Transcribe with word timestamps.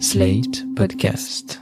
Slate 0.00 0.64
Podcast. 0.74 1.60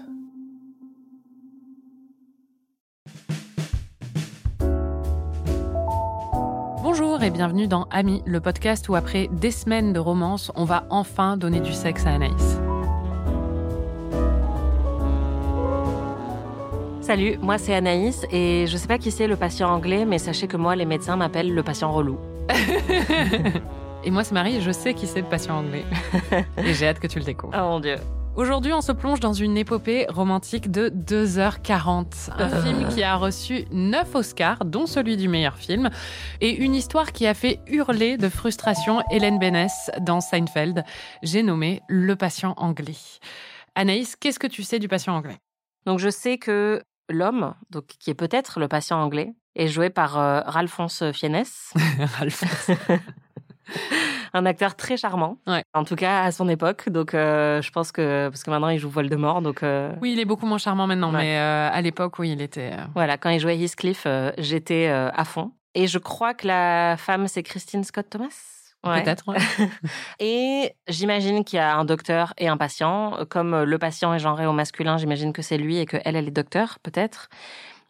Bonjour 6.82 7.22
et 7.22 7.30
bienvenue 7.30 7.68
dans 7.68 7.84
Ami, 7.90 8.22
le 8.24 8.40
podcast 8.40 8.88
où 8.88 8.95
après 8.95 9.29
des 9.32 9.50
semaines 9.50 9.92
de 9.92 9.98
romance, 9.98 10.50
on 10.54 10.64
va 10.64 10.87
enfin 10.88 11.37
donner 11.37 11.60
du 11.60 11.72
sexe 11.72 12.06
à 12.06 12.14
Anaïs. 12.14 12.58
Salut, 17.03 17.37
moi 17.43 17.59
c'est 17.59 17.75
Anaïs 17.75 18.27
et 18.33 18.67
je 18.67 18.77
sais 18.79 18.89
pas 18.89 18.99
qui 18.99 19.11
c'est 19.11 19.27
le 19.27 19.37
patient 19.37 19.69
anglais, 19.69 20.07
mais 20.07 20.19
sachez 20.19 20.46
que 20.46 20.57
moi 20.57 20.75
les 20.75 20.87
médecins 20.87 21.17
m'appellent 21.17 21.55
le 21.55 21.62
patient 21.62 21.93
relou. 21.93 22.19
Et 24.05 24.11
moi 24.11 24.25
c'est 24.25 24.35
Marie 24.35 24.61
je 24.61 24.73
sais 24.73 24.95
qui 24.95 25.07
c'est 25.07 25.21
le 25.21 25.29
patient 25.29 25.59
anglais. 25.59 25.85
et 26.59 26.75
j'ai 26.75 26.89
hâte 26.89 26.99
que 26.99 27.07
tu 27.07 27.21
le 27.21 27.25
découvres. 27.25 27.55
Oh 27.57 27.69
mon 27.69 27.79
dieu. 27.79 27.96
Aujourd'hui, 28.35 28.73
on 28.73 28.80
se 28.80 28.93
plonge 28.93 29.21
dans 29.21 29.35
une 29.35 29.59
épopée 29.59 30.07
romantique 30.09 30.71
de 30.71 30.89
2h40. 30.89 32.31
Un 32.39 32.62
film 32.62 32.89
qui 32.89 33.03
a 33.03 33.17
reçu 33.17 33.67
9 33.70 34.14
Oscars, 34.14 34.64
dont 34.64 34.86
celui 34.86 35.19
du 35.19 35.28
meilleur 35.28 35.59
film, 35.59 35.91
et 36.41 36.50
une 36.50 36.75
histoire 36.75 37.12
qui 37.12 37.27
a 37.27 37.34
fait 37.34 37.61
hurler 37.67 38.17
de 38.17 38.31
frustration 38.31 39.03
Hélène 39.11 39.39
Bénès 39.39 39.91
dans 40.00 40.23
Seinfeld. 40.23 40.83
J'ai 41.23 41.42
nommé 41.42 41.83
Le 41.89 42.17
patient 42.17 42.55
anglais. 42.56 42.97
Anaïs, 43.75 44.17
qu'est-ce 44.17 44.39
que 44.39 44.47
tu 44.47 44.62
sais 44.62 44.78
du 44.78 44.89
patient 44.89 45.14
anglais? 45.14 45.39
Donc 45.84 45.98
je 45.98 46.09
sais 46.09 46.39
que 46.39 46.83
l'homme, 47.11 47.53
donc 47.69 47.84
qui 47.84 48.09
est 48.09 48.14
peut-être 48.14 48.61
le 48.61 48.69
patient 48.69 48.97
anglais, 48.98 49.34
est 49.56 49.69
joué 49.69 49.91
par 49.91 50.19
euh, 50.19 50.41
Ralphonse 50.47 51.05
Fiennes, 51.12 51.45
Ralph. 52.19 52.70
un 54.34 54.47
acteur 54.47 54.75
très 54.77 54.97
charmant. 54.97 55.39
Ouais. 55.47 55.62
En 55.75 55.84
tout 55.84 55.97
cas 55.97 56.22
à 56.22 56.33
son 56.33 56.48
époque, 56.48 56.89
donc 56.89 57.14
euh, 57.14 57.61
je 57.62 57.70
pense 57.70 57.92
que 57.92 58.28
parce 58.28 58.42
que 58.42 58.50
maintenant 58.50 58.69
il 58.69 58.78
joue 58.78 58.89
Voldemort, 58.91 59.42
donc 59.42 59.62
euh, 59.62 59.92
Oui, 60.00 60.12
il 60.12 60.20
est 60.20 60.25
beaucoup 60.25 60.47
moins 60.47 60.58
charmant 60.58 60.86
maintenant, 60.86 61.12
Ouais. 61.12 61.19
mais 61.22 61.39
euh, 61.39 61.70
à 61.72 61.81
l'époque, 61.81 62.19
oui, 62.19 62.33
il 62.33 62.41
était. 62.42 62.72
euh, 62.72 62.84
voilà, 62.95 63.17
quand 63.19 63.31
il 63.31 63.41
jouait 63.41 63.56
Heathcliff, 63.59 64.06
j'étais 64.39 64.89
à 64.89 65.25
fond. 65.25 65.53
Et 65.75 65.87
je 65.87 65.98
crois 65.98 66.34
que 66.34 66.47
la 66.47 66.97
femme 66.98 67.28
c'est 67.28 67.42
Christine 67.42 67.84
Scott 67.84 68.06
Thomas? 68.11 68.28
Ouais. 68.84 69.03
Peut-être. 69.05 69.28
ouais. 69.28 69.39
Et 70.19 70.75
j'imagine 70.89 71.44
qu'il 71.44 71.56
y 71.59 71.61
a 71.61 71.77
un 71.77 71.84
docteur 71.84 72.34
et 72.37 72.48
un 72.48 72.56
patient. 72.56 73.17
Comme 73.31 73.62
le 73.62 73.78
patient 73.78 74.12
est 74.12 74.19
genré 74.19 74.44
au 74.44 74.53
masculin, 74.53 74.97
j'imagine 74.98 75.33
que 75.33 75.41
c'est 75.41 75.56
lui 75.56 75.78
et 75.78 75.87
que 75.87 75.98
elle, 76.05 76.17
elle 76.17 76.27
est 76.27 76.33
docteur, 76.33 76.78
peut-être. 76.83 77.28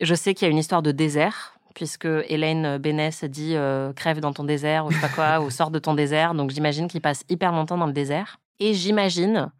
Je 0.02 0.14
sais 0.14 0.34
qu'il 0.34 0.46
y 0.46 0.48
a 0.48 0.52
une 0.52 0.58
histoire 0.58 0.82
de 0.82 0.92
désert, 0.92 1.54
puisque 1.74 2.08
Hélène 2.28 2.78
Bénès 2.78 3.24
dit 3.24 3.54
euh, 3.56 3.92
crève 3.92 4.20
dans 4.20 4.32
ton 4.32 4.44
désert 4.44 4.86
ou 4.86 4.90
je 4.90 4.96
sais 4.96 5.08
pas 5.08 5.12
quoi, 5.12 5.40
ou 5.44 5.50
sors 5.50 5.70
de 5.70 5.78
ton 5.78 5.94
désert. 5.94 6.34
Donc 6.34 6.50
j'imagine 6.50 6.88
qu'ils 6.88 7.00
passent 7.00 7.24
hyper 7.28 7.52
longtemps 7.52 7.78
dans 7.78 7.86
le 7.86 7.92
désert. 7.92 8.38
Et 8.58 8.74
j'imagine 8.74 9.50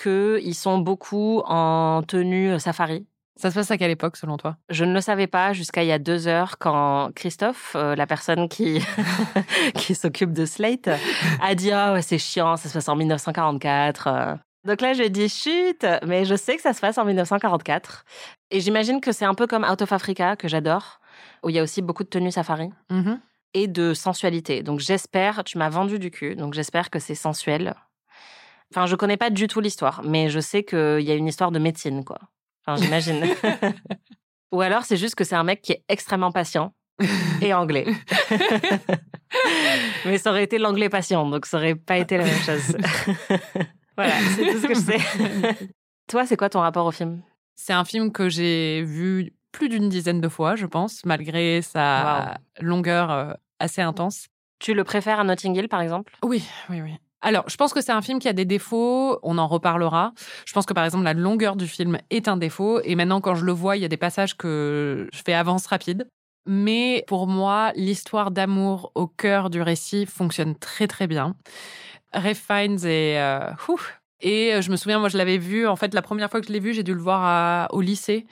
qu'ils 0.00 0.54
sont 0.54 0.78
beaucoup 0.78 1.42
en 1.46 2.02
tenue 2.06 2.58
safari. 2.60 3.06
Ça 3.38 3.50
se 3.50 3.54
passe 3.54 3.70
à 3.70 3.78
quelle 3.78 3.92
époque, 3.92 4.16
selon 4.16 4.36
toi? 4.36 4.56
Je 4.68 4.84
ne 4.84 4.92
le 4.92 5.00
savais 5.00 5.28
pas 5.28 5.52
jusqu'à 5.52 5.84
il 5.84 5.86
y 5.86 5.92
a 5.92 6.00
deux 6.00 6.26
heures 6.26 6.58
quand 6.58 7.10
Christophe, 7.14 7.74
euh, 7.76 7.94
la 7.94 8.08
personne 8.08 8.48
qui, 8.48 8.84
qui 9.76 9.94
s'occupe 9.94 10.32
de 10.32 10.44
Slate, 10.44 10.90
a 11.40 11.54
dit 11.54 11.70
Ah 11.70 11.92
ouais, 11.92 12.02
c'est 12.02 12.18
chiant, 12.18 12.56
ça 12.56 12.68
se 12.68 12.74
passe 12.74 12.88
en 12.88 12.96
1944. 12.96 14.06
euh. 14.08 14.34
Donc 14.64 14.80
là, 14.80 14.92
je 14.92 15.04
dis 15.04 15.28
chut, 15.28 15.86
mais 16.04 16.24
je 16.24 16.34
sais 16.34 16.56
que 16.56 16.62
ça 16.62 16.72
se 16.72 16.80
passe 16.80 16.98
en 16.98 17.04
1944. 17.04 18.04
Et 18.50 18.58
j'imagine 18.58 19.00
que 19.00 19.12
c'est 19.12 19.24
un 19.24 19.34
peu 19.34 19.46
comme 19.46 19.64
Out 19.64 19.82
of 19.82 19.92
Africa, 19.92 20.34
que 20.34 20.48
j'adore, 20.48 20.97
où 21.42 21.48
il 21.50 21.54
y 21.56 21.58
a 21.58 21.62
aussi 21.62 21.82
beaucoup 21.82 22.04
de 22.04 22.08
tenues 22.08 22.30
safari 22.32 22.70
Mhm. 22.90 23.20
et 23.54 23.66
de 23.68 23.94
sensualité. 23.94 24.62
Donc 24.62 24.80
j'espère, 24.80 25.44
tu 25.44 25.58
m'as 25.58 25.68
vendu 25.70 25.98
du 25.98 26.10
cul, 26.10 26.36
donc 26.36 26.54
j'espère 26.54 26.90
que 26.90 26.98
c'est 26.98 27.14
sensuel. 27.14 27.74
Enfin, 28.72 28.86
je 28.86 28.96
connais 28.96 29.16
pas 29.16 29.30
du 29.30 29.46
tout 29.46 29.60
l'histoire, 29.60 30.02
mais 30.04 30.28
je 30.28 30.40
sais 30.40 30.62
qu'il 30.62 31.00
y 31.00 31.10
a 31.10 31.14
une 31.14 31.26
histoire 31.26 31.50
de 31.50 31.58
médecine, 31.58 32.04
quoi. 32.04 32.18
Enfin, 32.66 32.82
j'imagine. 32.82 33.24
Ou 34.52 34.60
alors 34.60 34.84
c'est 34.84 34.96
juste 34.96 35.14
que 35.14 35.24
c'est 35.24 35.36
un 35.36 35.44
mec 35.44 35.62
qui 35.62 35.72
est 35.72 35.84
extrêmement 35.88 36.32
patient 36.32 36.74
et 37.42 37.54
anglais. 37.54 37.86
mais 40.04 40.18
ça 40.18 40.30
aurait 40.30 40.44
été 40.44 40.58
l'anglais 40.58 40.88
patient, 40.88 41.26
donc 41.28 41.46
ça 41.46 41.58
aurait 41.58 41.74
pas 41.74 41.98
été 41.98 42.16
la 42.16 42.24
même 42.24 42.38
chose. 42.40 42.76
voilà, 43.96 44.14
c'est 44.36 44.52
tout 44.52 44.58
ce 44.58 44.66
que 44.66 44.74
je 44.74 44.80
sais. 44.80 44.98
Toi, 46.08 46.26
c'est 46.26 46.36
quoi 46.36 46.48
ton 46.48 46.60
rapport 46.60 46.86
au 46.86 46.90
film? 46.90 47.22
C'est 47.54 47.72
un 47.72 47.84
film 47.84 48.12
que 48.12 48.28
j'ai 48.28 48.82
vu 48.82 49.32
plus 49.52 49.68
d'une 49.68 49.88
dizaine 49.88 50.20
de 50.20 50.28
fois, 50.28 50.56
je 50.56 50.66
pense, 50.66 51.04
malgré 51.04 51.62
sa 51.62 52.38
longueur 52.60 53.10
euh, 53.10 53.32
assez 53.58 53.82
intense. 53.82 54.26
Tu 54.58 54.74
le 54.74 54.84
préfères 54.84 55.20
à 55.20 55.24
Notting 55.24 55.54
Hill, 55.56 55.68
par 55.68 55.80
exemple? 55.80 56.12
Oui, 56.22 56.44
oui, 56.68 56.80
oui. 56.80 56.96
Alors, 57.20 57.48
je 57.48 57.56
pense 57.56 57.72
que 57.72 57.80
c'est 57.80 57.92
un 57.92 58.02
film 58.02 58.20
qui 58.20 58.28
a 58.28 58.32
des 58.32 58.44
défauts, 58.44 59.18
on 59.22 59.38
en 59.38 59.48
reparlera. 59.48 60.12
Je 60.46 60.52
pense 60.52 60.66
que 60.66 60.72
par 60.72 60.84
exemple, 60.84 61.04
la 61.04 61.14
longueur 61.14 61.56
du 61.56 61.66
film 61.66 61.98
est 62.10 62.28
un 62.28 62.36
défaut. 62.36 62.80
Et 62.84 62.94
maintenant, 62.94 63.20
quand 63.20 63.34
je 63.34 63.44
le 63.44 63.52
vois, 63.52 63.76
il 63.76 63.82
y 63.82 63.84
a 63.84 63.88
des 63.88 63.96
passages 63.96 64.36
que 64.36 65.08
je 65.12 65.22
fais 65.24 65.34
avance 65.34 65.66
rapide. 65.66 66.08
Mais 66.46 67.04
pour 67.08 67.26
moi, 67.26 67.72
l'histoire 67.74 68.30
d'amour 68.30 68.92
au 68.94 69.06
cœur 69.06 69.50
du 69.50 69.60
récit 69.60 70.06
fonctionne 70.06 70.54
très, 70.54 70.86
très 70.86 71.06
bien. 71.06 71.34
Rafe 72.12 72.38
Fiennes 72.38 72.84
est... 72.84 73.18
euh, 73.20 73.50
ouf. 73.68 73.97
Et 74.20 74.54
euh, 74.54 74.62
je 74.62 74.70
me 74.70 74.76
souviens, 74.76 74.98
moi, 74.98 75.08
je 75.08 75.16
l'avais 75.18 75.38
vu, 75.38 75.66
en 75.66 75.76
fait, 75.76 75.94
la 75.94 76.02
première 76.02 76.30
fois 76.30 76.40
que 76.40 76.46
je 76.46 76.52
l'ai 76.52 76.60
vu, 76.60 76.72
j'ai 76.74 76.82
dû 76.82 76.94
le 76.94 77.00
voir 77.00 77.20
à- 77.22 77.68
au 77.72 77.80
lycée. 77.80 78.26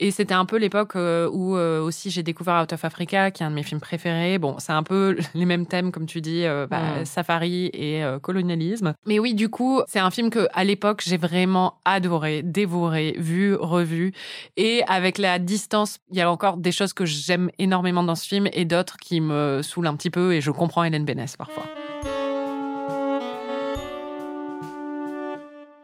Et 0.00 0.10
c'était 0.12 0.34
un 0.34 0.44
peu 0.44 0.58
l'époque 0.58 0.94
euh, 0.94 1.28
où 1.32 1.56
euh, 1.56 1.80
aussi 1.82 2.10
j'ai 2.10 2.22
découvert 2.22 2.62
Out 2.62 2.72
of 2.72 2.84
Africa, 2.84 3.32
qui 3.32 3.42
est 3.42 3.46
un 3.46 3.50
de 3.50 3.54
mes 3.56 3.64
films 3.64 3.80
préférés. 3.80 4.38
Bon, 4.38 4.54
c'est 4.58 4.72
un 4.72 4.84
peu 4.84 5.16
les 5.34 5.44
mêmes 5.44 5.66
thèmes, 5.66 5.90
comme 5.90 6.06
tu 6.06 6.20
dis, 6.20 6.44
euh, 6.44 6.66
bah, 6.68 7.04
safari 7.04 7.70
et 7.72 8.04
euh, 8.04 8.18
colonialisme. 8.20 8.94
Mais 9.06 9.18
oui, 9.18 9.34
du 9.34 9.48
coup, 9.48 9.80
c'est 9.88 9.98
un 9.98 10.10
film 10.12 10.30
que 10.30 10.46
à 10.54 10.62
l'époque 10.62 11.02
j'ai 11.04 11.16
vraiment 11.16 11.78
adoré, 11.84 12.42
dévoré, 12.44 13.16
vu, 13.18 13.54
revu. 13.56 14.12
Et 14.56 14.82
avec 14.86 15.18
la 15.18 15.40
distance, 15.40 15.98
il 16.12 16.18
y 16.18 16.20
a 16.20 16.30
encore 16.30 16.58
des 16.58 16.70
choses 16.72 16.92
que 16.92 17.04
j'aime 17.04 17.50
énormément 17.58 18.04
dans 18.04 18.14
ce 18.14 18.26
film 18.28 18.48
et 18.52 18.64
d'autres 18.64 18.98
qui 18.98 19.20
me 19.20 19.62
saoulent 19.62 19.88
un 19.88 19.96
petit 19.96 20.10
peu. 20.10 20.32
Et 20.32 20.40
je 20.40 20.52
comprends 20.52 20.84
Hélène 20.84 21.04
Bénès 21.04 21.36
parfois. 21.36 21.64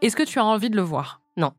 Est-ce 0.04 0.16
que 0.16 0.22
tu 0.22 0.38
as 0.38 0.44
envie 0.44 0.68
de 0.68 0.76
le 0.76 0.82
voir? 0.82 1.22
Non. 1.38 1.54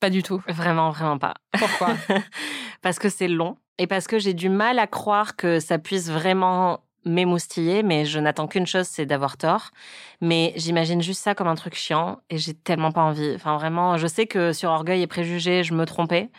Pas 0.00 0.10
du 0.10 0.24
tout. 0.24 0.42
Vraiment, 0.48 0.90
vraiment 0.90 1.16
pas. 1.16 1.34
Pourquoi? 1.56 1.94
Parce 2.82 2.98
que 2.98 3.08
c'est 3.08 3.28
long 3.28 3.56
et 3.78 3.86
parce 3.86 4.08
que 4.08 4.18
j'ai 4.18 4.34
du 4.34 4.48
mal 4.48 4.80
à 4.80 4.88
croire 4.88 5.36
que 5.36 5.60
ça 5.60 5.78
puisse 5.78 6.10
vraiment 6.10 6.80
m'émoustiller, 7.04 7.84
mais 7.84 8.04
je 8.04 8.18
n'attends 8.18 8.48
qu'une 8.48 8.66
chose, 8.66 8.86
c'est 8.86 9.06
d'avoir 9.06 9.36
tort. 9.36 9.70
Mais 10.20 10.52
j'imagine 10.56 11.02
juste 11.02 11.22
ça 11.22 11.36
comme 11.36 11.46
un 11.46 11.54
truc 11.54 11.74
chiant 11.74 12.18
et 12.30 12.38
j'ai 12.38 12.54
tellement 12.54 12.90
pas 12.90 13.02
envie. 13.02 13.32
Enfin, 13.36 13.56
vraiment, 13.56 13.96
je 13.96 14.08
sais 14.08 14.26
que 14.26 14.52
sur 14.52 14.70
Orgueil 14.70 15.02
et 15.02 15.06
Préjugés, 15.06 15.62
je 15.62 15.72
me 15.72 15.86
trompais, 15.86 16.30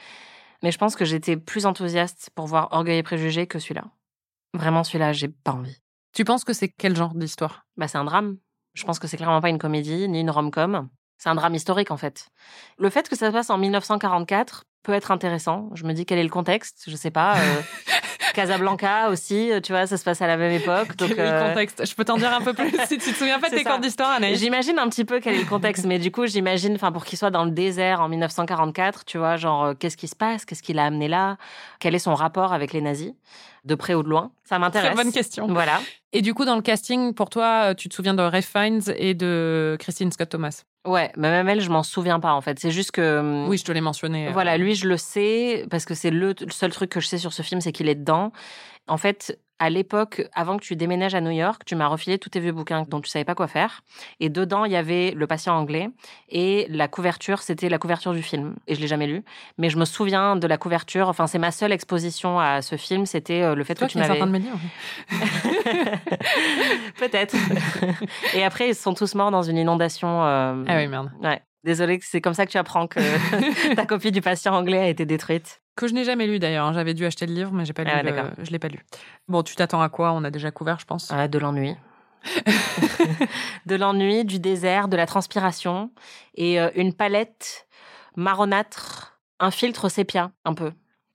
mais 0.61 0.71
je 0.71 0.77
pense 0.77 0.97
que 0.97 1.05
j'étais 1.05 1.37
plus 1.37 1.65
enthousiaste 1.65 2.31
pour 2.35 2.47
voir 2.47 2.67
Orgueil 2.71 2.97
et 2.97 3.03
Préjugés 3.03 3.47
que 3.47 3.59
celui-là. 3.59 3.85
Vraiment, 4.53 4.83
celui-là, 4.83 5.13
j'ai 5.13 5.29
pas 5.29 5.53
envie. 5.53 5.81
Tu 6.13 6.25
penses 6.25 6.43
que 6.43 6.53
c'est 6.53 6.69
quel 6.69 6.95
genre 6.97 7.13
d'histoire? 7.15 7.65
Bah, 7.77 7.87
c'est 7.87 7.97
un 7.97 8.05
drame. 8.05 8.37
Je 8.73 8.83
pense 8.83 8.99
que 8.99 9.07
c'est 9.07 9.17
clairement 9.17 9.41
pas 9.41 9.49
une 9.49 9.59
comédie 9.59 10.09
ni 10.09 10.19
une 10.19 10.29
rom-com. 10.29 10.89
C'est 11.17 11.29
un 11.29 11.35
drame 11.35 11.55
historique 11.55 11.91
en 11.91 11.97
fait. 11.97 12.27
Le 12.77 12.89
fait 12.89 13.07
que 13.09 13.15
ça 13.15 13.27
se 13.27 13.31
passe 13.31 13.49
en 13.49 13.57
1944 13.57 14.65
peut 14.83 14.93
être 14.93 15.11
intéressant. 15.11 15.69
Je 15.73 15.83
me 15.85 15.93
dis 15.93 16.05
quel 16.05 16.19
est 16.19 16.23
le 16.23 16.29
contexte, 16.29 16.83
je 16.87 16.95
sais 16.95 17.11
pas. 17.11 17.35
euh, 17.37 17.61
Casablanca 18.33 19.09
aussi, 19.09 19.51
euh, 19.51 19.61
tu 19.61 19.71
vois, 19.71 19.87
ça 19.87 19.97
se 19.97 20.03
passe 20.03 20.21
à 20.21 20.27
la 20.27 20.35
même 20.37 20.51
époque. 20.51 20.95
Donc, 20.97 21.09
Quel 21.09 21.19
est 21.19 21.23
le 21.23 21.29
euh, 21.37 21.49
contexte? 21.49 21.85
Je 21.85 21.95
peux 21.95 22.03
t'en 22.03 22.17
dire 22.17 22.33
un 22.33 22.41
peu 22.41 22.53
plus 22.53 22.69
si 22.87 22.97
tu 22.97 23.11
te 23.13 23.17
souviens 23.17 23.39
pas 23.39 23.49
de 23.49 23.55
tes 23.55 23.63
ça. 23.63 23.69
cours 23.71 23.79
d'histoire, 23.79 24.09
Anaïs? 24.11 24.39
J'imagine 24.39 24.77
un 24.77 24.89
petit 24.89 25.05
peu 25.05 25.19
quel 25.19 25.35
est 25.35 25.39
le 25.39 25.45
contexte, 25.49 25.85
mais 25.85 25.99
du 25.99 26.11
coup, 26.11 26.25
j'imagine, 26.27 26.75
enfin, 26.75 26.91
pour 26.91 27.05
qu'il 27.05 27.17
soit 27.17 27.31
dans 27.31 27.45
le 27.45 27.51
désert 27.51 28.01
en 28.01 28.09
1944, 28.09 29.05
tu 29.05 29.17
vois, 29.17 29.37
genre, 29.37 29.73
qu'est-ce 29.79 29.95
qui 29.97 30.07
se 30.07 30.15
passe, 30.15 30.43
qu'est-ce 30.45 30.63
qui 30.63 30.73
l'a 30.73 30.85
amené 30.85 31.07
là, 31.07 31.37
quel 31.79 31.95
est 31.95 31.99
son 31.99 32.13
rapport 32.13 32.51
avec 32.53 32.73
les 32.73 32.81
nazis, 32.81 33.13
de 33.65 33.75
près 33.75 33.93
ou 33.95 34.03
de 34.03 34.09
loin. 34.09 34.31
Ça 34.43 34.59
m'intéresse. 34.59 34.93
Très 34.93 35.03
bonne 35.03 35.11
question. 35.11 35.47
Voilà. 35.47 35.81
Et 36.13 36.21
du 36.21 36.33
coup, 36.33 36.45
dans 36.45 36.55
le 36.55 36.61
casting, 36.61 37.13
pour 37.13 37.29
toi, 37.29 37.73
tu 37.75 37.89
te 37.89 37.95
souviens 37.95 38.13
de 38.13 38.21
Ray 38.21 38.41
Fiennes 38.41 38.81
et 38.95 39.13
de 39.13 39.75
Christine 39.79 40.11
Scott 40.11 40.29
Thomas? 40.29 40.63
Ouais, 40.87 41.11
mais 41.17 41.31
même 41.31 41.49
elle, 41.49 41.61
je 41.61 41.69
m'en 41.71 41.81
souviens 41.81 42.19
pas 42.19 42.33
en 42.33 42.41
fait. 42.41 42.59
C'est 42.59 42.69
juste 42.71 42.91
que. 42.91 43.19
hum, 43.19 43.47
Oui, 43.49 43.57
je 43.57 43.63
te 43.65 43.71
l'ai 43.71 43.81
mentionné. 43.81 44.27
euh, 44.27 44.31
Voilà, 44.31 44.57
lui, 44.57 44.75
je 44.75 44.87
le 44.87 44.97
sais 44.97 45.65
parce 45.71 45.83
que 45.85 45.95
c'est 45.95 46.11
le, 46.11 46.35
le 46.39 46.51
seul 46.51 46.71
truc 46.71 46.91
que 46.91 46.99
je 46.99 47.07
sais 47.07 47.17
sur 47.17 47.33
ce 47.33 47.41
film, 47.41 47.59
c'est 47.59 47.71
qu'il 47.71 47.89
est 47.89 47.95
dedans. 47.95 48.31
En 48.87 48.97
fait, 48.97 49.39
à 49.59 49.69
l'époque, 49.69 50.27
avant 50.33 50.57
que 50.57 50.63
tu 50.63 50.75
déménages 50.75 51.15
à 51.15 51.21
New 51.21 51.31
York, 51.31 51.61
tu 51.65 51.75
m'as 51.75 51.87
refilé 51.87 52.17
tous 52.19 52.29
tes 52.29 52.39
vieux 52.39 52.51
bouquins 52.51 52.83
dont 52.87 52.99
tu 53.01 53.09
savais 53.09 53.23
pas 53.25 53.35
quoi 53.35 53.47
faire. 53.47 53.81
Et 54.19 54.29
dedans, 54.29 54.65
il 54.65 54.71
y 54.71 54.75
avait 54.75 55.11
Le 55.11 55.27
patient 55.27 55.55
anglais 55.55 55.89
et 56.29 56.65
la 56.69 56.87
couverture, 56.87 57.41
c'était 57.41 57.69
la 57.69 57.77
couverture 57.77 58.13
du 58.13 58.21
film. 58.21 58.55
Et 58.67 58.75
je 58.75 58.81
l'ai 58.81 58.87
jamais 58.87 59.07
lu, 59.07 59.23
mais 59.57 59.69
je 59.69 59.77
me 59.77 59.85
souviens 59.85 60.35
de 60.35 60.45
la 60.47 60.57
couverture. 60.57 61.07
Enfin, 61.07 61.27
c'est 61.27 61.39
ma 61.39 61.51
seule 61.51 61.71
exposition 61.71 62.39
à 62.39 62.61
ce 62.61 62.75
film, 62.75 63.05
c'était 63.05 63.41
euh, 63.41 63.55
le 63.55 63.63
fait 63.63 63.79
que 63.79 63.85
tu 63.85 63.97
es 63.97 64.01
en 64.01 64.07
m'avais. 64.07 64.17
train 64.19 64.27
de 64.27 64.31
me 64.31 64.39
dire. 64.39 64.53
Peut-être. 66.99 67.35
et 68.33 68.43
après, 68.43 68.69
ils 68.69 68.75
sont 68.75 68.93
tous 68.93 69.15
morts 69.15 69.31
dans 69.31 69.43
une 69.43 69.57
inondation. 69.57 70.23
euh, 70.25 70.63
Ah 70.67 70.77
oui, 70.77 70.87
merde. 70.87 71.11
Ouais. 71.21 71.41
Désolée, 71.63 71.99
c'est 72.01 72.21
comme 72.21 72.33
ça 72.35 72.45
que 72.45 72.51
tu 72.51 72.57
apprends 72.57 72.87
que 72.87 72.99
ta 73.75 73.85
copie 73.85 74.11
du 74.11 74.21
patient 74.21 74.53
anglais 74.53 74.79
a 74.79 74.87
été 74.87 75.05
détruite. 75.05 75.61
Que 75.75 75.87
je 75.87 75.93
n'ai 75.93 76.03
jamais 76.05 76.25
lu 76.27 76.39
d'ailleurs. 76.39 76.65
hein. 76.67 76.73
J'avais 76.73 76.93
dû 76.93 77.05
acheter 77.05 77.25
le 77.25 77.33
livre, 77.33 77.51
mais 77.51 77.65
j'ai 77.65 77.73
pas 77.73 77.83
lu. 77.83 77.91
Ah 77.93 77.97
ouais, 77.97 78.03
le-. 78.03 78.43
Je 78.45 78.51
l'ai 78.51 78.59
pas 78.59 78.69
lu. 78.69 78.79
Bon, 79.27 79.43
tu 79.43 79.55
t'attends 79.55 79.81
à 79.81 79.89
quoi? 79.89 80.13
On 80.13 80.23
a 80.23 80.31
déjà 80.31 80.51
couvert, 80.51 80.79
je 80.79 80.85
pense. 80.85 81.11
Ah, 81.11 81.27
de 81.27 81.37
l'ennui. 81.37 81.75
de 83.65 83.75
l'ennui, 83.75 84.25
du 84.25 84.39
désert, 84.39 84.87
de 84.87 84.97
la 84.97 85.05
transpiration 85.05 85.91
et 86.35 86.59
euh, 86.59 86.69
une 86.75 86.93
palette 86.93 87.67
marronâtre, 88.15 89.19
un 89.39 89.51
filtre 89.51 89.89
sépia, 89.89 90.31
un 90.45 90.53
peu. 90.53 90.71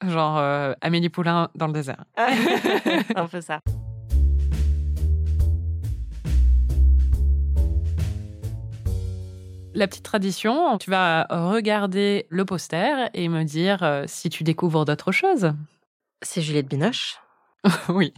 Genre 0.06 0.38
euh, 0.38 0.72
Amélie 0.80 1.08
Poulain 1.08 1.48
dans 1.54 1.66
le 1.66 1.72
désert. 1.72 2.04
un 3.16 3.26
peu 3.26 3.40
ça. 3.40 3.60
La 9.74 9.86
petite 9.86 10.04
tradition, 10.04 10.78
tu 10.78 10.90
vas 10.90 11.26
regarder 11.30 12.26
le 12.28 12.44
poster 12.44 13.08
et 13.14 13.28
me 13.28 13.44
dire 13.44 13.82
euh, 13.82 14.04
si 14.06 14.28
tu 14.28 14.42
découvres 14.42 14.84
d'autres 14.84 15.12
choses. 15.12 15.52
C'est 16.22 16.42
Juliette 16.42 16.66
Binoche. 16.68 17.18
oui. 17.88 18.12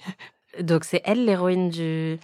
Donc 0.61 0.85
c'est 0.85 1.03
elle 1.05 1.25
l'héroïne 1.25 1.69
du. 1.69 2.19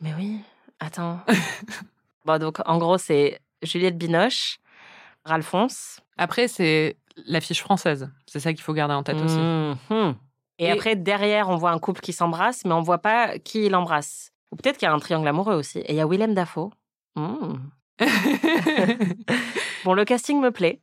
Mais 0.00 0.12
oui, 0.18 0.38
attends. 0.80 1.20
bon, 2.26 2.38
donc 2.38 2.58
en 2.66 2.78
gros, 2.78 2.98
c'est 2.98 3.40
Juliette 3.62 3.96
Binoche, 3.96 4.58
Ralphonse. 5.24 6.00
Après, 6.18 6.46
c'est 6.46 6.96
l'affiche 7.26 7.60
française. 7.62 8.10
C'est 8.26 8.40
ça 8.40 8.52
qu'il 8.52 8.62
faut 8.62 8.74
garder 8.74 8.94
en 8.94 9.02
tête 9.02 9.20
aussi. 9.20 9.38
Mhm. 9.38 10.14
Et, 10.58 10.66
Et- 10.66 10.70
après, 10.70 10.94
derrière, 10.94 11.48
on 11.48 11.56
voit 11.56 11.70
un 11.70 11.78
couple 11.78 12.00
qui 12.00 12.12
s'embrasse, 12.12 12.64
mais 12.64 12.72
on 12.72 12.82
voit 12.82 12.98
pas 12.98 13.38
qui 13.38 13.64
il 13.64 13.74
embrasse. 13.74 14.30
Ou 14.52 14.56
peut-être 14.56 14.76
qu'il 14.76 14.86
y 14.86 14.90
a 14.90 14.94
un 14.94 14.98
triangle 14.98 15.26
amoureux 15.26 15.54
aussi. 15.54 15.78
Et 15.80 15.92
il 15.92 15.96
y 15.96 16.00
a 16.00 16.06
Willem 16.06 16.34
Dafoe. 16.34 16.70
Hmm. 17.16 17.54
Bon, 19.84 19.92
le 19.92 20.04
casting 20.04 20.40
me 20.40 20.50
plaît. 20.50 20.80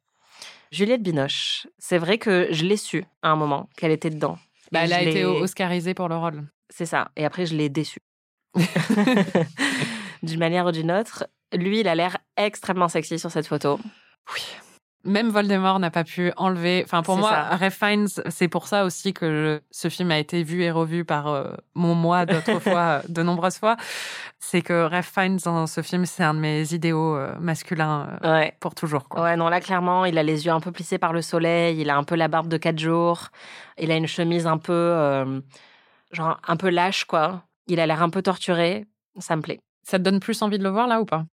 Juliette 0.72 1.02
Binoche, 1.02 1.68
c'est 1.80 1.98
vrai 1.98 2.18
que 2.18 2.48
je 2.52 2.64
l'ai 2.66 2.78
su 2.78 3.04
à 3.22 3.30
un 3.30 3.36
moment 3.36 3.68
qu'elle 3.76 3.92
était 3.92 4.10
dedans. 4.10 4.38
Bah, 4.72 4.82
elle 4.84 4.94
a 4.94 5.02
été 5.02 5.26
oscarisée 5.26 5.94
pour 5.94 6.08
le 6.08 6.16
rôle. 6.16 6.44
C'est 6.70 6.86
ça. 6.86 7.12
Et 7.18 7.26
après, 7.26 7.46
je 7.46 7.56
l'ai 7.56 7.68
déçu. 7.68 8.00
D'une 10.24 10.40
manière 10.40 10.66
ou 10.68 10.72
d'une 10.72 10.92
autre. 10.92 11.28
Lui, 11.52 11.82
il 11.82 11.88
a 11.88 11.96
l'air 11.96 12.18
extrêmement 12.38 12.88
sexy 12.88 13.20
sur 13.20 13.32
cette 13.32 13.48
photo. 13.48 13.80
Oui. 14.34 14.42
Même 15.04 15.30
Voldemort 15.30 15.80
n'a 15.80 15.90
pas 15.90 16.04
pu 16.04 16.32
enlever. 16.38 16.84
Enfin, 16.86 17.02
pour 17.02 17.18
moi, 17.18 17.32
ça. 17.60 17.70
Fiennes, 17.72 18.08
c'est 18.30 18.48
pour 18.48 18.68
ça 18.68 18.86
aussi 18.86 19.14
que 19.14 19.60
ce 19.72 19.90
film 19.90 20.12
a 20.12 20.20
été 20.20 20.44
vu 20.44 20.62
et 20.62 20.70
revu 20.70 21.06
par 21.06 21.28
euh, 21.28 21.52
mon 21.74 21.96
moi 21.96 22.26
d'autres 22.28 22.60
fois, 22.60 22.80
euh, 22.80 23.02
de 23.10 23.24
nombreuses 23.24 23.58
fois. 23.58 23.78
C'est 24.40 24.62
que 24.62 24.84
Ralph 24.84 25.12
Fiennes 25.12 25.38
dans 25.44 25.66
ce 25.66 25.82
film, 25.82 26.06
c'est 26.06 26.24
un 26.24 26.36
de 26.36 26.40
mes 26.40 26.74
idéaux 26.74 27.16
euh, 27.16 27.34
masculins 27.40 28.20
euh, 28.24 28.40
Ouais. 28.40 28.54
pour 28.60 28.76
toujours. 28.76 29.10
Quoi. 29.10 29.24
Ouais, 29.24 29.36
non, 29.36 29.50
là, 29.50 29.60
clairement, 29.60 30.06
il 30.06 30.18
a 30.20 30.24
les 30.24 30.46
yeux 30.46 30.52
un 30.52 30.60
peu 30.60 30.72
plissés 30.72 31.00
par 31.00 31.14
le 31.14 31.22
soleil, 31.24 31.82
il 31.82 31.90
a 31.90 31.98
un 31.98 32.04
peu 32.04 32.16
la 32.16 32.28
barbe 32.28 32.48
de 32.48 32.58
4 32.58 32.78
jours, 32.78 33.30
il 33.80 33.90
a 33.92 33.96
une 33.96 34.08
chemise 34.08 34.46
un 34.46 34.58
peu, 34.60 35.42
genre, 36.12 36.40
un 36.48 36.58
peu 36.58 36.70
lâche, 36.70 37.06
quoi. 37.06 37.44
Il 37.68 37.80
a 37.80 37.88
l'air 37.88 38.04
un 38.04 38.10
peu 38.10 38.22
torturé, 38.22 38.86
ça 39.18 39.36
me 39.36 39.42
plaît. 39.42 39.60
Ça 39.88 39.98
te 39.98 40.04
donne 40.04 40.20
plus 40.20 40.42
envie 40.44 40.60
de 40.60 40.64
le 40.64 40.70
voir 40.70 40.88
là 40.88 41.02
ou 41.02 41.06
pas? 41.06 41.24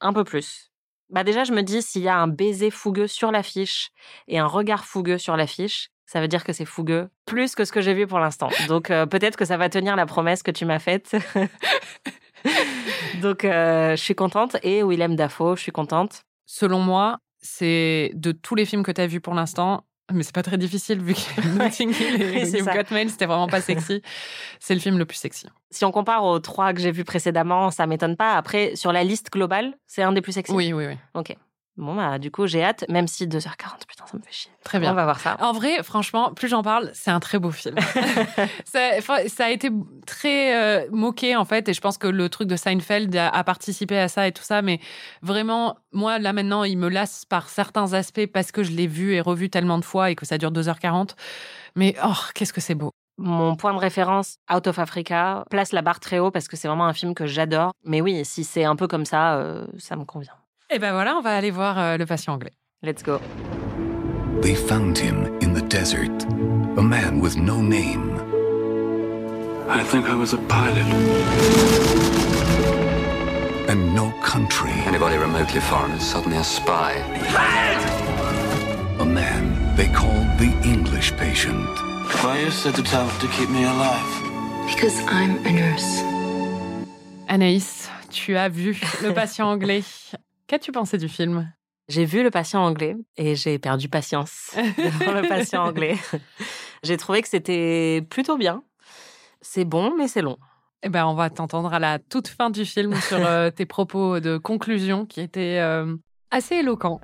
Un 0.00 0.12
peu 0.12 0.24
plus. 0.24 0.71
Bah 1.12 1.24
déjà, 1.24 1.44
je 1.44 1.52
me 1.52 1.62
dis, 1.62 1.82
s'il 1.82 2.02
y 2.02 2.08
a 2.08 2.16
un 2.16 2.26
baiser 2.26 2.70
fougueux 2.70 3.06
sur 3.06 3.30
l'affiche 3.30 3.90
et 4.28 4.38
un 4.38 4.46
regard 4.46 4.86
fougueux 4.86 5.18
sur 5.18 5.36
l'affiche, 5.36 5.90
ça 6.06 6.20
veut 6.20 6.28
dire 6.28 6.42
que 6.42 6.52
c'est 6.52 6.64
fougueux, 6.64 7.08
plus 7.26 7.54
que 7.54 7.64
ce 7.64 7.72
que 7.72 7.80
j'ai 7.80 7.94
vu 7.94 8.06
pour 8.06 8.18
l'instant. 8.18 8.48
Donc 8.68 8.90
euh, 8.90 9.06
peut-être 9.06 9.36
que 9.36 9.44
ça 9.44 9.56
va 9.58 9.68
tenir 9.68 9.94
la 9.94 10.06
promesse 10.06 10.42
que 10.42 10.50
tu 10.50 10.64
m'as 10.64 10.78
faite. 10.78 11.14
Donc 13.22 13.44
euh, 13.44 13.90
je 13.90 14.02
suis 14.02 14.14
contente. 14.14 14.56
Et 14.62 14.82
Willem 14.82 15.14
Dafoe, 15.14 15.56
je 15.56 15.62
suis 15.62 15.72
contente. 15.72 16.24
Selon 16.46 16.80
moi, 16.80 17.18
c'est 17.40 18.10
de 18.14 18.32
tous 18.32 18.54
les 18.54 18.64
films 18.64 18.82
que 18.82 18.92
tu 18.92 19.00
as 19.00 19.06
vus 19.06 19.20
pour 19.20 19.34
l'instant, 19.34 19.84
mais 20.14 20.22
c'est 20.22 20.34
pas 20.34 20.42
très 20.42 20.58
difficile 20.58 21.00
vu 21.00 21.14
que 21.14 21.48
Notting 21.58 21.90
Hill 21.90 22.22
et 22.22 22.48
You've. 22.48 22.64
Got 22.66 22.92
Mail, 22.94 23.10
c'était 23.10 23.26
vraiment 23.26 23.48
pas 23.48 23.60
sexy. 23.62 24.02
C'est 24.60 24.74
le 24.74 24.80
film 24.80 24.98
le 24.98 25.04
plus 25.04 25.16
sexy. 25.16 25.46
Si 25.70 25.84
on 25.84 25.92
compare 25.92 26.24
aux 26.24 26.38
trois 26.38 26.72
que 26.72 26.80
j'ai 26.80 26.92
vus 26.92 27.04
précédemment, 27.04 27.70
ça 27.70 27.86
m'étonne 27.86 28.16
pas. 28.16 28.36
Après, 28.36 28.76
sur 28.76 28.92
la 28.92 29.04
liste 29.04 29.30
globale, 29.32 29.74
c'est 29.86 30.02
un 30.02 30.12
des 30.12 30.20
plus 30.20 30.32
sexy. 30.32 30.52
Oui, 30.52 30.72
oui, 30.72 30.86
oui. 30.86 30.96
Ok. 31.14 31.36
Bon, 31.78 31.94
bah, 31.94 32.18
du 32.18 32.30
coup, 32.30 32.46
j'ai 32.46 32.62
hâte, 32.62 32.84
même 32.90 33.08
si 33.08 33.26
2h40, 33.26 33.86
putain, 33.88 34.04
ça 34.06 34.18
me 34.18 34.22
fait 34.22 34.32
chier. 34.32 34.50
Très 34.62 34.78
bien. 34.78 34.92
On 34.92 34.94
va 34.94 35.04
voir 35.04 35.18
ça. 35.18 35.38
En 35.40 35.52
vrai, 35.52 35.82
franchement, 35.82 36.32
plus 36.34 36.48
j'en 36.48 36.62
parle, 36.62 36.90
c'est 36.92 37.10
un 37.10 37.18
très 37.18 37.38
beau 37.38 37.50
film. 37.50 37.76
ça, 38.64 38.90
a 39.38 39.50
été 39.50 39.70
très 40.06 40.54
euh, 40.54 40.86
moqué 40.90 41.34
en 41.34 41.46
fait, 41.46 41.70
et 41.70 41.72
je 41.72 41.80
pense 41.80 41.96
que 41.96 42.06
le 42.06 42.28
truc 42.28 42.46
de 42.46 42.56
Seinfeld 42.56 43.16
a, 43.16 43.30
a 43.30 43.42
participé 43.44 43.98
à 43.98 44.08
ça 44.08 44.28
et 44.28 44.32
tout 44.32 44.42
ça. 44.42 44.60
Mais 44.60 44.80
vraiment, 45.22 45.78
moi 45.92 46.18
là 46.18 46.34
maintenant, 46.34 46.64
il 46.64 46.76
me 46.76 46.90
lasse 46.90 47.24
par 47.24 47.48
certains 47.48 47.94
aspects 47.94 48.26
parce 48.26 48.52
que 48.52 48.62
je 48.62 48.72
l'ai 48.72 48.86
vu 48.86 49.14
et 49.14 49.22
revu 49.22 49.48
tellement 49.48 49.78
de 49.78 49.84
fois 49.84 50.10
et 50.10 50.14
que 50.14 50.26
ça 50.26 50.36
dure 50.36 50.52
2h40. 50.52 51.14
Mais 51.74 51.96
oh, 52.04 52.12
qu'est-ce 52.34 52.52
que 52.52 52.60
c'est 52.60 52.74
beau. 52.74 52.92
Mon 53.16 53.56
point 53.56 53.72
de 53.72 53.78
référence, 53.78 54.36
Out 54.52 54.66
of 54.66 54.78
Africa, 54.78 55.44
place 55.50 55.72
la 55.72 55.80
barre 55.80 56.00
très 56.00 56.18
haut 56.18 56.30
parce 56.30 56.48
que 56.48 56.56
c'est 56.56 56.68
vraiment 56.68 56.86
un 56.86 56.92
film 56.92 57.14
que 57.14 57.26
j'adore. 57.26 57.72
Mais 57.84 58.00
oui, 58.00 58.24
si 58.24 58.44
c'est 58.44 58.64
un 58.64 58.76
peu 58.76 58.88
comme 58.88 59.04
ça, 59.04 59.36
euh, 59.36 59.66
ça 59.78 59.96
me 59.96 60.04
convient. 60.04 60.34
Et 60.74 60.78
ben 60.78 60.92
voilà, 60.92 61.16
on 61.16 61.20
va 61.20 61.36
aller 61.36 61.50
voir 61.50 61.78
euh, 61.78 61.96
le 61.98 62.06
patient 62.06 62.32
anglais. 62.32 62.52
Let's 62.82 63.02
go. 63.02 63.20
They 64.40 64.54
found 64.54 64.96
him 64.96 65.26
in 65.42 65.52
the 65.52 65.60
desert, 65.60 66.24
a 66.78 66.82
man 66.82 67.20
with 67.20 67.36
no 67.36 67.60
name. 67.60 68.18
I 69.68 69.84
think 69.84 70.08
I 70.08 70.14
was 70.14 70.32
a 70.32 70.38
pilot. 70.48 70.86
and 73.68 73.94
no 73.94 74.12
country. 74.22 74.72
Anybody 74.86 75.16
remotely 75.18 75.60
foreign 75.60 75.92
is 75.92 76.02
suddenly 76.02 76.38
a 76.38 76.44
spy. 76.44 76.92
A 78.98 79.04
man 79.04 79.76
they 79.76 79.88
called 79.88 80.26
the 80.38 80.52
English 80.64 81.12
patient. 81.16 81.68
Why 82.22 82.40
you 82.40 82.50
said 82.50 82.74
to 82.76 82.82
tell 82.82 83.08
to 83.08 83.28
keep 83.28 83.50
me 83.50 83.64
alive? 83.64 84.10
Because 84.66 84.98
I'm 85.06 85.36
a 85.46 85.52
nurse. 85.52 86.02
Anaïs, 87.28 87.88
tu 88.10 88.36
as 88.36 88.48
vu 88.48 88.74
le 89.02 89.12
patient 89.12 89.46
anglais. 89.46 89.84
Qu'as-tu 90.52 90.70
pensé 90.70 90.98
du 90.98 91.08
film? 91.08 91.50
J'ai 91.88 92.04
vu 92.04 92.22
le 92.22 92.30
patient 92.30 92.62
anglais 92.62 92.94
et 93.16 93.36
j'ai 93.36 93.58
perdu 93.58 93.88
patience 93.88 94.50
devant 94.76 95.12
le 95.12 95.26
patient 95.26 95.64
anglais. 95.64 95.96
J'ai 96.82 96.98
trouvé 96.98 97.22
que 97.22 97.28
c'était 97.28 98.06
plutôt 98.10 98.36
bien. 98.36 98.62
C'est 99.40 99.64
bon, 99.64 99.94
mais 99.96 100.08
c'est 100.08 100.20
long. 100.20 100.36
Eh 100.82 100.90
ben, 100.90 101.06
on 101.06 101.14
va 101.14 101.30
t'entendre 101.30 101.72
à 101.72 101.78
la 101.78 101.98
toute 101.98 102.28
fin 102.28 102.50
du 102.50 102.66
film 102.66 102.94
sur 103.00 103.16
euh, 103.24 103.48
tes 103.48 103.64
propos 103.64 104.20
de 104.20 104.36
conclusion 104.36 105.06
qui 105.06 105.22
étaient 105.22 105.58
euh, 105.58 105.96
assez 106.30 106.56
éloquents. 106.56 107.00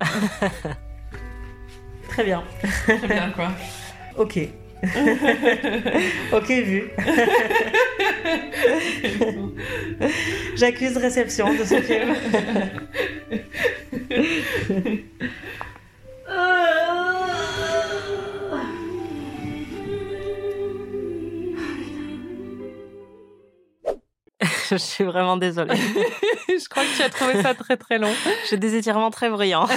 Très 2.07 2.23
bien. 2.23 2.43
Très 2.85 3.07
bien, 3.07 3.31
quoi. 3.31 3.49
Ok. 4.15 4.37
ok, 6.31 6.49
vu. 6.49 6.89
J'accuse 10.55 10.95
réception 10.97 11.53
de 11.53 11.65
ce 11.65 11.81
film. 11.81 12.15
Je 24.69 24.75
suis 24.77 25.03
vraiment 25.03 25.37
désolée. 25.37 25.75
Je 26.47 26.67
crois 26.69 26.83
que 26.83 26.95
tu 26.95 27.01
as 27.01 27.09
trouvé 27.09 27.41
ça 27.41 27.53
très 27.53 27.77
très 27.77 27.97
long. 27.97 28.11
J'ai 28.49 28.57
des 28.57 28.75
étirements 28.75 29.09
très 29.11 29.29
bruyants. 29.29 29.67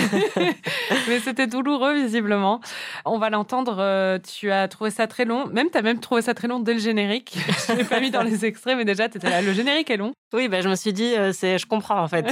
Mais 1.09 1.21
c'était 1.21 1.47
douloureux, 1.47 1.95
visiblement. 1.95 2.61
On 3.05 3.19
va 3.19 3.31
l'entendre. 3.31 3.77
euh, 3.79 4.19
tu 4.19 4.51
as 4.51 4.69
trouvé 4.69 4.91
ça 4.91 5.07
très 5.07 5.25
long. 5.25 5.47
Même, 5.47 5.71
tu 5.71 5.79
as 5.79 5.83
même 5.83 6.01
trouvé 6.01 6.23
ça 6.23 6.35
très 6.35 6.49
long 6.49 6.61
dès 6.61 6.75
le 6.75 6.81
générique. 6.81 7.37
Je 7.69 7.75
l'ai 7.75 7.85
pas 7.85 8.01
mis 8.01 8.11
dans 8.11 8.23
les 8.23 8.45
extraits, 8.45 8.77
mais 8.77 8.85
déjà, 8.85 9.09
tu 9.09 9.19
étais 9.19 9.31
là. 9.31 9.41
Le 9.43 9.53
générique 9.53 9.91
est 9.91 9.97
long. 9.97 10.13
Oui, 10.35 10.49
ben, 10.49 10.63
je 10.63 10.69
me 10.69 10.75
suis 10.75 10.93
dit, 10.93 11.15
euh, 11.15 11.33
c'est, 11.33 11.59
je 11.59 11.67
comprends 11.67 12.03
en 12.03 12.09
fait. 12.09 12.27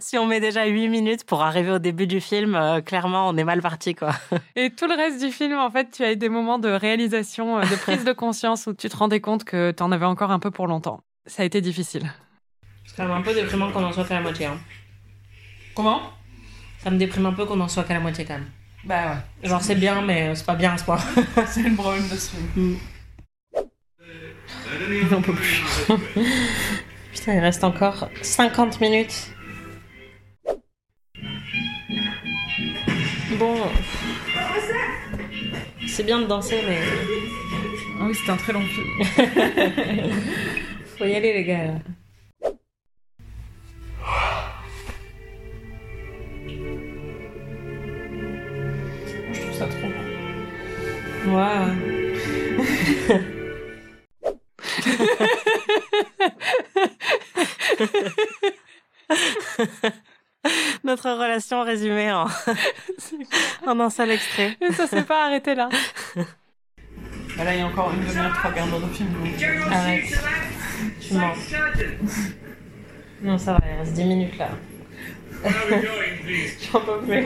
si 0.00 0.18
on 0.18 0.26
met 0.26 0.40
déjà 0.40 0.66
8 0.66 0.88
minutes 0.88 1.24
pour 1.24 1.42
arriver 1.42 1.70
au 1.70 1.78
début 1.78 2.06
du 2.06 2.20
film, 2.20 2.54
euh, 2.54 2.80
clairement, 2.80 3.28
on 3.28 3.36
est 3.36 3.44
mal 3.44 3.62
parti, 3.62 3.94
quoi. 3.94 4.10
Et 4.56 4.70
tout 4.70 4.86
le 4.86 4.94
reste 4.94 5.20
du 5.24 5.30
film, 5.30 5.56
en 5.58 5.70
fait, 5.70 5.90
tu 5.92 6.04
as 6.04 6.12
eu 6.12 6.16
des 6.16 6.28
moments 6.28 6.58
de 6.58 6.68
réalisation, 6.68 7.60
de 7.60 7.76
prise 7.76 8.04
de 8.04 8.12
conscience 8.12 8.66
où 8.66 8.74
tu 8.74 8.88
te 8.88 8.96
rendais 8.96 9.20
compte 9.20 9.44
que 9.44 9.70
tu 9.70 9.82
en 9.82 9.92
avais 9.92 10.06
encore 10.06 10.30
un 10.32 10.38
peu 10.40 10.50
pour 10.50 10.66
longtemps. 10.66 11.00
Ça 11.30 11.44
a 11.44 11.46
été 11.46 11.60
difficile. 11.60 12.12
C'est 12.84 12.96
quand 12.96 13.04
même 13.04 13.16
un 13.16 13.22
peu 13.22 13.32
déprimant 13.32 13.70
qu'on 13.70 13.84
en 13.84 13.92
soit 13.92 14.04
qu'à 14.04 14.14
la 14.14 14.20
moitié. 14.20 14.46
Hein. 14.46 14.58
Comment? 15.76 16.00
Ça 16.82 16.90
me 16.90 16.98
déprime 16.98 17.24
un 17.26 17.32
peu 17.32 17.46
qu'on 17.46 17.60
en 17.60 17.68
soit 17.68 17.84
qu'à 17.84 17.94
la 17.94 18.00
moitié 18.00 18.24
quand 18.24 18.34
même. 18.34 18.48
Bah 18.84 19.22
Genre, 19.44 19.62
c'est 19.62 19.76
bien, 19.76 20.02
mais 20.02 20.34
c'est 20.34 20.44
pas 20.44 20.56
bien 20.56 20.72
à 20.72 20.78
ce 20.78 20.82
point. 20.84 20.98
ouais, 21.36 21.44
c'est 21.46 21.62
le 21.62 21.76
problème 21.76 22.08
de 22.08 22.16
ce 22.16 22.30
film. 22.30 22.78
J'en 25.08 25.22
peux 25.22 25.32
plus. 25.34 25.62
Putain, 27.12 27.34
il 27.34 27.38
reste 27.38 27.62
encore 27.62 28.08
50 28.22 28.80
minutes. 28.80 29.30
Bon. 33.38 33.56
C'est 35.86 36.02
bien 36.02 36.18
de 36.22 36.26
danser, 36.26 36.60
mais 36.66 36.80
Ah 38.00 38.06
oui, 38.08 38.14
c'était 38.16 38.32
un 38.32 38.36
très 38.36 38.52
long 38.52 38.64
film. 38.66 40.10
Faut 41.00 41.06
y 41.06 41.14
aller, 41.14 41.32
les 41.32 41.44
gars. 41.44 41.78
Je 49.32 49.40
trouve 49.40 49.54
ça 49.54 49.66
trop. 49.66 49.88
Waouh. 51.30 51.70
Notre 60.84 61.12
relation 61.12 61.62
résumée 61.62 62.12
en, 62.12 62.26
en 63.66 63.80
un 63.80 63.88
seul 63.88 64.10
extrait. 64.10 64.58
Mais 64.60 64.72
ça 64.72 64.86
s'est 64.86 65.04
pas 65.04 65.24
arrêté 65.24 65.54
là. 65.54 65.70
Bah 67.40 67.46
là, 67.46 67.54
il 67.54 67.58
y 67.60 67.62
a 67.62 67.66
encore 67.66 67.90
une 67.90 68.00
demi-heure, 68.00 68.34
trois 68.34 68.52
quarts 68.52 68.66
d'heure 68.66 68.80
de 68.80 68.86
film. 68.88 69.08
Arrête. 69.70 70.22
Tu 71.00 71.14
mens. 71.14 71.34
Non, 73.22 73.38
ça 73.38 73.54
va, 73.54 73.60
il 73.66 73.78
reste 73.78 73.94
10 73.94 74.04
minutes 74.04 74.36
là. 74.36 74.50
J'en 76.70 76.80
peux 76.82 77.00
plus. 77.00 77.24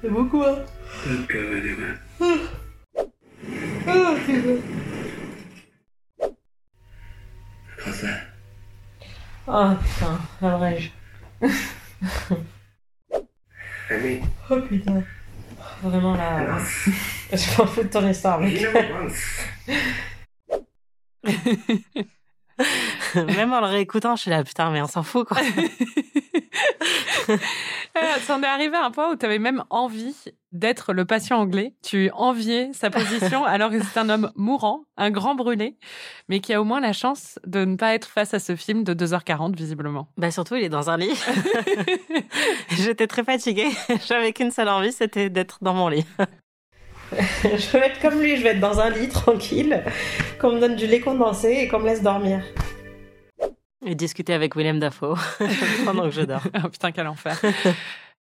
C'est 0.00 0.08
beaucoup, 0.08 0.42
hein 0.42 0.64
go 1.28 1.38
anywhere. 1.38 2.00
What's 7.84 8.00
that? 8.00 8.20
Oh 9.46 9.74
putain, 9.82 10.18
la 10.40 10.56
Oh 14.50 14.60
putain. 14.68 15.02
Vraiment 15.82 16.14
là. 16.14 16.58
Je 17.32 17.58
m'en 17.58 17.66
fous 17.66 17.82
de 17.82 17.88
never 18.40 18.92
once. 19.02 19.40
Même 23.36 23.52
en 23.52 23.60
le 23.60 23.66
réécoutant, 23.66 24.16
je 24.16 24.22
suis 24.22 24.30
là, 24.30 24.42
putain, 24.44 24.70
mais 24.70 24.80
on 24.82 24.86
s'en 24.86 25.02
fout 25.02 25.26
quoi. 25.26 25.38
Euh, 27.96 28.18
Ça 28.20 28.36
en 28.36 28.42
est 28.42 28.46
arrivé 28.46 28.76
à 28.76 28.84
un 28.84 28.90
point 28.90 29.10
où 29.10 29.16
tu 29.16 29.24
avais 29.24 29.38
même 29.38 29.64
envie 29.70 30.14
d'être 30.64 30.94
le 30.94 31.04
patient 31.04 31.36
anglais. 31.36 31.74
Tu 31.82 32.10
enviais 32.14 32.70
sa 32.72 32.88
position 32.88 33.44
alors 33.44 33.70
que 33.70 33.82
c'est 33.82 34.00
un 34.00 34.08
homme 34.08 34.32
mourant, 34.34 34.84
un 34.96 35.10
grand 35.10 35.34
brûlé, 35.34 35.76
mais 36.30 36.40
qui 36.40 36.54
a 36.54 36.60
au 36.62 36.64
moins 36.64 36.80
la 36.80 36.94
chance 36.94 37.38
de 37.46 37.66
ne 37.66 37.76
pas 37.76 37.94
être 37.94 38.08
face 38.08 38.32
à 38.32 38.38
ce 38.38 38.56
film 38.56 38.82
de 38.82 38.94
2h40 38.94 39.54
visiblement. 39.54 40.08
Bah 40.16 40.30
surtout, 40.30 40.54
il 40.54 40.64
est 40.64 40.70
dans 40.70 40.88
un 40.88 40.96
lit. 40.96 41.12
J'étais 42.70 43.06
très 43.06 43.24
fatiguée. 43.24 43.68
J'avais 44.08 44.32
qu'une 44.32 44.50
seule 44.50 44.70
envie, 44.70 44.92
c'était 44.92 45.28
d'être 45.28 45.58
dans 45.60 45.74
mon 45.74 45.88
lit. 45.88 46.06
je 47.12 47.70
vais 47.72 47.86
être 47.88 48.00
comme 48.00 48.18
lui, 48.18 48.38
je 48.38 48.42
vais 48.42 48.50
être 48.50 48.60
dans 48.60 48.80
un 48.80 48.88
lit 48.88 49.10
tranquille, 49.10 49.84
qu'on 50.40 50.52
me 50.52 50.60
donne 50.60 50.76
du 50.76 50.86
lait 50.86 51.00
condensé 51.00 51.58
et 51.60 51.68
qu'on 51.68 51.80
me 51.80 51.86
laisse 51.86 52.02
dormir. 52.02 52.42
Et 53.84 53.94
discuter 53.94 54.32
avec 54.32 54.56
William 54.56 54.80
Dafoe 54.80 55.18
pendant 55.84 56.04
que 56.04 56.12
je 56.12 56.22
dors. 56.22 56.40
Ah 56.54 56.70
putain, 56.70 56.90
quel 56.90 57.06
enfer. 57.06 57.38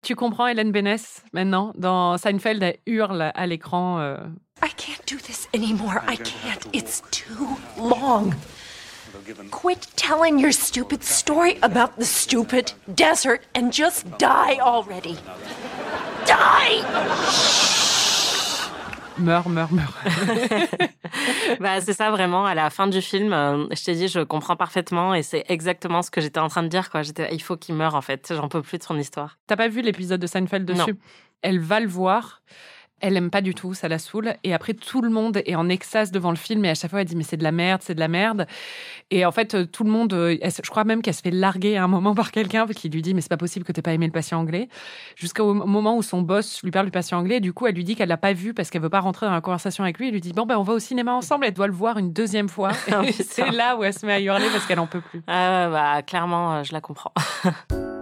Tu 0.01 0.15
comprends 0.15 0.47
Hélène 0.47 0.71
Bénès 0.71 1.23
maintenant? 1.33 1.73
Dans 1.75 2.17
Seinfeld, 2.17 2.63
elle 2.63 2.77
hurle 2.85 3.31
à 3.33 3.47
l'écran. 3.47 3.99
euh, 3.99 4.17
I 4.63 4.69
can't 4.75 5.05
do 5.07 5.17
this 5.17 5.47
anymore. 5.53 6.01
I 6.07 6.17
can't. 6.17 6.67
It's 6.73 7.01
too 7.11 7.57
long. 7.77 8.33
Quit 9.51 9.87
telling 9.95 10.37
your 10.39 10.51
stupid 10.51 11.03
story 11.03 11.57
about 11.61 11.97
the 11.97 12.05
stupid 12.05 12.73
desert 12.95 13.41
and 13.55 13.71
just 13.71 14.05
die 14.17 14.59
already. 14.59 15.17
Die! 16.25 17.88
Meurs, 19.19 19.49
meurs, 19.49 19.71
meurs. 19.73 19.97
bah, 21.59 21.81
c'est 21.81 21.93
ça 21.93 22.09
vraiment. 22.11 22.45
À 22.45 22.55
la 22.55 22.69
fin 22.69 22.87
du 22.87 23.01
film, 23.01 23.33
euh, 23.33 23.67
je 23.71 23.83
t'ai 23.83 23.95
dit, 23.95 24.07
je 24.07 24.21
comprends 24.21 24.55
parfaitement 24.55 25.13
et 25.13 25.23
c'est 25.23 25.43
exactement 25.49 26.01
ce 26.01 26.11
que 26.11 26.21
j'étais 26.21 26.39
en 26.39 26.47
train 26.47 26.63
de 26.63 26.67
dire. 26.67 26.89
Quoi. 26.89 27.03
J'étais, 27.03 27.33
il 27.33 27.41
faut 27.41 27.57
qu'il 27.57 27.75
meure 27.75 27.95
en 27.95 28.01
fait. 28.01 28.33
J'en 28.35 28.47
peux 28.47 28.61
plus 28.61 28.77
de 28.77 28.83
son 28.83 28.97
histoire. 28.97 29.37
T'as 29.47 29.57
pas 29.57 29.67
vu 29.67 29.81
l'épisode 29.81 30.21
de 30.21 30.27
Seinfeld 30.27 30.65
dessus? 30.65 30.93
Non. 30.93 30.97
Elle 31.41 31.59
va 31.59 31.79
le 31.79 31.87
voir. 31.87 32.41
Elle 33.01 33.17
aime 33.17 33.29
pas 33.29 33.41
du 33.41 33.53
tout, 33.53 33.73
ça 33.73 33.87
la 33.87 33.99
saoule. 33.99 34.33
Et 34.43 34.53
après, 34.53 34.73
tout 34.73 35.01
le 35.01 35.09
monde 35.09 35.41
est 35.45 35.55
en 35.55 35.69
extase 35.69 36.11
devant 36.11 36.31
le 36.31 36.37
film. 36.37 36.65
Et 36.65 36.69
à 36.69 36.75
chaque 36.75 36.91
fois, 36.91 37.01
elle 37.01 37.07
dit 37.07 37.15
Mais 37.15 37.23
c'est 37.23 37.37
de 37.37 37.43
la 37.43 37.51
merde, 37.51 37.81
c'est 37.83 37.95
de 37.95 37.99
la 37.99 38.07
merde. 38.07 38.47
Et 39.11 39.25
en 39.25 39.31
fait, 39.31 39.55
euh, 39.55 39.65
tout 39.65 39.83
le 39.83 39.91
monde, 39.91 40.13
euh, 40.13 40.37
elle 40.41 40.51
je 40.51 40.69
crois 40.69 40.83
même 40.83 41.01
qu'elle 41.01 41.13
se 41.13 41.21
fait 41.21 41.31
larguer 41.31 41.77
à 41.77 41.83
un 41.83 41.87
moment 41.87 42.13
par 42.15 42.31
quelqu'un 42.31 42.67
qui 42.67 42.89
lui 42.89 43.01
dit 43.01 43.13
Mais 43.13 43.21
c'est 43.21 43.29
pas 43.29 43.37
possible 43.37 43.65
que 43.65 43.71
t'aies 43.71 43.81
pas 43.81 43.93
aimé 43.93 44.05
le 44.05 44.11
patient 44.11 44.39
anglais. 44.39 44.69
Jusqu'au 45.15 45.53
moment 45.53 45.95
où 45.97 46.03
son 46.03 46.21
boss 46.21 46.61
lui 46.63 46.71
parle 46.71 46.85
du 46.85 46.91
patient 46.91 47.17
anglais. 47.17 47.37
Et 47.37 47.41
du 47.41 47.53
coup, 47.53 47.67
elle 47.67 47.75
lui 47.75 47.83
dit 47.83 47.95
qu'elle 47.95 48.09
l'a 48.09 48.17
pas 48.17 48.33
vu 48.33 48.53
parce 48.53 48.69
qu'elle 48.69 48.81
veut 48.81 48.89
pas 48.89 48.99
rentrer 48.99 49.25
dans 49.25 49.33
la 49.33 49.41
conversation 49.41 49.83
avec 49.83 49.97
lui. 49.99 50.07
Elle 50.07 50.13
lui 50.13 50.21
dit 50.21 50.33
Bon, 50.33 50.45
ben, 50.45 50.57
on 50.57 50.63
va 50.63 50.73
au 50.73 50.79
cinéma 50.79 51.13
ensemble. 51.13 51.45
Elle 51.45 51.53
doit 51.53 51.67
le 51.67 51.73
voir 51.73 51.97
une 51.97 52.13
deuxième 52.13 52.49
fois. 52.49 52.71
Ah, 52.91 53.03
c'est 53.11 53.51
là 53.51 53.77
où 53.77 53.83
elle 53.83 53.93
se 53.93 54.05
met 54.05 54.13
à 54.13 54.19
hurler 54.19 54.47
parce 54.51 54.65
qu'elle 54.65 54.79
en 54.79 54.87
peut 54.87 54.99
plus. 54.99 55.21
Ah, 55.27 55.69
bah, 55.71 56.01
clairement, 56.01 56.55
euh, 56.55 56.63
je 56.63 56.73
la 56.73 56.81
comprends. 56.81 57.13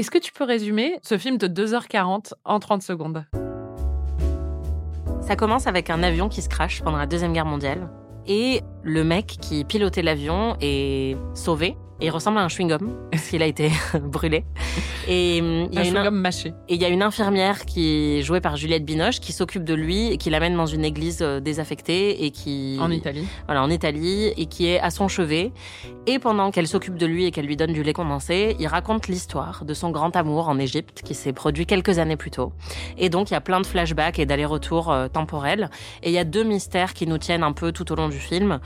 Est-ce 0.00 0.10
que 0.10 0.16
tu 0.16 0.32
peux 0.32 0.44
résumer 0.44 0.98
ce 1.02 1.18
film 1.18 1.36
de 1.36 1.46
2h40 1.46 2.32
en 2.46 2.58
30 2.58 2.80
secondes? 2.80 3.26
Ça 5.20 5.36
commence 5.36 5.66
avec 5.66 5.90
un 5.90 6.02
avion 6.02 6.30
qui 6.30 6.40
se 6.40 6.48
crache 6.48 6.80
pendant 6.80 6.96
la 6.96 7.04
Deuxième 7.04 7.34
Guerre 7.34 7.44
mondiale. 7.44 7.86
Et 8.26 8.62
le 8.82 9.04
mec 9.04 9.26
qui 9.26 9.62
pilotait 9.66 10.00
l'avion 10.00 10.56
est 10.62 11.18
sauvé. 11.34 11.76
Et 12.00 12.06
il 12.06 12.10
ressemble 12.10 12.38
à 12.38 12.42
un 12.42 12.48
chewing-gum, 12.48 12.90
parce 13.10 13.28
qu'il 13.28 13.42
a 13.42 13.46
été 13.46 13.70
brûlé. 14.02 14.44
Et 15.06 15.38
il 15.38 15.44
y 15.72 15.78
Un 15.78 15.82
a 15.82 15.84
une, 15.84 15.94
chewing-gum 15.94 16.14
mâché. 16.14 16.54
Et 16.68 16.74
il 16.74 16.80
y 16.80 16.84
a 16.84 16.88
une 16.88 17.02
infirmière 17.02 17.66
qui 17.66 18.18
est 18.18 18.22
jouée 18.22 18.40
par 18.40 18.56
Juliette 18.56 18.84
Binoche 18.84 19.20
qui 19.20 19.32
s'occupe 19.32 19.64
de 19.64 19.74
lui 19.74 20.12
et 20.12 20.16
qui 20.16 20.30
l'amène 20.30 20.56
dans 20.56 20.66
une 20.66 20.84
église 20.84 21.18
euh, 21.20 21.40
désaffectée 21.40 22.24
et 22.24 22.30
qui 22.30 22.78
En 22.80 22.90
Italie. 22.90 23.26
voilà 23.46 23.62
en 23.62 23.70
Italie 23.70 24.32
et 24.36 24.46
qui 24.46 24.66
est 24.66 24.80
à 24.80 24.90
son 24.90 25.08
chevet 25.08 25.52
et 26.06 26.18
pendant 26.18 26.50
qu'elle 26.50 26.68
s'occupe 26.68 26.96
de 26.96 27.06
lui 27.06 27.26
et 27.26 27.30
qu'elle 27.30 27.46
lui 27.46 27.56
donne 27.56 27.72
du 27.72 27.82
lait 27.82 27.92
condensé, 27.92 28.56
il 28.58 28.66
raconte 28.66 29.08
l'histoire 29.08 29.64
de 29.64 29.74
son 29.74 29.90
grand 29.90 30.14
amour 30.16 30.48
en 30.48 30.58
Égypte 30.58 31.02
qui 31.02 31.14
s'est 31.14 31.32
produit 31.32 31.66
quelques 31.66 31.98
années 31.98 32.16
plus 32.16 32.30
tôt. 32.30 32.52
Et 32.96 33.08
donc 33.08 33.30
il 33.30 33.34
y 33.34 33.36
a 33.36 33.40
plein 33.40 33.60
de 33.60 33.66
flashbacks 33.66 34.18
et 34.18 34.26
d'allers-retours 34.26 34.90
euh, 34.90 35.08
temporels 35.08 35.70
et 36.02 36.08
il 36.10 36.14
y 36.14 36.18
a 36.18 36.24
deux 36.24 36.44
mystères 36.44 36.94
qui 36.94 37.06
nous 37.06 37.18
tiennent 37.18 37.42
un 37.42 37.52
peu 37.52 37.72
tout 37.72 37.90
au 37.92 37.94
long 37.94 38.08
du 38.08 38.18
film. 38.18 38.60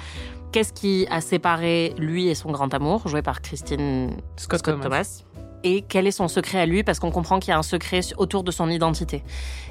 Qu'est-ce 0.54 0.72
qui 0.72 1.04
a 1.10 1.20
séparé 1.20 1.94
lui 1.98 2.28
et 2.28 2.36
son 2.36 2.52
grand 2.52 2.72
amour, 2.72 3.08
joué 3.08 3.22
par 3.22 3.42
Christine 3.42 4.16
Scott, 4.36 4.60
Scott 4.60 4.74
Thomas. 4.80 4.84
Thomas. 4.84 5.24
Et 5.64 5.82
quel 5.82 6.06
est 6.06 6.12
son 6.12 6.28
secret 6.28 6.60
à 6.60 6.66
lui 6.66 6.84
Parce 6.84 7.00
qu'on 7.00 7.10
comprend 7.10 7.40
qu'il 7.40 7.48
y 7.50 7.52
a 7.54 7.58
un 7.58 7.64
secret 7.64 7.98
autour 8.18 8.44
de 8.44 8.52
son 8.52 8.70
identité. 8.70 9.24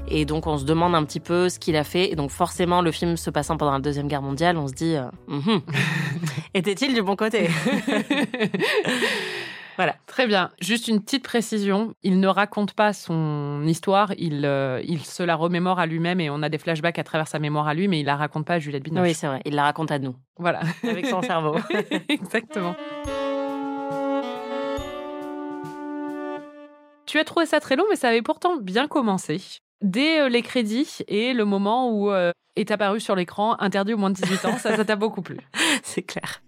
Et 0.09 0.25
donc 0.25 0.45
on 0.45 0.57
se 0.57 0.65
demande 0.65 0.93
un 0.93 1.05
petit 1.05 1.21
peu 1.21 1.47
ce 1.47 1.57
qu'il 1.57 1.77
a 1.77 1.85
fait. 1.85 2.11
Et 2.11 2.15
donc 2.17 2.31
forcément, 2.31 2.81
le 2.81 2.91
film 2.91 3.15
se 3.15 3.29
passant 3.29 3.55
pendant 3.55 3.71
la 3.71 3.79
Deuxième 3.79 4.09
Guerre 4.09 4.21
mondiale, 4.21 4.57
on 4.57 4.67
se 4.67 4.73
dit, 4.73 4.95
euh, 4.97 5.05
Mhm. 5.29 5.61
était-il 6.53 6.93
du 6.93 7.01
bon 7.01 7.15
côté? 7.15 7.49
Voilà. 9.77 9.95
Très 10.05 10.27
bien. 10.27 10.51
Juste 10.61 10.87
une 10.87 11.01
petite 11.01 11.23
précision. 11.23 11.93
Il 12.03 12.19
ne 12.19 12.27
raconte 12.27 12.73
pas 12.73 12.93
son 12.93 13.63
histoire. 13.65 14.13
Il, 14.17 14.45
euh, 14.45 14.81
il 14.83 15.03
se 15.05 15.23
la 15.23 15.35
remémore 15.35 15.79
à 15.79 15.85
lui-même 15.85 16.19
et 16.19 16.29
on 16.29 16.41
a 16.43 16.49
des 16.49 16.57
flashbacks 16.57 16.99
à 16.99 17.03
travers 17.03 17.27
sa 17.27 17.39
mémoire 17.39 17.67
à 17.67 17.73
lui, 17.73 17.87
mais 17.87 17.99
il 17.99 18.05
la 18.05 18.15
raconte 18.15 18.45
pas 18.45 18.55
à 18.55 18.59
Juliette 18.59 18.83
Binoche. 18.83 19.03
Oui, 19.07 19.13
c'est 19.13 19.27
vrai. 19.27 19.41
Il 19.45 19.55
la 19.55 19.63
raconte 19.63 19.91
à 19.91 19.99
nous, 19.99 20.15
Voilà. 20.37 20.61
avec 20.87 21.05
son 21.07 21.21
cerveau. 21.21 21.55
Exactement. 22.09 22.75
Tu 27.05 27.19
as 27.19 27.23
trouvé 27.25 27.45
ça 27.45 27.59
très 27.59 27.75
long, 27.75 27.83
mais 27.89 27.95
ça 27.95 28.09
avait 28.09 28.21
pourtant 28.21 28.57
bien 28.57 28.87
commencé. 28.87 29.41
Dès 29.81 30.21
euh, 30.21 30.29
les 30.29 30.41
crédits 30.41 30.99
et 31.07 31.33
le 31.33 31.45
moment 31.45 31.91
où 31.91 32.09
euh, 32.11 32.31
est 32.55 32.71
apparu 32.71 32.99
sur 32.99 33.15
l'écran 33.15 33.55
interdit 33.59 33.93
au 33.93 33.97
moins 33.97 34.09
de 34.09 34.15
18 34.15 34.45
ans, 34.45 34.57
ça, 34.57 34.75
ça 34.75 34.85
t'a 34.85 34.95
beaucoup 34.95 35.21
plu. 35.21 35.37
c'est 35.83 36.03
clair. 36.03 36.41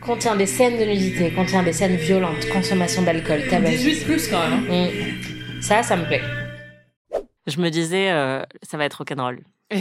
Contient 0.00 0.36
des 0.36 0.46
scènes 0.46 0.78
de 0.78 0.84
nudité, 0.84 1.30
contient 1.32 1.62
des 1.62 1.72
scènes 1.72 1.96
violentes, 1.96 2.48
consommation 2.52 3.02
d'alcool, 3.02 3.42
tabac. 3.48 3.70
plus 4.04 4.28
quand 4.28 4.48
même. 4.48 4.86
Mm. 4.86 5.62
Ça, 5.62 5.82
ça 5.82 5.96
me 5.96 6.04
plaît. 6.04 6.22
Je 7.46 7.60
me 7.60 7.70
disais, 7.70 8.10
euh, 8.10 8.42
ça 8.62 8.76
va 8.76 8.84
être 8.84 8.94
rock'n'roll. 8.94 9.40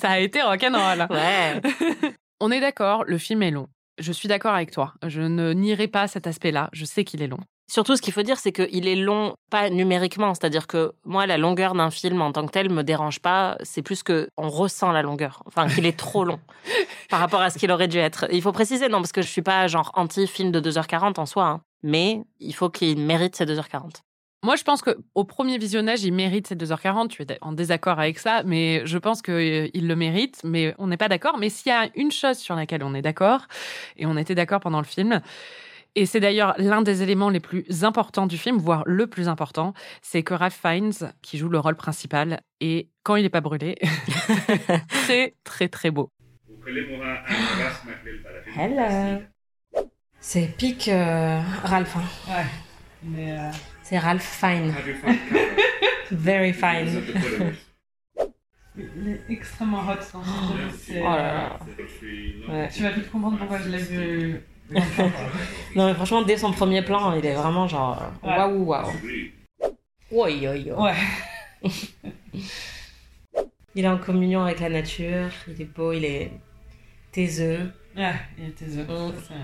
Ça 0.00 0.10
a 0.10 0.18
été 0.18 0.42
rock'n'roll. 0.42 1.06
Ouais. 1.10 1.60
On 2.40 2.50
est 2.50 2.60
d'accord, 2.60 3.04
le 3.04 3.18
film 3.18 3.42
est 3.42 3.50
long. 3.50 3.68
Je 3.98 4.10
suis 4.12 4.28
d'accord 4.28 4.54
avec 4.54 4.70
toi. 4.70 4.94
Je 5.06 5.20
ne 5.20 5.52
nierai 5.52 5.86
pas 5.86 6.08
cet 6.08 6.26
aspect-là. 6.26 6.70
Je 6.72 6.84
sais 6.84 7.04
qu'il 7.04 7.22
est 7.22 7.28
long. 7.28 7.38
Surtout, 7.66 7.96
ce 7.96 8.02
qu'il 8.02 8.12
faut 8.12 8.22
dire, 8.22 8.38
c'est 8.38 8.52
qu'il 8.52 8.86
est 8.86 8.94
long, 8.96 9.34
pas 9.50 9.70
numériquement. 9.70 10.34
C'est-à-dire 10.34 10.66
que 10.66 10.92
moi, 11.04 11.26
la 11.26 11.38
longueur 11.38 11.74
d'un 11.74 11.90
film 11.90 12.20
en 12.20 12.30
tant 12.30 12.44
que 12.46 12.52
tel 12.52 12.70
me 12.70 12.82
dérange 12.82 13.20
pas. 13.20 13.56
C'est 13.62 13.82
plus 13.82 14.02
que 14.02 14.28
on 14.36 14.48
ressent 14.50 14.92
la 14.92 15.02
longueur. 15.02 15.42
Enfin, 15.46 15.66
qu'il 15.68 15.86
est 15.86 15.98
trop 15.98 16.24
long 16.24 16.40
par 17.10 17.20
rapport 17.20 17.40
à 17.40 17.50
ce 17.50 17.58
qu'il 17.58 17.70
aurait 17.72 17.88
dû 17.88 17.98
être. 17.98 18.26
Il 18.30 18.42
faut 18.42 18.52
préciser, 18.52 18.88
non, 18.88 18.98
parce 18.98 19.12
que 19.12 19.22
je 19.22 19.28
suis 19.28 19.42
pas 19.42 19.66
genre 19.66 19.90
anti-film 19.94 20.52
de 20.52 20.60
2h40 20.60 21.18
en 21.18 21.26
soi. 21.26 21.44
hein. 21.46 21.60
Mais 21.82 22.22
il 22.40 22.54
faut 22.54 22.68
qu'il 22.70 22.98
mérite 22.98 23.36
ces 23.36 23.46
2h40. 23.46 23.90
Moi, 24.42 24.56
je 24.56 24.62
pense 24.62 24.82
que 24.82 24.98
au 25.14 25.24
premier 25.24 25.56
visionnage, 25.56 26.04
il 26.04 26.12
mérite 26.12 26.46
ces 26.46 26.54
2h40. 26.56 27.08
Tu 27.08 27.22
es 27.22 27.38
en 27.40 27.52
désaccord 27.52 27.98
avec 27.98 28.18
ça, 28.18 28.42
mais 28.44 28.82
je 28.84 28.98
pense 28.98 29.22
qu'il 29.22 29.70
le 29.88 29.96
mérite, 29.96 30.40
mais 30.44 30.74
on 30.78 30.86
n'est 30.88 30.98
pas 30.98 31.08
d'accord. 31.08 31.38
Mais 31.38 31.48
s'il 31.48 31.70
y 31.70 31.74
a 31.74 31.88
une 31.94 32.12
chose 32.12 32.36
sur 32.36 32.54
laquelle 32.54 32.84
on 32.84 32.94
est 32.94 33.00
d'accord, 33.00 33.46
et 33.96 34.04
on 34.04 34.18
était 34.18 34.34
d'accord 34.34 34.60
pendant 34.60 34.80
le 34.80 34.84
film, 34.86 35.22
et 35.94 36.06
c'est 36.06 36.20
d'ailleurs 36.20 36.54
l'un 36.58 36.82
des 36.82 37.02
éléments 37.02 37.30
les 37.30 37.40
plus 37.40 37.84
importants 37.84 38.26
du 38.26 38.38
film, 38.38 38.58
voire 38.58 38.82
le 38.86 39.06
plus 39.06 39.28
important, 39.28 39.74
c'est 40.02 40.22
que 40.22 40.34
Ralph 40.34 40.58
Fiennes, 40.60 41.12
qui 41.22 41.38
joue 41.38 41.48
le 41.48 41.58
rôle 41.58 41.76
principal, 41.76 42.40
et 42.60 42.88
quand 43.02 43.16
il 43.16 43.22
n'est 43.22 43.28
pas 43.30 43.40
brûlé, 43.40 43.76
c'est 45.06 45.34
très 45.44 45.68
très 45.68 45.90
beau. 45.90 46.10
Hello. 48.56 49.22
C'est 50.20 50.56
pique 50.56 50.88
euh, 50.88 51.40
Ralph. 51.64 51.96
hein. 51.96 52.44
Mais 53.02 53.36
C'est 53.82 53.98
Ralph 53.98 54.22
Fine. 54.24 54.72
Very 56.10 56.52
fine. 56.54 57.02
Il 58.76 59.08
est 59.08 59.20
extrêmement 59.28 59.80
hot. 59.86 60.00
C'est, 60.76 61.00
Oh 61.00 61.04
là 61.04 61.16
là. 61.32 61.58
Ouais. 62.48 62.68
Tu 62.74 62.82
vas 62.82 62.90
vite 62.90 63.10
comprendre 63.10 63.38
pourquoi 63.38 63.58
je 63.58 63.68
l'ai 63.68 63.78
vu. 63.78 64.40
Non, 65.76 65.86
mais 65.88 65.94
franchement, 65.94 66.22
dès 66.22 66.36
son 66.36 66.52
premier 66.52 66.82
plan, 66.82 67.12
il 67.14 67.24
est 67.26 67.34
vraiment 67.34 67.66
genre. 67.66 68.00
Waouh, 68.22 68.64
waouh. 68.64 68.92
Oui, 69.02 69.32
oui, 70.10 70.48
oui. 70.48 70.70
Ouais. 70.72 70.94
Il 73.76 73.84
est 73.84 73.88
en 73.88 73.98
communion 73.98 74.44
avec 74.44 74.60
la 74.60 74.68
nature, 74.68 75.30
il 75.48 75.60
est 75.60 75.64
beau, 75.64 75.92
il 75.92 76.04
est 76.04 76.30
taiseux. 77.10 77.72
Ouais, 77.96 78.14
il 78.38 78.50
était 78.50 78.66
eux. 78.66 78.84
Mm. 78.84 79.12
C'est- 79.26 79.34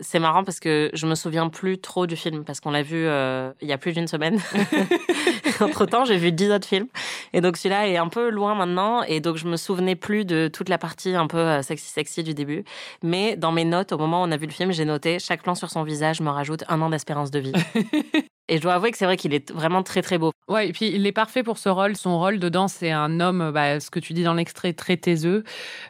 C'est 0.00 0.20
marrant 0.20 0.44
parce 0.44 0.60
que 0.60 0.90
je 0.94 1.06
me 1.06 1.16
souviens 1.16 1.48
plus 1.48 1.78
trop 1.78 2.06
du 2.06 2.14
film 2.14 2.44
parce 2.44 2.60
qu'on 2.60 2.70
l'a 2.70 2.82
vu 2.82 3.06
euh, 3.06 3.52
il 3.60 3.68
y 3.68 3.72
a 3.72 3.78
plus 3.78 3.92
d'une 3.92 4.06
semaine. 4.06 4.40
Entre 5.60 5.84
temps, 5.86 6.04
j'ai 6.04 6.16
vu 6.16 6.30
dix 6.30 6.50
autres 6.50 6.66
films 6.66 6.86
et 7.32 7.40
donc 7.40 7.56
celui-là 7.56 7.88
est 7.88 7.96
un 7.96 8.08
peu 8.08 8.30
loin 8.30 8.54
maintenant 8.54 9.02
et 9.02 9.20
donc 9.20 9.36
je 9.36 9.48
me 9.48 9.56
souvenais 9.56 9.96
plus 9.96 10.24
de 10.24 10.48
toute 10.48 10.68
la 10.68 10.78
partie 10.78 11.14
un 11.14 11.26
peu 11.26 11.38
euh, 11.38 11.62
sexy 11.62 11.88
sexy 11.88 12.22
du 12.22 12.34
début. 12.34 12.64
Mais 13.02 13.36
dans 13.36 13.52
mes 13.52 13.64
notes, 13.64 13.92
au 13.92 13.98
moment 13.98 14.22
où 14.22 14.26
on 14.26 14.30
a 14.30 14.36
vu 14.36 14.46
le 14.46 14.52
film, 14.52 14.72
j'ai 14.72 14.84
noté 14.84 15.18
chaque 15.18 15.42
plan 15.42 15.54
sur 15.54 15.70
son 15.70 15.82
visage 15.82 16.20
me 16.20 16.30
rajoute 16.30 16.64
un 16.68 16.80
an 16.82 16.90
d'espérance 16.90 17.30
de 17.30 17.40
vie. 17.40 17.52
et 18.50 18.56
je 18.56 18.62
dois 18.62 18.74
avouer 18.74 18.90
que 18.90 18.98
c'est 18.98 19.04
vrai 19.04 19.16
qu'il 19.16 19.32
est 19.32 19.52
vraiment 19.52 19.84
très 19.84 20.02
très 20.02 20.18
beau. 20.18 20.32
Ouais, 20.48 20.68
et 20.68 20.72
puis 20.72 20.90
il 20.92 21.06
est 21.06 21.12
parfait 21.12 21.44
pour 21.44 21.56
ce 21.56 21.68
rôle. 21.68 21.96
Son 21.96 22.18
rôle 22.18 22.40
dedans, 22.40 22.66
c'est 22.66 22.90
un 22.90 23.20
homme, 23.20 23.52
bah, 23.54 23.78
ce 23.78 23.90
que 23.90 24.00
tu 24.00 24.12
dis 24.12 24.24
dans 24.24 24.34
l'extrait, 24.34 24.72
très 24.72 24.96
taiseux 24.96 25.44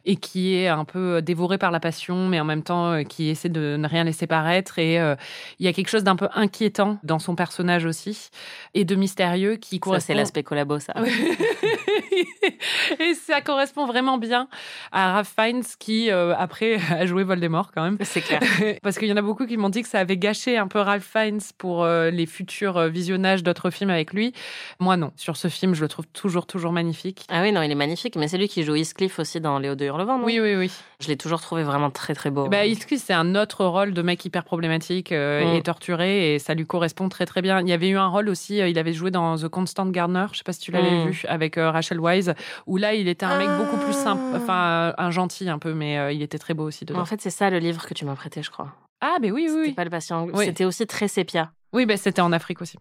et 0.04 0.16
qui 0.16 0.54
est 0.54 0.68
un 0.68 0.84
peu 0.84 1.22
dévoré 1.22 1.56
par 1.56 1.70
la 1.70 1.80
passion, 1.80 2.28
mais 2.28 2.38
en 2.38 2.44
même 2.44 2.62
temps 2.62 2.92
euh, 2.92 3.02
qui 3.02 3.30
essaie 3.30 3.48
de 3.48 3.76
ne 3.78 3.88
rien 3.88 4.04
laisser 4.04 4.26
paraître. 4.26 4.78
Et 4.78 5.00
euh, 5.00 5.16
il 5.58 5.64
y 5.64 5.68
a 5.68 5.72
quelque 5.72 5.88
chose 5.88 6.04
d'un 6.04 6.16
peu 6.16 6.28
inquiétant 6.34 6.98
dans 7.02 7.18
son 7.18 7.34
personnage 7.34 7.86
aussi 7.86 8.28
et 8.74 8.84
de 8.84 8.94
mystérieux 8.94 9.56
qui 9.56 9.76
Ça, 9.76 9.80
correspond. 9.80 10.06
c'est 10.06 10.14
l'aspect 10.14 10.42
collabo, 10.42 10.78
ça. 10.78 10.92
et 13.00 13.14
ça 13.14 13.40
correspond 13.40 13.86
vraiment 13.86 14.18
bien 14.18 14.48
à 14.92 15.14
Ralph 15.14 15.32
Fiennes 15.34 15.62
qui, 15.78 16.10
euh, 16.10 16.34
après, 16.36 16.78
a 16.90 17.06
joué 17.06 17.24
Voldemort 17.24 17.72
quand 17.72 17.82
même. 17.82 17.96
C'est 18.02 18.20
clair. 18.20 18.42
Parce 18.82 18.98
qu'il 18.98 19.08
y 19.08 19.12
en 19.12 19.16
a 19.16 19.22
beaucoup 19.22 19.46
qui 19.46 19.56
m'ont 19.56 19.70
dit 19.70 19.80
que 19.80 19.88
ça 19.88 20.00
avait 20.00 20.18
gâché 20.18 20.58
un 20.58 20.68
peu 20.68 20.80
Ralph 20.80 21.08
Fiennes 21.10 21.40
pour 21.56 21.84
euh, 21.84 22.10
les 22.10 22.26
futurs 22.26 22.49
euh, 22.76 22.88
visionnages 22.88 23.42
d'autres 23.42 23.70
films 23.70 23.90
avec 23.90 24.12
lui. 24.12 24.32
Moi, 24.78 24.96
non. 24.96 25.12
Sur 25.16 25.36
ce 25.36 25.48
film, 25.48 25.74
je 25.74 25.82
le 25.82 25.88
trouve 25.88 26.06
toujours, 26.08 26.46
toujours 26.46 26.72
magnifique. 26.72 27.24
Ah 27.28 27.42
oui, 27.42 27.52
non, 27.52 27.62
il 27.62 27.70
est 27.70 27.74
magnifique. 27.76 28.16
Mais 28.16 28.28
c'est 28.28 28.38
lui 28.38 28.48
qui 28.48 28.62
joue 28.62 28.74
Heathcliff 28.76 29.18
aussi 29.18 29.40
dans 29.40 29.58
Léo 29.58 29.74
de 29.74 29.84
Hurlevent, 29.84 30.18
non? 30.18 30.24
Oui, 30.24 30.40
oui, 30.40 30.56
oui. 30.56 30.70
Je 31.00 31.08
l'ai 31.08 31.16
toujours 31.16 31.40
trouvé 31.40 31.62
vraiment 31.62 31.90
très 31.90 32.14
très 32.14 32.30
beau. 32.30 32.48
Bah, 32.48 32.66
Heathcliff, 32.66 33.00
c'est 33.02 33.12
un 33.14 33.34
autre 33.34 33.64
rôle 33.64 33.92
de 33.94 34.02
mec 34.02 34.24
hyper 34.24 34.44
problématique 34.44 35.12
euh, 35.12 35.52
Mm. 35.52 35.54
et 35.56 35.62
torturé, 35.62 36.34
et 36.34 36.38
ça 36.38 36.54
lui 36.54 36.66
correspond 36.66 37.08
très 37.08 37.26
très 37.26 37.40
bien. 37.42 37.60
Il 37.60 37.68
y 37.68 37.72
avait 37.72 37.88
eu 37.88 37.96
un 37.96 38.08
rôle 38.08 38.28
aussi, 38.28 38.60
euh, 38.60 38.68
il 38.68 38.78
avait 38.78 38.92
joué 38.92 39.10
dans 39.10 39.36
The 39.36 39.48
Constant 39.48 39.86
Gardener, 39.86 40.26
je 40.32 40.38
sais 40.38 40.44
pas 40.44 40.52
si 40.52 40.60
tu 40.60 40.72
l'avais 40.72 40.90
Mm. 41.04 41.08
vu, 41.10 41.22
avec 41.28 41.56
euh, 41.58 41.70
Rachel 41.70 42.00
Weisz, 42.00 42.30
où 42.66 42.76
là, 42.76 42.94
il 42.94 43.08
était 43.08 43.24
un 43.26 43.38
mec 43.38 43.48
beaucoup 43.58 43.76
plus 43.84 43.92
simple, 43.94 44.22
Ah. 44.34 44.36
enfin, 44.36 44.94
un 44.98 45.10
gentil 45.10 45.48
un 45.48 45.58
peu, 45.58 45.72
mais 45.72 46.14
il 46.14 46.22
était 46.22 46.38
très 46.38 46.54
beau 46.54 46.64
aussi 46.64 46.84
dedans. 46.84 47.00
En 47.00 47.04
fait, 47.04 47.20
c'est 47.20 47.30
ça 47.30 47.48
le 47.50 47.58
livre 47.58 47.86
que 47.86 47.94
tu 47.94 48.04
m'as 48.04 48.14
prêté, 48.16 48.42
je 48.42 48.50
crois. 48.50 48.72
ah, 49.00 49.16
ben 49.22 49.32
oui, 49.32 49.44
oui, 49.44 49.48
C'était 49.48 49.60
oui. 49.68 49.72
pas 49.72 49.84
le 49.84 49.90
patient. 49.90 50.26
Oui. 50.32 50.44
C'était 50.44 50.64
aussi 50.64 50.86
très 50.86 51.08
sépia. 51.08 51.52
Oui, 51.72 51.86
ben 51.86 51.96
c'était 51.96 52.20
en 52.20 52.32
Afrique 52.32 52.60
aussi. 52.62 52.78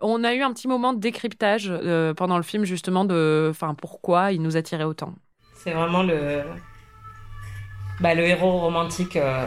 On 0.00 0.24
a 0.24 0.32
eu 0.34 0.42
un 0.42 0.52
petit 0.52 0.68
moment 0.68 0.92
de 0.94 1.00
décryptage 1.00 1.68
euh, 1.70 2.14
pendant 2.14 2.36
le 2.38 2.42
film, 2.42 2.64
justement, 2.64 3.04
de 3.04 3.48
enfin, 3.50 3.74
pourquoi 3.74 4.32
il 4.32 4.40
nous 4.42 4.56
attirait 4.56 4.84
autant. 4.84 5.14
C'est 5.54 5.72
vraiment 5.72 6.02
le. 6.02 6.42
Bah, 8.00 8.14
le 8.14 8.24
héros 8.24 8.58
romantique. 8.58 9.16
euh, 9.16 9.46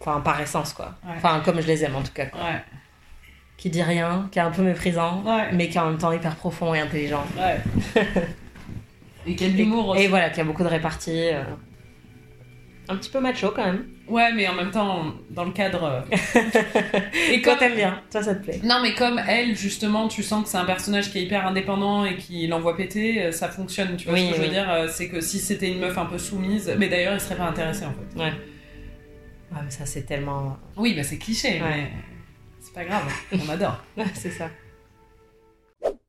Enfin, 0.00 0.20
par 0.20 0.38
essence, 0.40 0.74
quoi. 0.74 0.94
Ouais. 1.06 1.14
Enfin, 1.16 1.40
comme 1.42 1.60
je 1.62 1.66
les 1.66 1.82
aime, 1.82 1.96
en 1.96 2.02
tout 2.02 2.12
cas. 2.12 2.26
Quoi. 2.26 2.38
Ouais, 2.42 2.62
Qui 3.56 3.70
dit 3.70 3.82
rien, 3.82 4.28
qui 4.30 4.38
est 4.38 4.42
un 4.42 4.50
peu 4.50 4.60
méprisant, 4.60 5.22
Ouais. 5.24 5.50
mais 5.52 5.70
qui 5.70 5.78
est 5.78 5.80
en 5.80 5.86
même 5.88 5.96
temps 5.98 6.12
hyper 6.12 6.36
profond 6.36 6.74
et 6.74 6.80
intelligent. 6.80 7.24
ouais. 7.38 7.60
et 9.26 9.34
quel 9.34 9.58
Et, 9.58 9.62
et 9.96 10.08
voilà, 10.08 10.28
qui 10.28 10.40
a 10.42 10.44
beaucoup 10.44 10.62
de 10.62 10.68
réparties. 10.68 11.30
euh, 11.32 11.42
Un 12.88 12.96
petit 12.96 13.08
peu 13.10 13.18
macho, 13.20 13.50
quand 13.50 13.64
même. 13.64 13.86
Ouais, 14.08 14.32
mais 14.34 14.46
en 14.46 14.54
même 14.54 14.70
temps, 14.70 15.14
dans 15.30 15.44
le 15.44 15.52
cadre. 15.52 16.04
Et 17.32 17.40
toi, 17.40 17.56
t'aimes 17.56 17.76
bien. 17.76 18.02
Toi, 18.10 18.22
ça 18.22 18.34
te 18.34 18.42
plaît. 18.44 18.60
Non, 18.62 18.80
mais 18.82 18.94
comme 18.94 19.18
elle, 19.26 19.56
justement, 19.56 20.06
tu 20.08 20.22
sens 20.22 20.44
que 20.44 20.48
c'est 20.50 20.58
un 20.58 20.66
personnage 20.66 21.10
qui 21.10 21.18
est 21.18 21.22
hyper 21.22 21.46
indépendant 21.46 22.04
et 22.04 22.16
qui 22.16 22.46
l'envoie 22.46 22.76
péter, 22.76 23.22
euh, 23.22 23.32
ça 23.32 23.48
fonctionne. 23.48 23.96
Tu 23.96 24.04
vois 24.08 24.14
Oui, 24.14 24.26
ce 24.26 24.30
que 24.32 24.36
je 24.36 24.42
veux 24.42 24.48
dire 24.52 24.70
euh, 24.70 24.88
C'est 24.88 25.08
que 25.08 25.20
si 25.22 25.38
c'était 25.38 25.68
une 25.72 25.78
meuf 25.80 25.96
un 25.96 26.04
peu 26.04 26.18
soumise, 26.18 26.74
mais 26.78 26.88
d'ailleurs, 26.88 27.14
il 27.14 27.20
serait 27.20 27.36
pas 27.36 27.46
intéressé 27.46 27.84
en 27.86 27.92
fait. 27.92 28.18
Ouais. 28.18 28.32
Ouais, 29.52 29.60
mais 29.64 29.70
ça, 29.70 29.86
c'est 29.86 30.02
tellement. 30.02 30.58
Oui, 30.76 30.94
bah 30.94 31.02
c'est 31.04 31.16
cliché, 31.18 31.62
Ouais. 31.62 31.68
mais 31.70 31.90
c'est 32.60 32.74
pas 32.74 32.84
grave, 32.84 33.04
on 33.32 33.48
adore. 33.48 33.82
c'est 34.14 34.30
ça. 34.30 34.50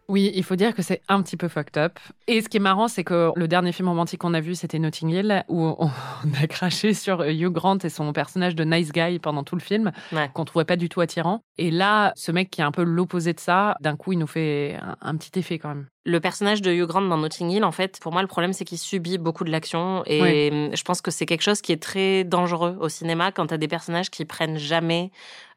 Oui, 0.08 0.32
il 0.36 0.44
faut 0.44 0.56
dire 0.56 0.76
que 0.76 0.82
c'est 0.84 1.02
un 1.08 1.22
petit 1.24 1.36
peu 1.38 1.48
fucked 1.48 1.78
up. 1.78 1.98
Et 2.28 2.42
ce 2.42 2.50
qui 2.50 2.58
est 2.58 2.60
marrant, 2.60 2.88
c'est 2.88 3.04
que 3.04 3.32
le 3.36 3.48
dernier 3.48 3.72
film 3.72 3.88
romantique 3.90 4.20
qu'on 4.20 4.34
a 4.36 4.40
vu, 4.40 4.54
c'était 4.54 4.78
Notting 4.78 5.10
Hill, 5.10 5.44
où 5.50 5.64
on 5.80 5.90
a 6.42 6.48
craché 6.48 6.94
sur 6.94 7.24
Hugh 7.24 7.52
Grant 7.52 7.80
et 7.80 7.90
son 7.90 8.14
personnage 8.14 8.56
de 8.56 8.64
nice 8.64 8.92
guy 8.92 9.18
pendant 9.20 9.44
tout 9.44 9.56
le 9.56 9.62
film, 9.62 9.92
Ouais. 10.12 10.30
qu'on 10.34 10.46
trouvait 10.46 10.66
pas 10.66 10.76
du 10.76 10.90
tout 10.90 11.02
attirant. 11.02 11.42
Et 11.58 11.72
là, 11.72 12.14
ce 12.16 12.32
mec 12.32 12.50
qui 12.52 12.62
est 12.62 12.64
un 12.66 12.72
peu 12.72 12.84
l'opposé 12.84 13.34
de 13.34 13.40
ça, 13.40 13.76
d'un 13.82 13.96
coup, 13.96 14.14
il 14.14 14.20
nous 14.20 14.28
fait 14.28 14.78
un, 14.82 14.96
un 15.02 15.16
petit 15.16 15.40
effet 15.40 15.58
quand 15.58 15.70
même. 15.70 15.88
Le 16.08 16.20
personnage 16.20 16.62
de 16.62 16.72
Hugh 16.72 16.86
Grant 16.86 17.02
dans 17.02 17.18
Notting 17.18 17.50
Hill, 17.50 17.64
en 17.64 17.72
fait, 17.72 18.00
pour 18.00 18.14
moi, 18.14 18.22
le 18.22 18.28
problème, 18.28 18.54
c'est 18.54 18.64
qu'il 18.64 18.78
subit 18.78 19.18
beaucoup 19.18 19.44
de 19.44 19.50
l'action. 19.52 20.04
Et 20.06 20.22
Oui. 20.52 20.70
je 20.76 20.84
pense 20.84 21.02
que 21.02 21.10
c'est 21.10 21.26
quelque 21.26 21.42
chose 21.42 21.62
qui 21.62 21.72
est 21.72 21.82
très 21.82 22.24
dangereux 22.24 22.78
au 22.80 22.90
cinéma 22.90 23.32
quand 23.32 23.48
t'as 23.48 23.58
des 23.58 23.68
personnages 23.68 24.12
qui 24.12 24.24
prennent 24.24 24.58
jamais 24.60 25.10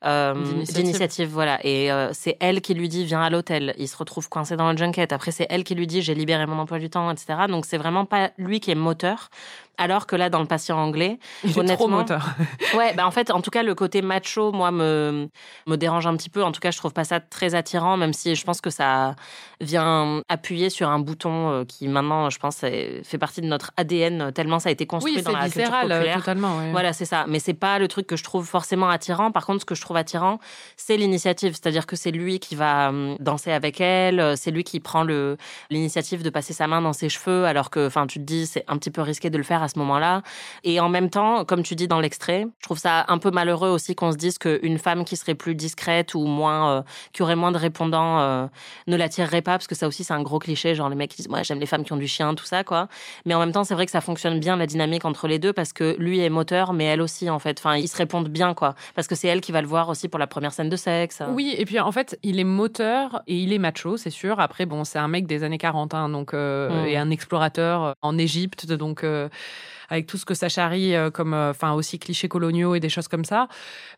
euh, 0.07 0.33
D'initiative. 0.33 0.75
d'initiative. 0.75 1.29
Voilà. 1.29 1.59
Et 1.67 1.93
euh, 1.93 2.11
c'est 2.15 2.37
elle 2.41 2.63
qui 2.63 2.73
lui 2.73 2.89
dit 2.89 3.05
viens 3.05 3.21
à 3.21 3.29
l'hôtel. 3.29 3.75
Il 3.79 3.89
se 3.89 3.97
retrouve 3.99 4.29
coincé 4.31 4.57
dans 4.57 4.71
le 4.73 4.79
junket. 4.79 5.13
Après, 5.13 5.33
c'est 5.33 5.47
elle 5.51 5.65
qui 5.65 5.75
lui 5.75 5.87
dit 5.87 6.01
j'ai 6.01 6.15
libéré 6.15 6.47
mon 6.47 6.59
emploi 6.59 6.79
du 6.79 6.89
temps, 6.89 7.11
etc. 7.11 7.41
Donc, 7.49 7.67
c'est 7.67 7.79
vraiment 7.79 8.07
pas 8.07 8.31
lui 8.39 8.61
qui 8.61 8.71
est 8.71 8.75
moteur. 8.77 9.29
Alors 9.79 10.07
que 10.07 10.17
là, 10.17 10.29
dans 10.29 10.41
le 10.41 10.47
patient 10.47 10.77
anglais, 10.77 11.19
Il 11.45 11.51
est 11.51 11.53
trop 11.53 11.61
Honnêtement, 11.61 11.89
moteur. 11.89 12.29
Ouais, 12.77 12.93
bah 12.95 13.07
en 13.07 13.11
fait, 13.11 13.31
en 13.31 13.41
tout 13.41 13.51
cas, 13.51 13.63
le 13.63 13.75
côté 13.75 14.03
macho, 14.03 14.53
moi, 14.53 14.71
me, 14.71 15.29
me 15.67 15.77
dérange 15.77 16.07
un 16.07 16.17
petit 16.17 16.29
peu. 16.31 16.43
En 16.45 16.53
tout 16.53 16.61
cas, 16.61 16.71
je 16.71 16.79
trouve 16.79 16.93
pas 16.93 17.05
ça 17.05 17.21
très 17.21 17.55
attirant, 17.55 17.97
même 17.97 18.13
si 18.13 18.35
je 18.35 18.45
pense 18.45 18.61
que 18.61 18.71
ça 18.71 19.15
vient 19.61 20.23
appuyer 20.29 20.71
sur 20.71 20.89
un 20.89 20.99
bouton 20.99 21.51
euh, 21.51 21.65
qui, 21.65 21.89
maintenant, 21.89 22.31
je 22.31 22.39
pense, 22.39 22.59
fait 22.59 23.19
partie 23.19 23.41
de 23.41 23.47
notre 23.47 23.73
ADN, 23.77 24.33
tellement 24.33 24.59
ça 24.59 24.69
a 24.69 24.73
été 24.73 24.87
construit 24.87 25.17
Oui, 25.17 25.23
dans 25.23 25.33
la 25.33 25.49
culture 25.49 25.73
euh, 25.75 25.81
populaire. 25.83 26.19
totalement. 26.19 26.59
ouais. 26.59 26.71
Voilà, 26.73 26.93
c'est 26.93 27.05
ça. 27.05 27.25
Mais 27.29 27.39
c'est 27.39 27.55
pas 27.55 27.79
le 27.79 27.89
truc 27.89 28.07
que 28.07 28.17
je 28.17 28.25
trouve 28.25 28.47
forcément 28.47 28.89
attirant. 28.89 29.31
Par 29.33 29.47
contre, 29.47 29.61
ce 29.61 29.65
que 29.65 29.75
je 29.75 29.81
trouve 29.81 29.97
attirant, 29.97 30.39
c'est 30.77 30.97
l'initiative. 30.97 31.53
C'est-à-dire 31.55 31.87
que 31.87 31.97
c'est 31.97 32.11
lui 32.11 32.39
qui 32.41 32.55
va 32.57 32.89
hum, 32.91 33.17
danser 33.21 33.53
avec 33.53 33.81
elle. 33.81 34.21
euh, 34.21 34.35
C'est 34.37 34.51
lui 34.51 34.65
qui 34.65 34.81
prend 34.81 35.03
le 35.03 35.37
l'initiative 35.71 36.23
de 36.23 36.31
passer 36.31 36.53
sa 36.53 36.67
main 36.67 36.81
dans 36.81 36.93
ses 36.93 37.09
cheveux, 37.09 37.45
alors 37.45 37.71
que, 37.71 37.87
enfin, 37.87 38.07
tu 38.07 38.19
te 38.19 38.25
dis, 38.25 38.47
c'est 38.47 38.65
un 38.69 38.77
petit 38.79 38.91
peu 38.91 39.03
risqué 39.03 39.31
de 39.31 39.37
le 39.39 39.45
faire 39.45 39.63
à 39.63 39.68
ce 39.69 39.79
moment-là. 39.79 40.23
Et 40.65 40.81
en 40.81 40.89
même 40.89 41.11
temps, 41.11 41.45
comme 41.45 41.63
tu 41.63 41.75
dis 41.75 41.89
dans 41.89 42.01
l'extrait, 42.01 42.47
je 42.59 42.63
trouve 42.65 42.79
ça 42.79 43.05
un 43.09 43.19
peu 43.19 43.31
malheureux 43.31 43.71
aussi 43.71 43.95
qu'on 43.95 44.13
se 44.13 44.17
dise 44.17 44.39
qu'une 44.39 44.79
femme 44.79 45.05
qui 45.05 45.17
serait 45.17 45.35
plus 45.35 45.55
discrète 45.55 46.15
ou 46.15 46.25
moins, 46.25 46.71
euh, 46.79 46.83
qui 47.13 47.23
aurait 47.23 47.37
moins 47.37 47.53
de 47.53 47.59
répondants, 47.59 48.21
euh, 48.21 48.47
ne 48.87 48.97
l'attirerait 48.97 49.43
pas, 49.43 49.53
parce 49.53 49.67
que 49.67 49.75
ça 49.75 49.87
aussi, 49.89 50.05
c'est 50.05 50.15
un 50.15 50.23
gros 50.23 50.39
cliché. 50.39 50.75
Genre, 50.75 50.89
les 50.89 50.97
mecs 50.97 51.11
qui 51.11 51.17
disent, 51.19 51.29
moi, 51.29 51.43
j'aime 51.43 51.61
les 51.61 51.67
femmes 51.67 51.85
qui 51.85 51.93
ont 51.93 51.97
du 51.97 52.09
chien, 52.09 52.35
tout 52.35 52.45
ça, 52.45 52.65
quoi. 52.65 52.89
Mais 53.25 53.35
en 53.35 53.39
même 53.39 53.53
temps, 53.53 53.65
c'est 53.65 53.75
vrai 53.75 53.85
que 53.87 53.93
ça 53.93 54.01
fonctionne 54.01 54.39
bien 54.41 54.57
la 54.57 54.67
dynamique 54.67 55.05
entre 55.05 55.29
les 55.29 55.39
deux 55.39 55.53
parce 55.53 55.73
que 55.73 55.97
lui 55.99 56.21
est 56.21 56.31
moteur, 56.31 56.73
mais 56.73 56.85
elle 56.85 57.01
aussi 57.03 57.29
en 57.31 57.39
fait. 57.39 57.59
Enfin, 57.59 57.77
ils 57.77 57.89
se 57.89 57.97
répondent 57.97 58.29
bien 58.29 58.55
quoi. 58.55 58.75
Parce 58.95 59.07
que 59.09 59.15
c'est 59.15 59.29
elle 59.29 59.41
qui 59.41 59.53
va 59.53 59.61
le 59.63 59.69
voir 59.69 59.89
aussi 59.89 60.09
pour 60.09 60.19
la 60.19 60.27
première 60.27 60.53
scène 60.53 60.69
de 60.69 60.77
sexe. 60.77 61.23
Oui, 61.31 61.55
et 61.57 61.65
puis 61.65 61.79
en 61.81 61.93
fait, 61.93 62.19
il 62.23 62.39
est 62.41 62.45
moteur 62.45 63.23
et 63.27 63.37
il 63.37 63.53
est 63.53 63.59
macho, 63.59 63.97
c'est 63.97 64.11
sûr. 64.11 64.41
Après, 64.41 64.67
bon, 64.67 64.85
c'est 64.85 64.99
un 64.99 65.09
mec 65.09 65.27
des 65.27 65.43
années 65.45 65.59
40, 65.59 65.95
hein, 65.95 66.09
donc, 66.09 66.35
euh, 66.35 66.69
Mm. 66.69 66.87
et 66.87 66.97
un 66.97 67.11
explorateur 67.11 67.95
en 68.03 68.19
Égypte, 68.19 68.67
donc 68.67 69.05
euh, 69.05 69.29
avec 69.89 70.07
tout 70.07 70.17
ce 70.17 70.25
que 70.25 70.35
ça 70.35 70.49
charrie 70.49 70.95
euh, 70.95 71.11
comme, 71.11 71.35
euh, 71.35 71.51
enfin, 71.51 71.73
aussi 71.73 71.99
clichés 71.99 72.29
coloniaux 72.29 72.75
et 72.75 72.81
des 72.81 72.89
choses 72.89 73.09
comme 73.09 73.25
ça. 73.25 73.49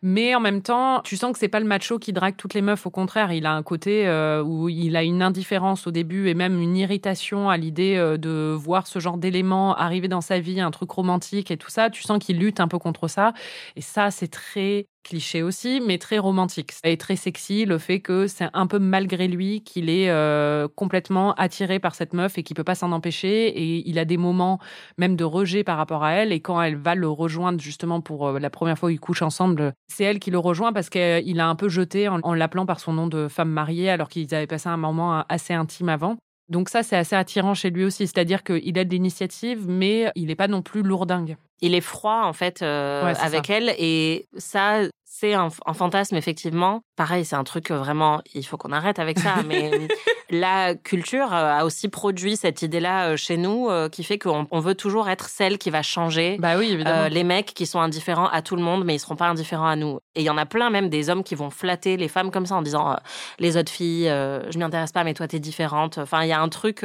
Mais 0.02 0.34
en 0.34 0.40
même 0.40 0.62
temps, 0.62 1.00
tu 1.02 1.16
sens 1.16 1.32
que 1.32 1.38
c'est 1.38 1.48
pas 1.48 1.60
le 1.60 1.66
macho 1.66 1.98
qui 1.98 2.12
drague 2.12 2.36
toutes 2.36 2.54
les 2.54 2.62
meufs. 2.62 2.86
Au 2.86 2.90
contraire, 2.90 3.32
il 3.32 3.46
a 3.46 3.52
un 3.52 3.62
côté 3.62 4.06
euh, 4.06 4.42
où 4.42 4.68
il 4.68 4.96
a 4.96 5.02
une 5.02 5.22
indifférence 5.22 5.86
au 5.86 5.90
début 5.90 6.28
et 6.28 6.34
même 6.34 6.60
une 6.60 6.76
irritation 6.76 7.50
à 7.50 7.56
l'idée 7.56 7.96
de 8.18 8.54
voir 8.58 8.86
ce 8.86 8.98
genre 8.98 9.18
d'éléments 9.18 9.74
arriver 9.74 10.08
dans 10.08 10.20
sa 10.20 10.38
vie, 10.40 10.60
un 10.60 10.70
truc 10.70 10.90
romantique 10.90 11.50
et 11.50 11.56
tout 11.56 11.70
ça. 11.70 11.90
Tu 11.90 12.02
sens 12.02 12.18
qu'il 12.18 12.38
lutte 12.38 12.60
un 12.60 12.68
peu 12.68 12.78
contre 12.78 13.08
ça. 13.08 13.32
Et 13.76 13.80
ça, 13.80 14.10
c'est 14.10 14.28
très 14.28 14.86
cliché 15.02 15.42
aussi, 15.42 15.80
mais 15.80 15.98
très 15.98 16.18
romantique. 16.18 16.72
Et 16.84 16.96
très 16.96 17.16
sexy, 17.16 17.64
le 17.64 17.78
fait 17.78 18.00
que 18.00 18.26
c'est 18.26 18.48
un 18.52 18.66
peu 18.66 18.78
malgré 18.78 19.28
lui 19.28 19.62
qu'il 19.62 19.88
est 19.88 20.10
euh, 20.10 20.68
complètement 20.68 21.34
attiré 21.34 21.78
par 21.78 21.94
cette 21.94 22.12
meuf 22.12 22.38
et 22.38 22.42
qu'il 22.42 22.54
peut 22.56 22.64
pas 22.64 22.74
s'en 22.74 22.92
empêcher. 22.92 23.48
Et 23.48 23.88
il 23.88 23.98
a 23.98 24.04
des 24.04 24.16
moments 24.16 24.58
même 24.98 25.16
de 25.16 25.24
rejet 25.24 25.64
par 25.64 25.76
rapport 25.76 26.04
à 26.04 26.12
elle. 26.12 26.32
Et 26.32 26.40
quand 26.40 26.60
elle 26.60 26.76
va 26.76 26.94
le 26.94 27.08
rejoindre 27.08 27.60
justement 27.60 28.00
pour 28.00 28.28
euh, 28.28 28.38
la 28.38 28.50
première 28.50 28.78
fois 28.78 28.88
où 28.88 28.92
ils 28.92 29.00
couchent 29.00 29.22
ensemble, 29.22 29.72
c'est 29.88 30.04
elle 30.04 30.18
qui 30.18 30.30
le 30.30 30.38
rejoint 30.38 30.72
parce 30.72 30.90
qu'il 30.90 31.40
a 31.40 31.48
un 31.48 31.56
peu 31.56 31.68
jeté 31.68 32.08
en, 32.08 32.20
en 32.22 32.34
l'appelant 32.34 32.66
par 32.66 32.80
son 32.80 32.92
nom 32.92 33.06
de 33.06 33.28
femme 33.28 33.50
mariée 33.50 33.90
alors 33.90 34.08
qu'ils 34.08 34.34
avaient 34.34 34.46
passé 34.46 34.68
un 34.68 34.76
moment 34.76 35.24
assez 35.28 35.54
intime 35.54 35.88
avant. 35.88 36.16
Donc 36.50 36.68
ça, 36.68 36.82
c'est 36.82 36.96
assez 36.96 37.16
attirant 37.16 37.54
chez 37.54 37.70
lui 37.70 37.84
aussi. 37.84 38.06
C'est-à-dire 38.06 38.42
qu'il 38.42 38.78
a 38.78 38.84
de 38.84 38.90
l'initiative, 38.90 39.66
mais 39.68 40.10
il 40.16 40.26
n'est 40.26 40.34
pas 40.36 40.48
non 40.48 40.62
plus 40.62 40.82
lourdingue. 40.82 41.36
Il 41.62 41.74
est 41.74 41.80
froid 41.80 42.22
en 42.24 42.32
fait 42.32 42.62
euh, 42.62 43.04
Ouais, 43.04 43.18
avec 43.20 43.46
ça. 43.46 43.54
elle 43.54 43.74
et 43.78 44.26
ça, 44.36 44.80
C'est 45.12 45.34
un, 45.34 45.48
un 45.66 45.74
fantasme, 45.74 46.14
effectivement. 46.14 46.84
Pareil, 46.94 47.24
c'est 47.24 47.34
un 47.34 47.42
truc 47.42 47.72
euh, 47.72 47.78
vraiment, 47.78 48.22
il 48.32 48.46
faut 48.46 48.56
qu'on 48.56 48.70
arrête 48.70 49.00
avec 49.00 49.18
ça. 49.18 49.42
Mais 49.44 49.68
euh, 49.74 49.88
la 50.30 50.76
culture 50.76 51.34
euh, 51.34 51.58
a 51.58 51.64
aussi 51.64 51.88
produit 51.88 52.36
cette 52.36 52.62
idée-là 52.62 53.16
chez 53.16 53.36
nous 53.36 53.68
qui 53.90 54.04
fait 54.04 54.20
qu'on 54.20 54.46
on 54.52 54.60
veut 54.60 54.76
toujours 54.76 55.08
être 55.08 55.28
celle 55.28 55.58
qui 55.58 55.70
va 55.70 55.82
changer. 55.82 56.36
Bah 56.38 56.56
oui, 56.56 56.70
évidemment. 56.70 57.02
Euh, 57.02 57.08
les 57.08 57.24
mecs 57.24 57.54
qui 57.54 57.66
sont 57.66 57.80
indifférents 57.80 58.28
à 58.28 58.40
tout 58.40 58.54
le 58.54 58.62
monde, 58.62 58.84
mais 58.84 58.94
ils 58.94 59.00
seront 59.00 59.16
pas 59.16 59.26
indifférents 59.26 59.66
à 59.66 59.76
nous. 59.76 59.98
Et 60.14 60.20
il 60.20 60.24
y 60.24 60.30
en 60.30 60.38
a 60.38 60.46
plein, 60.46 60.70
même 60.70 60.88
des 60.88 61.10
hommes 61.10 61.24
qui 61.24 61.34
vont 61.34 61.50
flatter 61.50 61.96
les 61.96 62.08
femmes 62.08 62.30
comme 62.30 62.46
ça 62.46 62.54
en 62.54 62.62
disant 62.62 62.92
euh, 62.92 62.96
les 63.38 63.56
autres 63.56 63.72
filles, 63.72 64.08
euh, 64.08 64.48
je 64.50 64.58
m'y 64.58 64.64
intéresse 64.64 64.92
pas, 64.92 65.02
mais 65.04 65.14
toi 65.14 65.26
t'es 65.26 65.40
différente. 65.40 65.98
Enfin, 65.98 66.22
il 66.22 66.28
y 66.28 66.32
a 66.32 66.40
un 66.40 66.48
truc, 66.48 66.84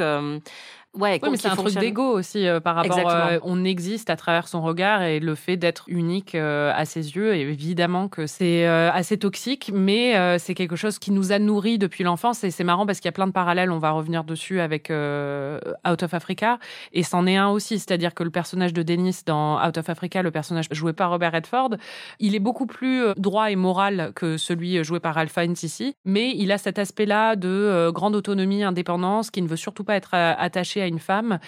ouais, 0.96 1.20
Oui, 1.22 1.30
mais 1.30 1.36
c'est 1.36 1.48
un 1.48 1.56
truc 1.56 1.74
d'ego 1.74 2.02
aussi 2.02 2.46
euh, 2.46 2.60
par 2.60 2.76
rapport. 2.76 3.08
Euh, 3.08 3.38
on 3.42 3.64
existe 3.64 4.10
à 4.10 4.16
travers 4.16 4.48
son 4.48 4.62
regard 4.62 5.02
et 5.02 5.20
le 5.20 5.34
fait 5.34 5.56
d'être 5.56 5.84
unique 5.88 6.34
euh, 6.34 6.72
à 6.74 6.84
ses 6.84 7.16
yeux. 7.16 7.34
Et 7.34 7.42
évidemment 7.42 8.08
que 8.08 8.26
c'est 8.26 8.66
euh, 8.66 8.90
assez 8.92 9.18
toxique, 9.18 9.70
mais 9.74 10.38
c'est 10.38 10.54
quelque 10.54 10.76
chose 10.76 10.98
qui 10.98 11.10
nous 11.10 11.32
a 11.32 11.38
nourris 11.38 11.78
depuis 11.78 12.04
l'enfance. 12.04 12.44
Et 12.44 12.50
c'est 12.50 12.64
marrant 12.64 12.86
parce 12.86 13.00
qu'il 13.00 13.06
y 13.06 13.10
a 13.10 13.12
plein 13.12 13.26
de 13.26 13.32
parallèles. 13.32 13.70
On 13.70 13.78
va 13.78 13.90
revenir 13.90 14.24
dessus 14.24 14.60
avec 14.60 14.90
Out 14.90 16.02
of 16.02 16.14
Africa. 16.14 16.58
Et 16.92 17.02
c'en 17.02 17.26
est 17.26 17.36
un 17.36 17.48
aussi. 17.48 17.78
C'est-à-dire 17.78 18.14
que 18.14 18.22
le 18.22 18.30
personnage 18.30 18.72
de 18.72 18.82
Dennis 18.82 19.20
dans 19.24 19.64
Out 19.64 19.78
of 19.78 19.88
Africa, 19.88 20.22
le 20.22 20.30
personnage 20.30 20.66
joué 20.70 20.92
par 20.92 21.10
Robert 21.10 21.32
Redford, 21.32 21.70
il 22.18 22.34
est 22.34 22.40
beaucoup 22.40 22.66
plus 22.66 23.04
droit 23.16 23.50
et 23.50 23.56
moral 23.56 24.12
que 24.14 24.36
celui 24.36 24.82
joué 24.84 25.00
par 25.00 25.16
Fiennes 25.28 25.56
ici. 25.62 25.94
Mais 26.04 26.32
il 26.36 26.52
a 26.52 26.58
cet 26.58 26.78
aspect-là 26.78 27.36
de 27.36 27.90
grande 27.92 28.14
autonomie, 28.14 28.62
indépendance, 28.62 29.30
qui 29.30 29.42
ne 29.42 29.48
veut 29.48 29.56
surtout 29.56 29.84
pas 29.84 29.96
être 29.96 30.14
attaché 30.14 30.82
à 30.82 30.85
une 30.88 30.98
femme. 30.98 31.38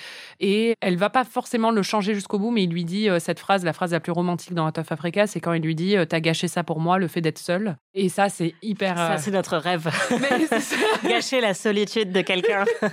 Et 0.41 0.75
elle 0.81 0.97
va 0.97 1.11
pas 1.11 1.25
forcément 1.25 1.71
le 1.71 1.83
changer 1.83 2.15
jusqu'au 2.15 2.39
bout, 2.39 2.51
mais 2.51 2.65
il 2.65 2.71
lui 2.71 2.85
dit 2.85 3.09
euh, 3.09 3.19
cette 3.19 3.39
phrase, 3.41 3.65
la 3.65 3.73
phrase 3.73 3.93
la 3.93 4.01
plus 4.01 4.13
romantique 4.13 4.55
dans 4.55 4.67
Out 4.69 4.79
of 4.79 4.91
Africa, 4.93 5.27
c'est 5.27 5.41
quand 5.41 5.53
il 5.53 5.63
lui 5.63 5.75
dit 5.75 5.97
euh, 5.97 6.05
T'as 6.05 6.21
gâché 6.21 6.49
ça 6.49 6.65
pour 6.65 6.81
moi, 6.81 6.99
le 6.99 7.09
fait 7.09 7.21
d'être 7.21 7.39
seul. 7.39 7.77
Et 7.95 8.09
ça, 8.09 8.29
c'est 8.29 8.55
hyper. 8.63 8.97
Ça, 8.97 9.13
euh, 9.13 9.17
c'est 9.19 9.31
notre 9.31 9.57
rêve. 9.57 9.89
mais. 10.21 11.09
Gâcher 11.11 11.41
la 11.41 11.55
solitude 11.55 12.13
de 12.13 12.21
quelqu'un. 12.21 12.65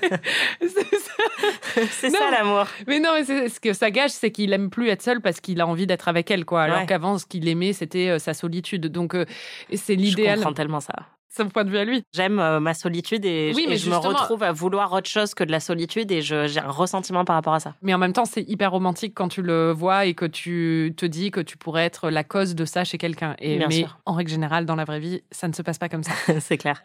C'est 1.91 2.09
ça. 2.09 2.31
l'amour. 2.31 2.65
Mais 2.87 2.99
non, 2.99 3.09
mais 3.13 3.23
c'est- 3.25 3.49
ce 3.49 3.59
que 3.59 3.73
ça 3.73 3.91
gâche, 3.91 4.11
c'est 4.11 4.31
qu'il 4.31 4.53
aime 4.53 4.69
plus 4.69 4.89
être 4.89 5.01
seul 5.01 5.21
parce 5.21 5.41
qu'il 5.41 5.59
a 5.61 5.67
envie 5.67 5.87
d'être 5.87 6.07
avec 6.07 6.31
elle, 6.31 6.45
quoi. 6.45 6.63
Alors 6.63 6.79
Ouais. 6.79 6.85
qu'avant, 6.85 7.17
ce 7.17 7.25
qu'il 7.25 7.47
aimait, 7.47 7.73
c'était 7.73 8.17
sa 8.19 8.33
solitude. 8.33 8.87
Donc, 8.87 9.15
c'est 9.73 9.93
Je 9.93 9.99
l'idéal, 9.99 10.37
comprends 10.39 10.53
tellement 10.53 10.79
ça. 10.79 10.93
Son 11.35 11.49
point 11.49 11.63
de 11.63 11.69
vue 11.69 11.77
à 11.77 11.85
lui. 11.85 12.03
J'aime 12.13 12.39
euh, 12.39 12.59
ma 12.59 12.73
solitude 12.73 13.25
et, 13.25 13.51
Oui, 13.55 13.63
et 13.65 13.69
mais 13.69 13.77
je 13.77 13.89
me 13.89 13.95
retrouve 13.95 14.43
à 14.43 14.51
vouloir 14.51 14.93
autre 14.93 15.09
chose 15.09 15.33
que 15.33 15.43
de 15.43 15.51
la 15.51 15.59
solitude 15.59 16.11
et 16.11 16.21
j'ai 16.21 16.59
un 16.59 16.71
ressentiment 16.71 17.25
par 17.25 17.35
rapport 17.35 17.53
à 17.53 17.59
ça. 17.59 17.75
Mais 17.81 17.93
en 17.93 17.97
même 17.97 18.13
temps, 18.13 18.25
c'est 18.25 18.43
hyper 18.47 18.71
romantique 18.71 19.13
quand 19.15 19.27
tu 19.27 19.41
le 19.41 19.71
vois 19.71 20.05
et 20.05 20.13
que 20.13 20.25
tu 20.25 20.93
te 20.97 21.05
dis 21.05 21.31
que 21.31 21.41
tu 21.41 21.57
pourrais 21.57 21.85
être 21.85 22.09
la 22.09 22.23
cause 22.23 22.55
de 22.55 22.65
ça 22.65 22.83
chez 22.83 22.97
quelqu'un. 22.97 23.35
Et 23.39 23.57
Bien 23.57 23.67
mais 23.67 23.79
sûr. 23.81 23.99
en 24.05 24.13
règle 24.13 24.31
générale, 24.31 24.65
dans 24.65 24.75
la 24.75 24.85
vraie 24.85 24.99
vie, 24.99 25.21
ça 25.31 25.47
ne 25.47 25.53
se 25.53 25.61
passe 25.61 25.77
pas 25.77 25.89
comme 25.89 26.03
ça. 26.03 26.13
c'est 26.39 26.57
clair. 26.57 26.81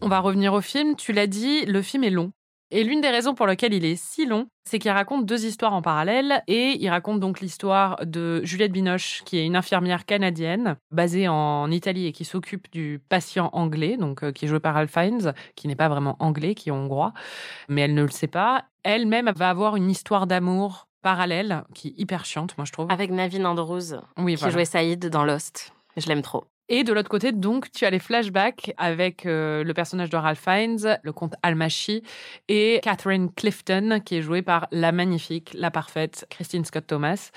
On 0.00 0.08
va 0.08 0.20
revenir 0.20 0.54
au 0.54 0.60
film. 0.60 0.96
Tu 0.96 1.12
l'as 1.12 1.26
dit, 1.26 1.66
le 1.66 1.82
film 1.82 2.04
est 2.04 2.10
long. 2.10 2.32
Et 2.70 2.84
l'une 2.84 3.00
des 3.00 3.08
raisons 3.08 3.34
pour 3.34 3.46
lesquelles 3.46 3.72
il 3.72 3.84
est 3.84 3.96
si 3.96 4.26
long, 4.26 4.48
c'est 4.64 4.78
qu'il 4.78 4.90
raconte 4.90 5.24
deux 5.24 5.46
histoires 5.46 5.72
en 5.72 5.80
parallèle. 5.80 6.42
Et 6.46 6.76
il 6.78 6.88
raconte 6.90 7.18
donc 7.20 7.40
l'histoire 7.40 7.98
de 8.04 8.42
Juliette 8.44 8.72
Binoche, 8.72 9.22
qui 9.24 9.38
est 9.38 9.46
une 9.46 9.56
infirmière 9.56 10.04
canadienne 10.04 10.76
basée 10.90 11.28
en 11.28 11.70
Italie 11.70 12.06
et 12.06 12.12
qui 12.12 12.26
s'occupe 12.26 12.70
du 12.70 13.00
patient 13.08 13.48
anglais, 13.54 13.96
donc 13.96 14.22
euh, 14.22 14.32
qui 14.32 14.44
est 14.44 14.48
joué 14.48 14.60
par 14.60 14.74
Ralph 14.74 14.92
Fiennes, 14.92 15.32
qui 15.56 15.66
n'est 15.66 15.76
pas 15.76 15.88
vraiment 15.88 16.16
anglais, 16.18 16.54
qui 16.54 16.68
est 16.68 16.72
hongrois, 16.72 17.14
mais 17.68 17.82
elle 17.82 17.94
ne 17.94 18.02
le 18.02 18.10
sait 18.10 18.26
pas. 18.26 18.64
Elle-même 18.82 19.32
va 19.34 19.48
avoir 19.48 19.76
une 19.76 19.90
histoire 19.90 20.26
d'amour 20.26 20.88
parallèle 21.00 21.64
qui 21.74 21.88
est 21.88 21.94
hyper 21.96 22.24
chiante, 22.26 22.56
moi 22.58 22.64
je 22.66 22.72
trouve. 22.72 22.90
Avec 22.90 23.10
Navin 23.10 23.44
Andrews, 23.46 23.94
oui, 24.18 24.34
qui 24.34 24.40
voilà. 24.40 24.52
jouait 24.52 24.64
Saïd 24.66 25.08
dans 25.08 25.24
Lost. 25.24 25.72
Je 25.96 26.06
l'aime 26.06 26.22
trop. 26.22 26.44
Et 26.70 26.84
de 26.84 26.92
l'autre 26.92 27.08
côté, 27.08 27.32
donc, 27.32 27.70
tu 27.72 27.86
as 27.86 27.90
les 27.90 27.98
flashbacks 27.98 28.74
avec 28.76 29.24
euh, 29.24 29.64
le 29.64 29.72
personnage 29.72 30.10
de 30.10 30.16
Ralph 30.16 30.40
Fiennes, 30.40 30.98
le 31.02 31.12
comte 31.12 31.34
Almachi, 31.42 32.02
et 32.48 32.80
Catherine 32.82 33.30
Clifton, 33.32 34.00
qui 34.04 34.16
est 34.16 34.22
jouée 34.22 34.42
par 34.42 34.68
la 34.70 34.92
magnifique, 34.92 35.52
la 35.54 35.70
parfaite 35.70 36.26
Christine 36.28 36.64
Scott 36.66 36.86
Thomas. 36.86 37.30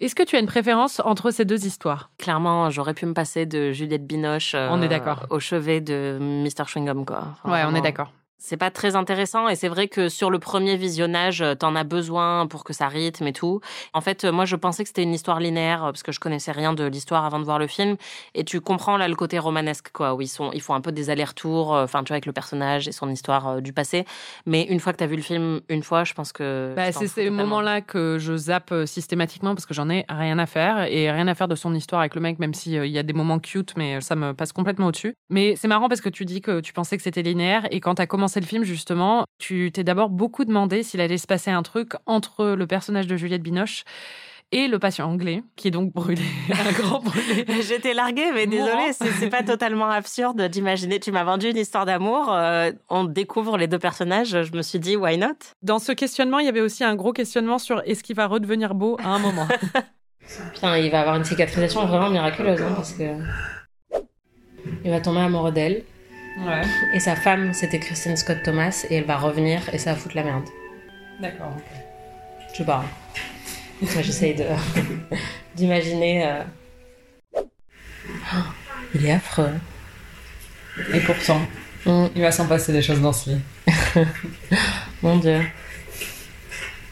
Est-ce 0.00 0.14
que 0.14 0.22
tu 0.22 0.36
as 0.36 0.38
une 0.38 0.46
préférence 0.46 1.00
entre 1.04 1.30
ces 1.30 1.44
deux 1.44 1.66
histoires? 1.66 2.10
Clairement, 2.16 2.70
j'aurais 2.70 2.94
pu 2.94 3.04
me 3.04 3.12
passer 3.12 3.44
de 3.44 3.70
Juliette 3.72 4.06
Binoche 4.06 4.54
euh, 4.54 4.68
On 4.70 4.80
est 4.80 4.88
d'accord. 4.88 5.26
au 5.28 5.40
chevet 5.40 5.82
de 5.82 6.16
Mr. 6.18 6.64
Chewing-Gum, 6.64 7.04
quoi. 7.04 7.36
Enfin, 7.44 7.52
Ouais, 7.52 7.62
on 7.70 7.74
est 7.74 7.82
d'accord. 7.82 8.10
C'est 8.42 8.56
pas 8.56 8.70
très 8.70 8.96
intéressant 8.96 9.48
et 9.48 9.54
c'est 9.54 9.68
vrai 9.68 9.86
que 9.86 10.08
sur 10.08 10.30
le 10.30 10.38
premier 10.38 10.76
visionnage, 10.76 11.42
euh, 11.42 11.54
t'en 11.54 11.76
as 11.76 11.84
besoin 11.84 12.46
pour 12.46 12.64
que 12.64 12.72
ça 12.72 12.88
rythme 12.88 13.26
et 13.26 13.34
tout. 13.34 13.60
En 13.92 14.00
fait, 14.00 14.24
euh, 14.24 14.32
moi, 14.32 14.46
je 14.46 14.56
pensais 14.56 14.82
que 14.82 14.88
c'était 14.88 15.02
une 15.02 15.12
histoire 15.12 15.40
linéaire 15.40 15.84
euh, 15.84 15.90
parce 15.90 16.02
que 16.02 16.10
je 16.10 16.20
connaissais 16.20 16.50
rien 16.50 16.72
de 16.72 16.84
l'histoire 16.84 17.26
avant 17.26 17.38
de 17.38 17.44
voir 17.44 17.58
le 17.58 17.66
film. 17.66 17.96
Et 18.34 18.42
tu 18.44 18.62
comprends 18.62 18.96
là 18.96 19.08
le 19.08 19.14
côté 19.14 19.38
romanesque, 19.38 19.90
quoi, 19.92 20.14
où 20.14 20.22
ils 20.22 20.28
sont, 20.28 20.50
ils 20.54 20.62
font 20.62 20.72
un 20.72 20.80
peu 20.80 20.90
des 20.90 21.10
allers-retours, 21.10 21.72
enfin, 21.72 22.02
tu 22.02 22.08
vois, 22.08 22.14
avec 22.14 22.24
le 22.24 22.32
personnage 22.32 22.88
et 22.88 22.92
son 22.92 23.10
histoire 23.10 23.48
euh, 23.48 23.60
du 23.60 23.74
passé. 23.74 24.06
Mais 24.46 24.62
une 24.62 24.80
fois 24.80 24.94
que 24.94 24.98
t'as 24.98 25.06
vu 25.06 25.16
le 25.16 25.22
film 25.22 25.60
une 25.68 25.82
fois, 25.82 26.04
je 26.04 26.14
pense 26.14 26.32
que. 26.32 26.72
Bah, 26.74 26.92
c'est 26.92 27.08
ces 27.08 27.28
moments-là 27.28 27.82
que 27.82 28.16
je 28.18 28.34
zappe 28.36 28.72
systématiquement 28.86 29.54
parce 29.54 29.66
que 29.66 29.74
j'en 29.74 29.90
ai 29.90 30.06
rien 30.08 30.38
à 30.38 30.46
faire 30.46 30.90
et 30.90 31.10
rien 31.10 31.28
à 31.28 31.34
faire 31.34 31.48
de 31.48 31.54
son 31.54 31.74
histoire 31.74 32.00
avec 32.00 32.14
le 32.14 32.22
mec, 32.22 32.38
même 32.38 32.54
s'il 32.54 32.86
y 32.86 32.98
a 32.98 33.02
des 33.02 33.12
moments 33.12 33.38
cute, 33.38 33.74
mais 33.76 34.00
ça 34.00 34.16
me 34.16 34.32
passe 34.32 34.52
complètement 34.52 34.86
au-dessus. 34.86 35.14
Mais 35.28 35.56
c'est 35.56 35.68
marrant 35.68 35.88
parce 35.88 36.00
que 36.00 36.08
tu 36.08 36.24
dis 36.24 36.40
que 36.40 36.60
tu 36.60 36.72
pensais 36.72 36.96
que 36.96 37.02
c'était 37.02 37.22
linéaire 37.22 37.66
et 37.70 37.80
quand 37.80 37.96
tu 37.96 38.02
as 38.02 38.06
commencé 38.30 38.40
le 38.40 38.46
film, 38.46 38.62
justement, 38.62 39.24
tu 39.38 39.72
t'es 39.72 39.82
d'abord 39.82 40.08
beaucoup 40.08 40.44
demandé 40.44 40.84
s'il 40.84 41.00
allait 41.00 41.18
se 41.18 41.26
passer 41.26 41.50
un 41.50 41.62
truc 41.62 41.94
entre 42.06 42.46
le 42.46 42.66
personnage 42.66 43.08
de 43.08 43.16
Juliette 43.16 43.42
Binoche 43.42 43.82
et 44.52 44.68
le 44.68 44.78
patient 44.78 45.08
anglais, 45.10 45.42
qui 45.56 45.68
est 45.68 45.70
donc 45.72 45.92
brûlé, 45.92 46.22
un 46.52 46.72
grand 46.72 47.00
brûlé. 47.00 47.44
J'étais 47.62 47.92
larguée, 47.92 48.30
mais 48.32 48.46
désolée, 48.46 48.92
c'est 48.92 49.10
c'est 49.18 49.28
pas 49.30 49.42
totalement 49.42 49.90
absurde 49.90 50.40
d'imaginer. 50.42 51.00
Tu 51.00 51.10
m'as 51.10 51.24
vendu 51.24 51.50
une 51.50 51.56
histoire 51.56 51.86
d'amour, 51.86 52.32
euh, 52.32 52.70
on 52.88 53.02
découvre 53.02 53.56
les 53.56 53.66
deux 53.66 53.80
personnages, 53.80 54.44
je 54.44 54.56
me 54.56 54.62
suis 54.62 54.78
dit, 54.78 54.96
why 54.96 55.18
not? 55.18 55.38
Dans 55.62 55.80
ce 55.80 55.90
questionnement, 55.90 56.38
il 56.38 56.46
y 56.46 56.48
avait 56.48 56.60
aussi 56.60 56.84
un 56.84 56.94
gros 56.94 57.12
questionnement 57.12 57.58
sur 57.58 57.82
est-ce 57.84 58.04
qu'il 58.04 58.14
va 58.14 58.26
redevenir 58.28 58.74
beau 58.74 58.96
à 59.02 59.08
un 59.08 59.18
moment. 59.18 59.48
Putain, 60.54 60.78
il 60.78 60.90
va 60.92 61.00
avoir 61.00 61.16
une 61.16 61.24
cicatrisation 61.24 61.84
vraiment 61.86 62.10
miraculeuse, 62.10 62.62
hein, 62.62 62.72
parce 62.76 62.92
que. 62.92 63.16
Il 64.84 64.90
va 64.90 65.00
tomber 65.00 65.20
amoureux 65.20 65.50
d'elle. 65.50 65.82
Ouais, 66.38 66.62
Et 66.94 67.00
sa 67.00 67.16
femme, 67.16 67.52
c'était 67.52 67.78
Christine 67.78 68.16
Scott 68.16 68.38
Thomas, 68.44 68.84
et 68.90 68.96
elle 68.96 69.04
va 69.04 69.16
revenir, 69.18 69.62
et 69.72 69.78
ça 69.78 69.92
va 69.92 69.98
foutre 69.98 70.16
la 70.16 70.24
merde. 70.24 70.48
d'accord. 71.20 71.56
Je 72.52 72.58
sais 72.58 72.64
pas. 72.64 72.84
Moi, 73.80 74.02
j'essaye 74.02 74.34
de. 74.34 74.44
d'imaginer. 75.54 76.26
euh. 76.26 76.42
Oh, 77.36 78.36
il 78.94 79.06
est 79.06 79.12
affreux. 79.12 79.52
Et 80.92 81.00
pourtant, 81.00 81.40
Mm, 81.86 82.08
il 82.14 82.20
va 82.20 82.30
s'en 82.30 82.46
passer 82.46 82.72
des 82.72 82.82
choses 82.82 83.00
dans 83.00 83.12
ce 83.14 83.30
lit. 83.30 83.40
mon 85.02 85.16
dieu. 85.16 85.40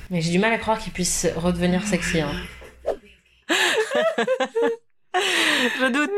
Mais 0.09 0.23
j'ai 0.23 0.31
du 0.31 0.39
mal 0.39 0.51
à 0.51 0.57
croire 0.57 0.79
qu'il 0.79 0.95
puisse 0.95 1.27
redevenir 1.37 1.87
sexy. 1.87 2.23
Hein. 2.23 2.33
Je 5.15 5.93
doute. 5.93 6.11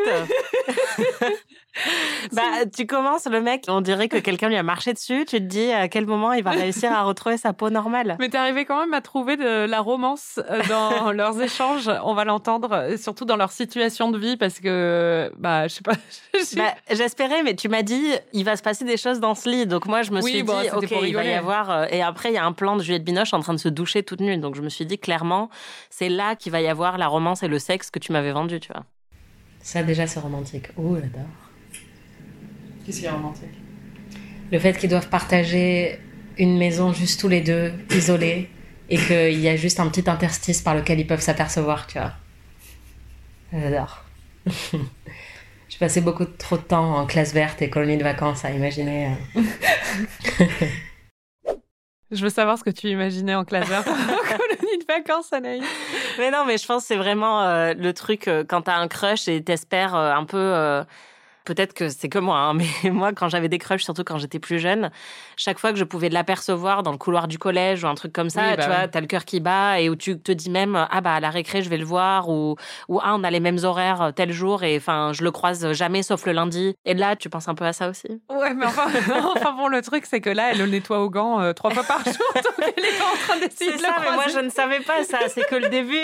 Bah, 2.33 2.67
tu 2.75 2.87
commences, 2.87 3.27
le 3.27 3.41
mec, 3.41 3.65
on 3.69 3.81
dirait 3.81 4.09
que 4.09 4.17
quelqu'un 4.19 4.49
lui 4.49 4.57
a 4.57 4.63
marché 4.63 4.93
dessus. 4.93 5.25
Tu 5.27 5.37
te 5.39 5.45
dis 5.45 5.71
à 5.71 5.89
quel 5.89 6.07
moment 6.07 6.33
il 6.33 6.43
va 6.43 6.51
réussir 6.51 6.93
à 6.93 7.03
retrouver 7.05 7.37
sa 7.37 7.53
peau 7.53 7.71
normale? 7.71 8.17
Mais 8.19 8.29
t'es 8.29 8.39
arrivé 8.39 8.65
quand 8.65 8.79
même 8.81 8.93
à 8.95 9.01
trouver 9.01 9.37
de 9.37 9.67
la 9.67 9.81
romance 9.81 10.39
euh, 10.51 10.63
dans 10.69 11.13
leurs 11.13 11.41
échanges. 11.41 11.91
On 12.05 12.15
va 12.15 12.25
l'entendre, 12.25 12.73
euh, 12.73 12.97
surtout 12.97 13.25
dans 13.25 13.37
leur 13.37 13.53
situation 13.53 14.11
de 14.11 14.19
vie, 14.19 14.37
parce 14.37 14.59
que, 14.61 15.33
bah, 15.39 15.69
je 15.69 15.75
sais 15.75 15.83
pas. 15.83 15.93
Bah, 16.57 16.75
J'espérais, 16.91 17.43
mais 17.43 17.55
tu 17.55 17.69
m'as 17.69 17.83
dit 17.83 18.03
il 18.33 18.45
va 18.45 18.57
se 18.57 18.63
passer 18.63 18.85
des 18.85 18.97
choses 18.97 19.21
dans 19.21 19.35
ce 19.35 19.49
lit. 19.49 19.67
Donc 19.67 19.87
moi, 19.87 20.03
je 20.03 20.11
me 20.11 20.21
Oui, 20.23 20.31
suis 20.33 20.43
bon, 20.43 20.61
dit 20.61 20.69
ok, 20.75 20.91
il 21.03 21.15
va 21.15 21.25
y 21.25 21.33
avoir. 21.35 21.71
euh, 21.71 21.87
et 21.91 22.03
après, 22.03 22.31
il 22.31 22.35
y 22.35 22.39
a 22.39 22.45
un 22.45 22.53
plan 22.53 22.77
de 22.77 22.83
Juliette 22.83 23.05
Binoche 23.05 23.33
en 23.35 23.41
train 23.41 23.55
de 23.55 23.59
se 23.59 23.69
doucher 23.69 24.03
toute 24.03 24.21
nue. 24.21 24.37
Donc 24.39 24.55
je 24.57 24.63
me 24.63 24.69
suis 24.69 24.87
dit 24.87 24.99
clairement, 24.99 25.49
c'est 25.91 26.09
là 26.09 26.35
qu'il 26.37 26.51
va 26.53 26.61
y 26.61 26.69
avoir 26.69 26.99
la 26.99 27.07
romance 27.09 27.43
et 27.43 27.49
le 27.49 27.59
sexe 27.59 27.91
que 27.91 27.99
tu 27.99 28.13
m'avais 28.13 28.33
vendu, 28.33 28.59
tu 28.61 28.73
vois. 28.73 28.85
Ça, 29.63 29.83
déjà, 29.83 30.07
c'est 30.07 30.21
romantique. 30.21 30.69
Oh, 30.77 30.97
j'adore. 30.97 31.29
Qu'est-ce 32.91 33.03
qui 33.03 33.07
est 33.07 33.11
romantique 33.11 33.55
Le 34.51 34.59
fait 34.59 34.77
qu'ils 34.77 34.91
doivent 34.91 35.09
partager 35.09 36.01
une 36.39 36.59
maison 36.59 36.93
juste 36.93 37.21
tous 37.21 37.29
les 37.29 37.41
deux, 37.41 37.73
isolés, 37.93 38.51
et 38.89 38.99
qu'il 38.99 39.39
y 39.39 39.49
a 39.49 39.55
juste 39.55 39.79
un 39.79 39.89
petit 39.89 40.11
interstice 40.11 40.61
par 40.61 40.75
lequel 40.75 40.99
ils 40.99 41.07
peuvent 41.07 41.21
s'apercevoir, 41.21 41.87
tu 41.87 41.99
vois. 41.99 42.15
J'adore. 43.53 44.03
J'ai 45.69 45.79
passé 45.79 46.01
beaucoup 46.01 46.25
trop 46.25 46.57
de 46.57 46.63
temps 46.63 46.97
en 46.97 47.07
classe 47.07 47.33
verte 47.33 47.63
et 47.63 47.71
colonie 47.71 47.97
de 47.97 48.03
vacances 48.03 48.45
à 48.45 48.51
imaginer. 48.51 49.15
euh, 49.37 49.45
Je 52.11 52.25
veux 52.25 52.31
savoir 52.31 52.59
ce 52.59 52.65
que 52.65 52.71
tu 52.71 52.89
imaginais 52.89 53.37
en 53.37 53.45
classe 53.45 53.69
verte 53.69 53.87
en 53.87 53.93
colonie 54.37 54.79
de 54.79 54.85
vacances, 54.89 55.33
Anaïs. 55.33 55.63
Mais 56.19 56.33
non, 56.33 56.45
mais 56.45 56.59
je 56.59 56.67
pense 56.67 56.83
que 56.83 56.89
c'est 56.89 56.97
vraiment 56.97 57.43
euh, 57.43 57.73
le 57.73 57.93
truc 57.93 58.27
euh, 58.27 58.43
quand 58.43 58.63
t'as 58.63 58.79
un 58.79 58.89
crush 58.89 59.29
et 59.29 59.41
t'espères 59.45 59.95
euh, 59.95 60.13
un 60.13 60.25
peu. 60.25 60.83
Peut-être 61.45 61.73
que 61.73 61.89
c'est 61.89 62.09
que 62.09 62.19
moi, 62.19 62.37
hein, 62.39 62.55
mais 62.85 62.91
moi, 62.91 63.13
quand 63.13 63.29
j'avais 63.29 63.49
des 63.49 63.59
crushs, 63.59 63.83
surtout 63.83 64.05
quand 64.05 64.19
j'étais 64.19 64.39
plus 64.39 64.59
jeune, 64.59 64.91
chaque 65.37 65.59
fois 65.59 65.73
que 65.73 65.79
je 65.79 65.85
pouvais 65.85 66.09
l'apercevoir 66.09 66.83
dans 66.83 66.93
le 66.93 66.99
couloir 66.99 67.29
du 67.29 67.39
collège 67.39 67.83
ou 67.85 67.87
un 67.89 67.95
truc 67.95 68.13
comme 68.13 68.31
ça, 68.31 68.43
Oui, 68.51 68.57
bah 68.57 68.63
tu 68.63 68.69
vois, 68.69 68.89
t'as 68.89 69.01
le 69.01 69.07
cœur 69.07 69.25
qui 69.25 69.41
bat 69.41 69.81
et 69.81 69.89
où 69.89 69.97
tu 69.97 70.19
te 70.19 70.33
dis 70.33 70.51
même, 70.51 70.77
ah 70.91 71.01
bah 71.01 71.15
à 71.15 71.21
la 71.21 71.31
récré, 71.31 71.63
je 71.63 71.71
vais 71.71 71.77
le 71.79 71.85
voir 71.85 72.29
ou, 72.29 72.57
ou 72.89 73.01
ah, 73.03 73.15
on 73.17 73.25
a 73.25 73.31
les 73.31 73.41
mêmes 73.41 73.59
horaires 73.63 74.03
euh, 74.03 74.11
tel 74.13 74.33
jour 74.33 74.63
et 74.65 74.77
enfin, 74.77 75.13
je 75.15 75.23
le 75.25 75.31
croise 75.31 75.73
jamais 75.73 76.03
sauf 76.03 76.27
le 76.27 76.33
lundi. 76.33 76.75
Et 76.85 76.95
là, 76.95 77.17
tu 77.17 77.31
penses 77.31 77.49
un 77.49 77.55
peu 77.55 77.65
à 77.65 77.73
ça 77.73 77.89
aussi? 77.89 78.21
Ouais, 78.31 78.55
mais 78.55 78.67
enfin, 78.67 78.87
enfin 79.37 79.53
bon, 79.53 79.69
le 79.69 79.81
truc, 79.83 80.05
c'est 80.07 80.21
que 80.21 80.31
là, 80.31 80.51
elle 80.53 80.59
le 80.59 80.67
nettoie 80.67 81.01
au 81.01 81.11
gant 81.11 81.41
euh, 81.41 81.53
trois 81.53 81.71
fois 81.71 81.85
par 81.85 82.05
jour, 82.05 82.15
donc 82.35 82.73
elle 82.77 82.85
est 82.85 83.01
en 83.01 83.17
train 83.27 83.39
d'essayer 83.41 83.71
C'est 83.73 83.77
de 83.79 83.83
ça, 83.83 83.89
le 83.97 84.01
mais 84.03 84.07
moi 84.13 84.23
croiser. 84.25 84.39
je 84.39 84.45
ne 84.45 84.51
savais 84.51 84.81
pas 84.81 85.05
ça. 85.05 85.19
C'est 85.29 85.47
que 85.47 85.57
le 85.57 85.69
début. 85.69 86.01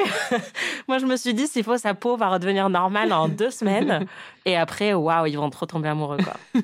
moi 0.89 0.99
je 0.99 1.07
me 1.07 1.17
suis 1.17 1.35
dit, 1.35 1.47
s'il 1.47 1.65
faut, 1.65 1.77
sa 1.77 1.95
peau 1.95 2.17
va 2.17 2.29
redevenir 2.29 2.69
normale 2.69 3.13
en 3.13 3.29
deux 3.29 3.51
semaines. 3.51 4.07
Et 4.47 4.57
après, 4.57 4.95
waouh, 4.95 5.27
ils 5.27 5.37
vont 5.37 5.51
trop 5.51 5.67
tomber 5.67 5.89
amoureux, 5.89 6.19
quoi. 6.19 6.37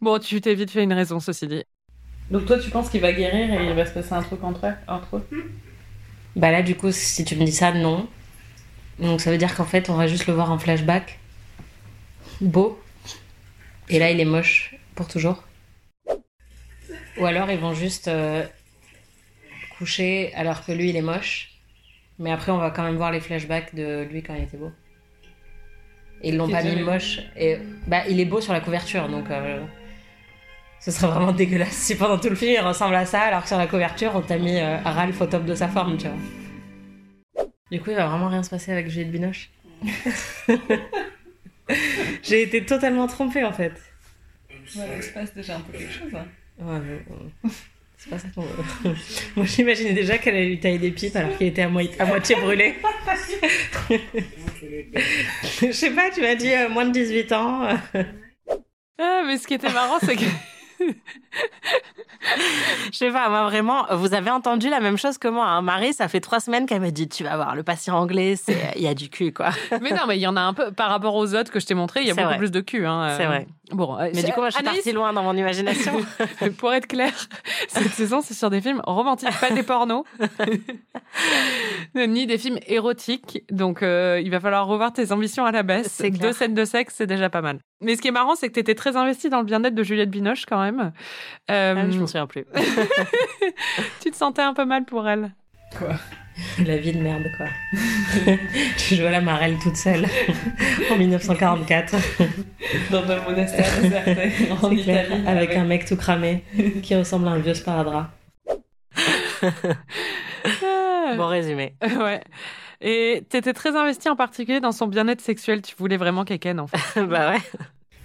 Bon, 0.00 0.18
tu 0.18 0.38
t'es 0.42 0.54
vite 0.54 0.70
fait 0.70 0.82
une 0.82 0.92
raison, 0.92 1.18
ceci 1.18 1.46
dit. 1.46 1.64
Donc 2.30 2.44
toi, 2.44 2.58
tu 2.58 2.68
penses 2.68 2.90
qu'il 2.90 3.00
va 3.00 3.10
guérir 3.12 3.58
et 3.58 3.68
il 3.68 3.72
va 3.72 3.86
se 3.86 3.92
passer 3.92 4.12
un 4.12 4.22
truc 4.22 4.44
entre 4.44 4.66
eux, 4.66 4.74
entre 4.86 5.16
eux? 5.16 5.50
Bah 6.36 6.50
là, 6.50 6.62
du 6.62 6.74
coup, 6.74 6.92
si 6.92 7.24
tu 7.24 7.36
me 7.36 7.44
dis 7.44 7.52
ça, 7.52 7.72
non. 7.72 8.06
Donc 8.98 9.22
ça 9.22 9.30
veut 9.30 9.38
dire 9.38 9.54
qu'en 9.56 9.64
fait, 9.64 9.88
on 9.88 9.94
va 9.94 10.06
juste 10.06 10.26
le 10.26 10.34
voir 10.34 10.52
en 10.52 10.58
flashback. 10.58 11.18
Beau. 12.42 12.78
Et 13.88 13.98
là, 13.98 14.10
il 14.10 14.20
est 14.20 14.26
moche 14.26 14.76
pour 14.94 15.08
toujours. 15.08 15.42
Ou 17.18 17.24
alors, 17.24 17.50
ils 17.50 17.58
vont 17.58 17.72
juste 17.72 18.08
euh, 18.08 18.44
coucher 19.78 20.34
alors 20.34 20.66
que 20.66 20.72
lui, 20.72 20.90
il 20.90 20.96
est 20.96 21.02
moche. 21.02 21.52
Mais 22.18 22.30
après, 22.30 22.52
on 22.52 22.58
va 22.58 22.70
quand 22.70 22.82
même 22.82 22.96
voir 22.96 23.10
les 23.10 23.20
flashbacks 23.20 23.74
de 23.74 24.02
lui 24.10 24.22
quand 24.22 24.34
il 24.34 24.42
était 24.42 24.58
beau. 24.58 24.72
Et 26.24 26.28
ils 26.30 26.36
l'ont 26.36 26.48
pas 26.48 26.62
mis 26.62 26.80
moche. 26.82 27.20
Et 27.36 27.58
bah, 27.86 28.02
il 28.08 28.18
est 28.18 28.24
beau 28.24 28.40
sur 28.40 28.54
la 28.54 28.60
couverture, 28.60 29.08
donc 29.08 29.30
euh, 29.30 29.60
ce 30.80 30.90
serait 30.90 31.08
vraiment 31.08 31.32
dégueulasse 31.40 31.72
si 31.72 31.96
pendant 31.96 32.18
tout 32.18 32.30
le 32.30 32.34
film 32.34 32.52
il 32.52 32.60
ressemble 32.66 32.94
à 32.94 33.04
ça, 33.04 33.20
alors 33.20 33.42
que 33.42 33.48
sur 33.48 33.58
la 33.58 33.66
couverture, 33.66 34.12
on 34.14 34.22
t'a 34.22 34.38
mis 34.38 34.58
euh, 34.58 34.78
Ralph 34.84 35.20
au 35.20 35.26
top 35.26 35.44
de 35.44 35.54
sa 35.54 35.68
forme, 35.68 35.98
tu 35.98 36.08
vois. 36.08 37.46
Du 37.70 37.80
coup, 37.80 37.90
il 37.90 37.96
va 37.96 38.06
vraiment 38.06 38.28
rien 38.28 38.42
se 38.42 38.50
passer 38.50 38.72
avec 38.72 38.88
Juliette 38.88 39.10
Binoche. 39.12 39.50
J'ai 42.22 42.42
été 42.42 42.64
totalement 42.64 43.06
trompée 43.06 43.44
en 43.44 43.52
fait. 43.52 43.72
Ouais, 44.76 44.86
il 44.96 45.02
se 45.02 45.10
passe 45.12 45.34
déjà 45.34 45.56
un 45.56 45.60
peu 45.60 45.76
quelque 45.76 45.92
chose. 45.92 46.14
hein. 46.14 46.26
Ouais, 46.58 46.78
mais, 46.80 47.50
c'est 48.04 48.10
pas 48.10 48.18
ça 48.18 48.28
qu'on 48.34 48.42
veut. 48.42 48.94
Moi, 49.36 49.46
j'imaginais 49.46 49.92
déjà 49.94 50.18
qu'elle 50.18 50.34
allait 50.36 50.46
lui 50.46 50.60
tailler 50.60 50.78
des 50.78 50.90
pipes 50.90 51.16
alors 51.16 51.36
qu'il 51.38 51.46
était 51.46 51.62
à, 51.62 51.68
moi- 51.68 51.82
à 51.98 52.04
moitié 52.04 52.36
brûlé. 52.36 52.74
Je 55.60 55.72
sais 55.72 55.90
pas, 55.90 56.10
tu 56.10 56.20
m'as 56.20 56.34
dit 56.34 56.52
euh, 56.52 56.68
moins 56.68 56.84
de 56.86 56.92
18 56.92 57.32
ans. 57.32 57.66
Ah, 58.98 59.22
mais 59.26 59.38
ce 59.38 59.46
qui 59.46 59.54
était 59.54 59.72
marrant, 59.72 59.98
c'est 60.00 60.16
que. 60.16 60.24
Je 62.92 62.96
sais 62.96 63.10
pas, 63.10 63.28
moi 63.28 63.44
vraiment, 63.44 63.86
vous 63.90 64.14
avez 64.14 64.30
entendu 64.30 64.68
la 64.68 64.80
même 64.80 64.96
chose 64.96 65.18
que 65.18 65.28
moi. 65.28 65.46
Hein. 65.46 65.62
Marie, 65.62 65.92
ça 65.92 66.08
fait 66.08 66.20
trois 66.20 66.40
semaines 66.40 66.66
qu'elle 66.66 66.80
me 66.80 66.90
dit, 66.90 67.08
tu 67.08 67.24
vas 67.24 67.36
voir, 67.36 67.54
le 67.54 67.62
patient 67.62 67.96
anglais, 67.96 68.34
il 68.76 68.82
y 68.82 68.88
a 68.88 68.94
du 68.94 69.08
cul, 69.08 69.32
quoi. 69.32 69.50
mais 69.80 69.90
non, 69.90 70.06
mais 70.06 70.16
il 70.16 70.20
y 70.22 70.26
en 70.26 70.36
a 70.36 70.40
un 70.40 70.54
peu. 70.54 70.72
Par 70.72 70.90
rapport 70.90 71.14
aux 71.14 71.34
autres 71.34 71.50
que 71.50 71.60
je 71.60 71.66
t'ai 71.66 71.74
montré, 71.74 72.00
il 72.00 72.06
y 72.06 72.10
a 72.10 72.14
beaucoup 72.14 72.28
vrai. 72.28 72.38
plus 72.38 72.50
de 72.50 72.60
cul. 72.60 72.86
Hein. 72.86 73.02
euh. 73.02 73.16
C'est 73.16 73.26
vrai. 73.26 73.46
Bon, 73.70 73.98
euh, 73.98 74.10
Mais 74.14 74.22
du 74.22 74.32
coup, 74.32 74.40
moi, 74.40 74.50
je 74.50 74.56
suis 74.56 74.64
Anaïs, 74.64 74.78
partie 74.78 74.92
loin 74.92 75.12
dans 75.12 75.22
mon 75.22 75.36
imagination. 75.36 75.94
Pour 76.58 76.72
être 76.74 76.86
clair, 76.86 77.12
cette 77.68 77.92
saison, 77.92 78.20
c'est 78.20 78.34
sur 78.34 78.50
des 78.50 78.60
films 78.60 78.82
romantiques, 78.86 79.28
pas 79.40 79.50
des 79.50 79.62
pornos, 79.62 80.04
ni 81.94 82.26
des 82.26 82.38
films 82.38 82.58
érotiques. 82.66 83.42
Donc, 83.50 83.82
euh, 83.82 84.20
il 84.22 84.30
va 84.30 84.40
falloir 84.40 84.66
revoir 84.66 84.92
tes 84.92 85.12
ambitions 85.12 85.46
à 85.46 85.52
la 85.52 85.62
baisse. 85.62 86.02
Deux 86.02 86.32
scènes 86.32 86.54
de 86.54 86.64
sexe, 86.64 86.94
c'est 86.98 87.06
déjà 87.06 87.30
pas 87.30 87.40
mal. 87.40 87.58
Mais 87.84 87.96
ce 87.96 88.02
qui 88.02 88.08
est 88.08 88.12
marrant, 88.12 88.34
c'est 88.34 88.48
que 88.48 88.54
tu 88.54 88.60
étais 88.60 88.74
très 88.74 88.96
investie 88.96 89.28
dans 89.28 89.38
le 89.38 89.44
bien-être 89.44 89.74
de 89.74 89.82
Juliette 89.82 90.10
Binoche 90.10 90.46
quand 90.46 90.60
même. 90.62 90.92
Euh, 91.50 91.74
Ah, 91.76 91.90
je 91.90 91.98
m'en 91.98 92.06
souviens 92.06 92.26
plus. 92.26 92.44
tu 94.02 94.10
te 94.10 94.16
sentais 94.16 94.42
un 94.42 94.54
peu 94.54 94.64
mal 94.64 94.84
pour 94.84 95.08
elle? 95.08 95.32
La 96.66 96.76
vie 96.78 96.92
de 96.92 97.00
merde, 97.00 97.24
quoi. 97.36 97.46
tu 98.76 98.96
joues 98.96 99.06
à 99.06 99.10
la 99.10 99.20
marelle 99.20 99.56
toute 99.62 99.76
seule 99.76 100.04
en 100.90 100.96
1944. 100.96 101.94
Dans 102.90 103.08
un 103.08 103.20
monastère 103.22 103.66
en 104.62 104.70
clair, 104.70 105.06
Italie. 105.06 105.26
avec 105.28 105.54
un 105.54 105.64
mec 105.64 105.84
tout 105.84 105.96
cramé 105.96 106.42
qui 106.82 106.94
ressemble 106.96 107.28
à 107.28 107.32
un 107.32 107.38
vieux 107.38 107.54
sparadrap. 107.54 108.08
Bon 111.16 111.26
résumé. 111.26 111.74
ouais. 111.82 112.20
Et 112.80 113.22
t'étais 113.28 113.52
très 113.52 113.76
investie 113.76 114.08
en 114.08 114.16
particulier 114.16 114.60
dans 114.60 114.72
son 114.72 114.86
bien-être 114.86 115.20
sexuel. 115.20 115.62
Tu 115.62 115.74
voulais 115.76 115.96
vraiment 115.96 116.24
qu'elle 116.24 116.38
ken, 116.38 116.58
en 116.60 116.66
fait. 116.66 117.00
bah 117.04 117.30
ouais. 117.30 117.40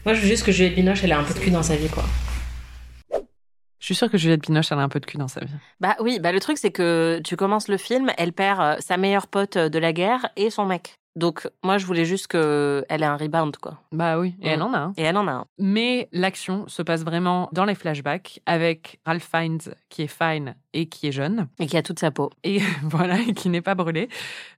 Moi, 0.06 0.14
je 0.14 0.22
veux 0.22 0.28
juste 0.28 0.46
que 0.46 0.52
Juliette 0.52 0.76
Binoche, 0.76 1.04
elle 1.04 1.12
a 1.12 1.20
un 1.20 1.24
peu 1.24 1.34
de 1.34 1.40
cul 1.40 1.52
dans 1.52 1.64
sa 1.64 1.76
vie, 1.76 1.90
quoi. 1.90 2.04
Je 3.80 3.86
suis 3.86 3.96
sûre 3.96 4.12
que 4.12 4.18
Juliette 4.18 4.42
Binoche, 4.42 4.72
elle 4.72 4.80
a 4.80 4.84
un 4.84 4.90
peu 4.90 5.00
de 5.00 5.06
cul 5.06 5.18
dans 5.18 5.28
sa 5.28 5.40
vie. 5.42 5.54
Bah 5.80 5.96
oui, 6.00 6.20
bah 6.20 6.32
le 6.32 6.40
truc 6.40 6.58
c'est 6.58 6.72
que 6.72 7.22
tu 7.24 7.36
commences 7.38 7.70
le 7.70 7.78
film, 7.78 8.12
elle 8.18 8.34
perd 8.34 8.60
euh, 8.60 8.76
sa 8.80 8.98
meilleure 8.98 9.28
pote 9.28 9.56
euh, 9.56 9.70
de 9.70 9.80
la 9.80 9.94
guerre 9.94 10.30
et 10.36 10.50
son 10.50 10.66
mec. 10.66 10.99
Donc 11.16 11.50
moi 11.64 11.78
je 11.78 11.86
voulais 11.86 12.06
juste 12.06 12.28
que 12.28 12.86
elle 12.88 13.02
ait 13.04 13.06
un 13.08 13.18
rebound 13.18 13.58
quoi. 13.58 13.80
Bah 13.92 14.20
oui, 14.20 14.36
et 14.42 14.50
Mm. 14.50 14.52
elle 14.54 14.62
en 14.62 14.74
a 14.74 14.78
un. 14.78 14.94
Et 14.96 15.02
elle 15.02 15.18
en 15.18 15.28
a 15.28 15.32
un. 15.32 15.46
Mais 15.58 16.08
l'action 16.12 16.68
se 16.68 16.82
passe 16.82 17.04
vraiment 17.04 17.50
dans 17.52 17.66
les 17.66 17.76
flashbacks 17.76 18.40
avec 18.46 19.00
Ralph 19.06 19.28
Fiennes 19.30 19.60
qui 19.90 20.04
est 20.04 20.08
fine 20.08 20.56
et 20.74 20.88
qui 20.88 21.08
est 21.08 21.12
jeune 21.12 21.48
Et 21.60 21.66
qui 21.68 21.76
a 21.78 21.82
toute 21.82 22.00
sa 22.00 22.12
peau. 22.12 22.30
et 22.44 22.60
voilà 22.84 23.20
et 23.20 23.34
qui 23.34 23.50
n'est 23.50 23.62
pas 23.62 23.76
brûlé. 23.76 24.08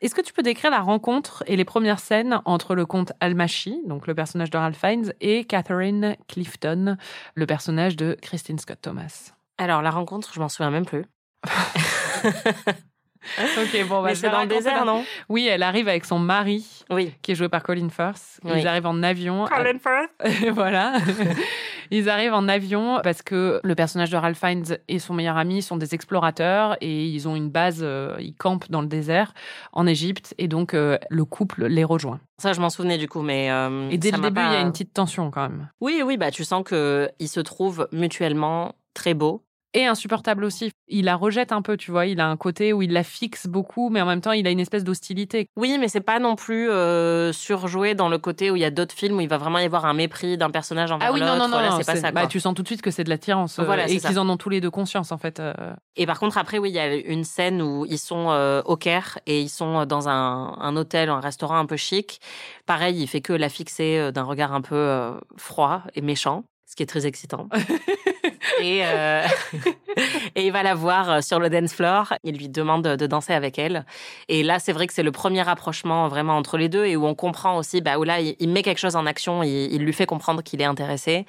Est-ce 0.01 0.13
que 0.13 0.21
tu 0.21 0.33
peux 0.33 0.43
décrire 0.43 0.71
la 0.71 0.81
rencontre 0.81 1.43
et 1.47 1.55
les 1.55 1.65
premières 1.65 1.99
scènes 1.99 2.41
entre 2.45 2.75
le 2.75 2.85
comte 2.85 3.13
Almachi, 3.21 3.81
donc 3.87 4.05
le 4.07 4.13
personnage 4.13 4.49
de 4.49 4.57
Ralph 4.57 4.77
Fiennes, 4.77 5.13
et 5.21 5.45
Catherine 5.45 6.17
Clifton, 6.27 6.97
le 7.35 7.45
personnage 7.45 7.95
de 7.95 8.17
Christine 8.21 8.59
Scott 8.59 8.79
Thomas? 8.81 9.31
Alors 9.57 9.81
la 9.81 9.89
rencontre, 9.91 10.31
je 10.33 10.39
m'en 10.39 10.49
souviens 10.49 10.69
même 10.71 10.85
plus. 10.85 11.05
Ok, 13.57 13.87
bon, 13.87 14.01
bah, 14.01 14.09
Mais 14.09 14.15
c'est 14.15 14.29
dans 14.29 14.41
le 14.41 14.47
désert, 14.47 14.85
non? 14.85 15.03
Oui, 15.29 15.47
elle 15.47 15.63
arrive 15.63 15.87
avec 15.87 16.05
son 16.05 16.19
mari 16.19 16.83
Oui. 16.89 17.13
qui 17.21 17.31
est 17.31 17.35
joué 17.35 17.49
par 17.49 17.63
Colin 17.63 17.89
Firth. 17.89 18.39
Oui. 18.43 18.51
Ils 18.57 18.67
arrivent 18.67 18.87
en 18.87 19.01
avion. 19.03 19.45
Firth? 19.47 20.49
voilà. 20.53 20.93
Ils 21.93 22.09
arrivent 22.09 22.33
en 22.33 22.47
avion 22.47 22.99
parce 23.03 23.21
que 23.21 23.59
le 23.63 23.75
personnage 23.75 24.09
de 24.11 24.15
Ralph 24.17 24.39
Fiennes 24.39 24.77
et 24.87 24.97
son 24.97 25.13
meilleur 25.13 25.35
ami 25.35 25.61
sont 25.61 25.75
des 25.75 25.93
explorateurs 25.93 26.77
et 26.79 27.05
ils 27.05 27.27
ont 27.27 27.35
une 27.35 27.49
base, 27.49 27.81
euh, 27.83 28.15
ils 28.19 28.33
campent 28.33 28.71
dans 28.71 28.79
le 28.79 28.87
désert 28.87 29.33
en 29.73 29.85
Égypte 29.85 30.33
et 30.37 30.47
donc 30.47 30.73
euh, 30.73 30.97
le 31.09 31.25
couple 31.25 31.65
les 31.65 31.83
rejoint. 31.83 32.21
Ça 32.37 32.53
je 32.53 32.61
m'en 32.61 32.69
souvenais 32.69 32.97
du 32.97 33.09
coup, 33.09 33.21
mais 33.21 33.51
euh, 33.51 33.89
Et 33.89 33.97
dès 33.97 34.11
ça 34.11 34.15
le 34.17 34.23
début, 34.23 34.39
il 34.39 34.45
pas- 34.45 34.53
y 34.53 34.55
a 34.55 34.61
une 34.61 34.71
petite 34.71 34.93
tension 34.93 35.31
quand 35.31 35.41
même. 35.41 35.69
Oui, 35.81 36.01
oui, 36.05 36.15
bah 36.15 36.31
tu 36.31 36.45
sens 36.45 36.63
que 36.63 37.09
ils 37.19 37.27
se 37.27 37.41
trouvent 37.41 37.89
mutuellement 37.91 38.73
très 38.93 39.13
beaux. 39.13 39.43
Et 39.73 39.85
insupportable 39.85 40.43
aussi. 40.43 40.71
Il 40.89 41.05
la 41.05 41.15
rejette 41.15 41.53
un 41.53 41.61
peu, 41.61 41.77
tu 41.77 41.91
vois. 41.91 42.05
Il 42.05 42.19
a 42.19 42.27
un 42.27 42.35
côté 42.35 42.73
où 42.73 42.81
il 42.81 42.91
la 42.91 43.03
fixe 43.03 43.47
beaucoup, 43.47 43.89
mais 43.89 44.01
en 44.01 44.05
même 44.05 44.19
temps, 44.19 44.33
il 44.33 44.45
a 44.45 44.49
une 44.49 44.59
espèce 44.59 44.83
d'hostilité. 44.83 45.47
Oui, 45.55 45.77
mais 45.79 45.87
c'est 45.87 46.01
pas 46.01 46.19
non 46.19 46.35
plus 46.35 46.69
euh, 46.69 47.31
surjoué 47.31 47.95
dans 47.95 48.09
le 48.09 48.17
côté 48.17 48.51
où 48.51 48.57
il 48.57 48.61
y 48.61 48.65
a 48.65 48.69
d'autres 48.71 48.93
films 48.93 49.17
où 49.17 49.21
il 49.21 49.29
va 49.29 49.37
vraiment 49.37 49.59
y 49.59 49.63
avoir 49.63 49.85
un 49.85 49.93
mépris 49.93 50.37
d'un 50.37 50.49
personnage 50.49 50.91
envers 50.91 51.07
Ah 51.09 51.13
oui, 51.13 51.21
non, 51.21 51.27
l'autre. 51.27 51.37
non, 51.39 51.47
non, 51.47 51.57
Là, 51.61 51.69
non, 51.69 51.77
c'est 51.77 51.85
pas 51.85 51.95
ça. 51.95 52.11
bah, 52.11 52.27
tu 52.27 52.39
sens 52.41 52.53
tout 52.53 52.63
de 52.63 52.67
suite 52.67 52.81
que 52.81 52.91
c'est 52.91 53.05
de 53.05 53.09
l'attirance 53.09 53.59
euh, 53.59 53.63
Voilà, 53.63 53.87
c'est 53.87 53.95
et 53.95 53.99
qu'ils 53.99 54.19
en 54.19 54.27
ont 54.27 54.35
tous 54.37 54.49
les 54.49 54.59
deux 54.59 54.71
conscience 54.71 55.13
en 55.13 55.17
fait. 55.17 55.39
euh. 55.39 55.53
Et 55.95 56.05
par 56.05 56.19
contre, 56.19 56.37
après, 56.37 56.57
oui, 56.57 56.69
il 56.69 56.75
y 56.75 56.79
a 56.79 56.93
une 56.93 57.23
scène 57.23 57.61
où 57.61 57.85
ils 57.85 57.97
sont 57.99 58.29
euh, 58.31 58.61
au 58.65 58.75
Caire 58.75 59.19
et 59.25 59.39
ils 59.41 59.49
sont 59.49 59.85
dans 59.85 60.09
un, 60.09 60.53
un 60.59 60.75
hôtel, 60.75 61.09
un 61.09 61.19
restaurant 61.21 61.57
un 61.57 61.65
peu 61.65 61.77
chic. 61.77 62.19
Pareil, 62.65 63.01
il 63.01 63.07
fait 63.07 63.21
que 63.21 63.33
la 63.33 63.47
fixer 63.49 63.97
euh, 63.99 64.11
d'un 64.11 64.23
regard 64.23 64.53
un 64.53 64.61
peu 64.61 64.75
euh, 64.75 65.11
froid 65.37 65.83
et 65.95 66.01
méchant, 66.01 66.43
ce 66.71 66.75
qui 66.77 66.83
est 66.83 66.87
très 66.87 67.05
excitant. 67.05 67.49
et, 68.61 68.79
euh, 68.85 69.27
et 70.35 70.45
il 70.45 70.53
va 70.53 70.63
la 70.63 70.73
voir 70.73 71.11
euh, 71.11 71.21
sur 71.21 71.37
le 71.37 71.49
dance 71.49 71.73
floor. 71.73 72.13
Il 72.23 72.37
lui 72.37 72.47
demande 72.47 72.87
de 72.87 73.07
danser 73.07 73.33
avec 73.33 73.59
elle. 73.59 73.85
Et 74.29 74.41
là, 74.41 74.57
c'est 74.57 74.71
vrai 74.71 74.87
que 74.87 74.93
c'est 74.93 75.03
le 75.03 75.11
premier 75.11 75.41
rapprochement 75.41 76.07
vraiment 76.07 76.37
entre 76.37 76.57
les 76.57 76.69
deux 76.69 76.85
et 76.85 76.95
où 76.95 77.05
on 77.05 77.13
comprend 77.13 77.57
aussi, 77.57 77.81
bah, 77.81 77.99
où 77.99 78.03
là, 78.03 78.21
il, 78.21 78.49
met 78.49 78.63
quelque 78.63 78.77
chose 78.77 78.95
en 78.95 79.05
action, 79.05 79.43
il, 79.43 79.73
il 79.73 79.83
lui 79.83 79.91
fait 79.91 80.05
comprendre 80.05 80.41
qu'il 80.43 80.61
est 80.61 80.65
intéressé. 80.65 81.25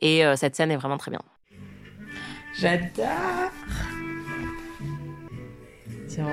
Et 0.00 0.24
euh, 0.24 0.36
cette 0.36 0.54
scène 0.54 0.70
est 0.70 0.76
vraiment 0.76 0.96
très 0.96 1.10
bien. 1.10 1.22
J'adore. 2.56 3.50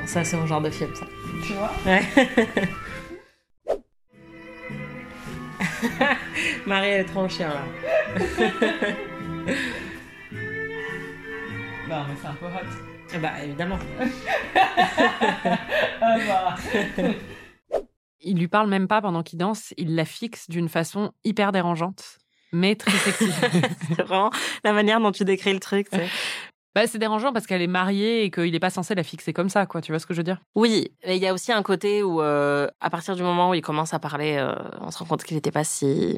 Ça, 0.06 0.24
c'est 0.24 0.38
mon 0.38 0.46
genre 0.46 0.62
de 0.62 0.70
film, 0.70 0.94
ça. 0.94 1.08
Tu 1.48 1.54
vois? 1.54 1.72
Ouais. 1.84 2.04
Marie, 6.66 6.90
elle 6.90 7.02
est 7.02 7.06
trop 7.06 7.22
en 7.22 7.30
chien, 7.30 7.50
là. 7.50 7.64
Non, 11.90 12.06
mais 12.08 12.16
c'est 12.22 12.28
un 12.28 12.34
peu 12.36 12.46
hot. 12.46 13.20
Bah, 13.20 13.44
évidemment. 13.44 13.80
Ah 16.04 16.18
bah. 16.28 16.56
Il 18.22 18.38
lui 18.40 18.48
parle 18.48 18.70
même 18.70 18.88
pas 18.88 19.02
pendant 19.02 19.24
qu'il 19.24 19.38
danse. 19.40 19.74
Il 19.78 19.96
la 19.96 20.06
fixe 20.06 20.50
d'une 20.50 20.70
façon 20.70 21.12
hyper 21.24 21.52
dérangeante, 21.52 22.18
mais 22.52 22.76
très 22.76 22.92
sexy. 22.92 23.30
C'est 23.88 24.02
vraiment 24.02 24.32
la 24.64 24.74
manière 24.74 25.00
dont 25.00 25.12
tu 25.12 25.26
décris 25.26 25.54
le 25.54 25.60
truc. 25.60 25.88
C'est- 26.76 26.82
Bah, 26.82 26.88
c'est 26.88 26.98
dérangeant 26.98 27.34
parce 27.34 27.48
qu'elle 27.48 27.62
est 27.62 27.68
mariée 27.68 28.24
et 28.24 28.32
qu'il 28.32 28.52
n'est 28.52 28.60
pas 28.60 28.70
censé 28.70 28.96
la 28.96 29.04
fixer 29.04 29.34
comme 29.34 29.50
ça, 29.50 29.66
quoi. 29.66 29.82
Tu 29.82 29.92
vois 29.92 30.00
ce 30.00 30.06
que 30.06 30.14
je 30.14 30.20
veux 30.20 30.24
dire? 30.24 30.38
Oui, 30.56 30.92
et 31.04 31.16
il 31.16 31.22
y 31.22 31.28
a 31.28 31.34
aussi 31.34 31.52
un 31.52 31.64
côté 31.64 32.02
où, 32.04 32.22
euh, 32.22 32.68
à 32.80 32.90
partir 32.90 33.16
du 33.16 33.24
moment 33.24 33.50
où 33.50 33.54
il 33.54 33.62
commence 33.62 33.94
à 33.94 34.00
parler, 34.00 34.38
euh, 34.38 34.54
on 34.80 34.90
se 34.92 35.00
rend 35.00 35.06
compte 35.06 35.24
qu'il 35.24 35.36
n'était 35.36 35.52
pas 35.52 35.64
si. 35.64 36.18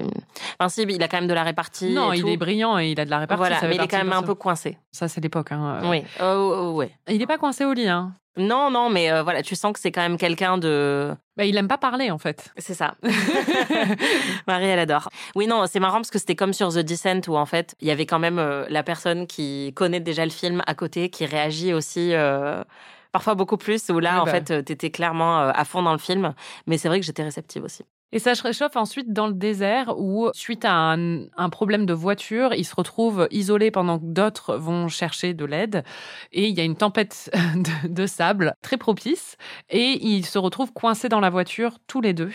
Enfin, 0.59 0.69
si, 0.69 0.83
il 0.83 1.01
a 1.03 1.07
quand 1.07 1.17
même 1.17 1.27
de 1.27 1.33
la 1.33 1.43
répartie. 1.43 1.93
Non, 1.93 2.13
et 2.13 2.17
il 2.17 2.21
tout. 2.21 2.27
est 2.29 2.37
brillant 2.37 2.77
et 2.77 2.91
il 2.91 2.99
a 2.99 3.05
de 3.05 3.09
la 3.09 3.19
répartie. 3.19 3.39
Voilà, 3.39 3.59
ça 3.59 3.67
mais 3.67 3.75
il 3.75 3.81
est 3.81 3.87
quand 3.87 3.97
même 3.97 4.13
un 4.13 4.21
peu 4.23 4.35
coincé. 4.35 4.77
Ça, 4.91 5.07
c'est 5.07 5.21
l'époque. 5.21 5.51
Hein. 5.51 5.79
euh. 5.83 5.89
Oui, 5.89 6.03
oh, 6.21 6.55
oh, 6.57 6.71
ouais. 6.77 6.91
Il 7.09 7.17
n'est 7.17 7.27
pas 7.27 7.37
coincé 7.37 7.65
au 7.65 7.73
lit. 7.73 7.87
Hein. 7.87 8.13
Non, 8.37 8.71
non, 8.71 8.89
mais 8.89 9.11
euh, 9.11 9.21
voilà, 9.23 9.43
tu 9.43 9.55
sens 9.55 9.73
que 9.73 9.79
c'est 9.79 9.91
quand 9.91 10.01
même 10.01 10.17
quelqu'un 10.17 10.57
de. 10.57 11.13
Bah, 11.37 11.45
il 11.45 11.55
aime 11.57 11.67
pas 11.67 11.77
parler, 11.77 12.09
en 12.11 12.17
fait. 12.17 12.51
C'est 12.57 12.73
ça. 12.73 12.95
Marie, 14.47 14.65
elle 14.65 14.79
adore. 14.79 15.09
Oui, 15.35 15.47
non, 15.47 15.65
c'est 15.67 15.79
marrant 15.79 15.97
parce 15.97 16.09
que 16.11 16.19
c'était 16.19 16.35
comme 16.35 16.53
sur 16.53 16.69
The 16.73 16.79
Descent 16.79 17.21
où 17.27 17.37
en 17.37 17.45
fait, 17.45 17.75
il 17.81 17.87
y 17.87 17.91
avait 17.91 18.05
quand 18.05 18.19
même 18.19 18.39
euh, 18.39 18.65
la 18.69 18.83
personne 18.83 19.27
qui 19.27 19.71
connaît 19.75 19.99
déjà 19.99 20.25
le 20.25 20.31
film 20.31 20.61
à 20.67 20.73
côté, 20.75 21.09
qui 21.09 21.25
réagit 21.25 21.73
aussi. 21.73 22.13
euh, 22.13 22.63
Parfois 23.11 23.35
beaucoup 23.35 23.57
plus, 23.57 23.89
où 23.89 23.99
là, 23.99 24.13
Oui, 24.15 24.19
en 24.21 24.25
bah. 24.25 24.31
fait, 24.31 24.49
euh, 24.51 24.61
t'étais 24.63 24.89
clairement 24.89 25.39
euh, 25.41 25.51
à 25.53 25.65
fond 25.65 25.83
dans 25.83 25.91
le 25.91 25.99
film. 25.99 26.33
Mais 26.65 26.79
c'est 26.79 26.87
vrai 26.87 26.99
que 26.99 27.05
j'étais 27.05 27.21
réceptive 27.23 27.63
aussi. 27.63 27.83
Et 28.13 28.19
ça 28.19 28.35
se 28.35 28.43
réchauffe 28.43 28.75
ensuite 28.75 29.11
dans 29.11 29.25
le 29.25 29.33
désert 29.33 29.95
où, 29.97 30.29
suite 30.35 30.65
à 30.65 30.93
un, 30.93 31.23
un 31.35 31.49
problème 31.49 31.87
de 31.87 31.93
voiture, 31.93 32.53
il 32.53 32.63
se 32.63 32.75
retrouve 32.75 33.27
isolé 33.31 33.71
pendant 33.71 33.97
que 33.97 34.05
d'autres 34.05 34.55
vont 34.55 34.87
chercher 34.87 35.33
de 35.33 35.43
l'aide. 35.45 35.83
Et 36.31 36.47
il 36.47 36.55
y 36.55 36.61
a 36.61 36.63
une 36.63 36.75
tempête 36.75 37.31
de, 37.55 37.87
de 37.87 38.05
sable 38.05 38.53
très 38.61 38.77
propice. 38.77 39.35
Et 39.71 39.97
il 40.05 40.27
se 40.27 40.37
retrouve 40.37 40.71
coincé 40.73 41.09
dans 41.09 41.19
la 41.19 41.31
voiture 41.31 41.79
tous 41.87 42.01
les 42.01 42.13
deux. 42.13 42.31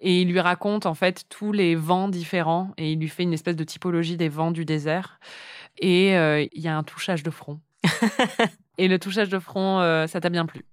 Et 0.00 0.22
il 0.22 0.28
lui 0.28 0.40
raconte 0.40 0.86
en 0.86 0.94
fait 0.94 1.24
tous 1.28 1.52
les 1.52 1.74
vents 1.74 2.08
différents. 2.08 2.70
Et 2.78 2.92
il 2.92 2.98
lui 2.98 3.08
fait 3.08 3.24
une 3.24 3.34
espèce 3.34 3.56
de 3.56 3.64
typologie 3.64 4.16
des 4.16 4.30
vents 4.30 4.52
du 4.52 4.64
désert. 4.64 5.20
Et 5.80 6.16
euh, 6.16 6.46
il 6.50 6.62
y 6.62 6.68
a 6.68 6.78
un 6.78 6.82
touchage 6.82 7.22
de 7.22 7.30
front. 7.30 7.60
et 8.78 8.88
le 8.88 8.98
touchage 8.98 9.28
de 9.28 9.38
front, 9.38 9.80
euh, 9.80 10.06
ça 10.06 10.22
t'a 10.22 10.30
bien 10.30 10.46
plu? 10.46 10.64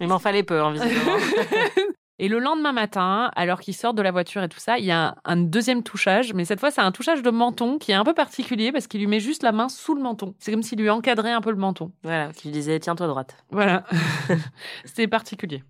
Il 0.00 0.08
m'en 0.08 0.18
fallait 0.18 0.42
peu, 0.42 0.60
hein, 0.60 0.72
visiblement. 0.72 1.16
Et 2.18 2.28
le 2.28 2.38
lendemain 2.38 2.72
matin, 2.72 3.30
alors 3.34 3.58
qu'il 3.60 3.74
sort 3.74 3.94
de 3.94 4.02
la 4.02 4.12
voiture 4.12 4.44
et 4.44 4.48
tout 4.48 4.60
ça, 4.60 4.78
il 4.78 4.84
y 4.84 4.92
a 4.92 5.08
un, 5.08 5.14
un 5.24 5.36
deuxième 5.36 5.82
touchage, 5.82 6.34
mais 6.34 6.44
cette 6.44 6.60
fois 6.60 6.70
c'est 6.70 6.80
un 6.80 6.92
touchage 6.92 7.20
de 7.22 7.30
menton 7.30 7.78
qui 7.78 7.90
est 7.90 7.96
un 7.96 8.04
peu 8.04 8.14
particulier 8.14 8.70
parce 8.70 8.86
qu'il 8.86 9.00
lui 9.00 9.08
met 9.08 9.18
juste 9.18 9.42
la 9.42 9.50
main 9.50 9.68
sous 9.68 9.94
le 9.94 10.02
menton. 10.02 10.34
C'est 10.38 10.52
comme 10.52 10.62
s'il 10.62 10.78
lui 10.78 10.88
encadrait 10.88 11.32
un 11.32 11.40
peu 11.40 11.50
le 11.50 11.56
menton. 11.56 11.90
voilà, 12.04 12.30
qui 12.32 12.48
lui 12.48 12.52
disait 12.52 12.78
tiens-toi 12.78 13.08
droite. 13.08 13.36
Voilà. 13.50 13.82
C'est 14.84 15.08
particulier. 15.08 15.64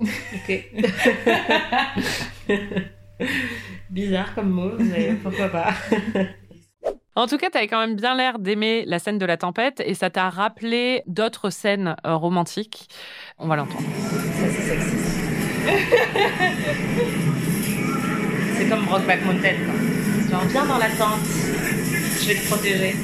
Ok. 0.00 0.70
Bizarre 3.90 4.34
comme 4.34 4.50
mot, 4.50 4.72
mais 4.78 5.14
pourquoi 5.22 5.48
pas. 5.48 5.74
En 7.16 7.26
tout 7.26 7.38
cas, 7.38 7.50
tu 7.50 7.58
avais 7.58 7.66
quand 7.66 7.80
même 7.80 7.96
bien 7.96 8.14
l'air 8.14 8.38
d'aimer 8.38 8.84
la 8.86 9.00
scène 9.00 9.18
de 9.18 9.26
la 9.26 9.36
tempête 9.36 9.82
et 9.84 9.94
ça 9.94 10.10
t'a 10.10 10.30
rappelé 10.30 11.02
d'autres 11.06 11.50
scènes 11.50 11.96
euh, 12.06 12.14
romantiques. 12.14 12.88
On 13.38 13.48
va 13.48 13.56
l'entendre. 13.56 13.82
C'est 18.56 18.68
comme 18.68 18.84
Brokeback 18.84 19.24
Mountain, 19.24 19.54
quoi. 19.64 20.30
Genre, 20.30 20.44
viens 20.48 20.66
dans 20.66 20.78
la 20.78 20.88
tente, 20.88 21.26
je 22.20 22.28
vais 22.28 22.34
te 22.36 22.46
protéger. 22.46 22.94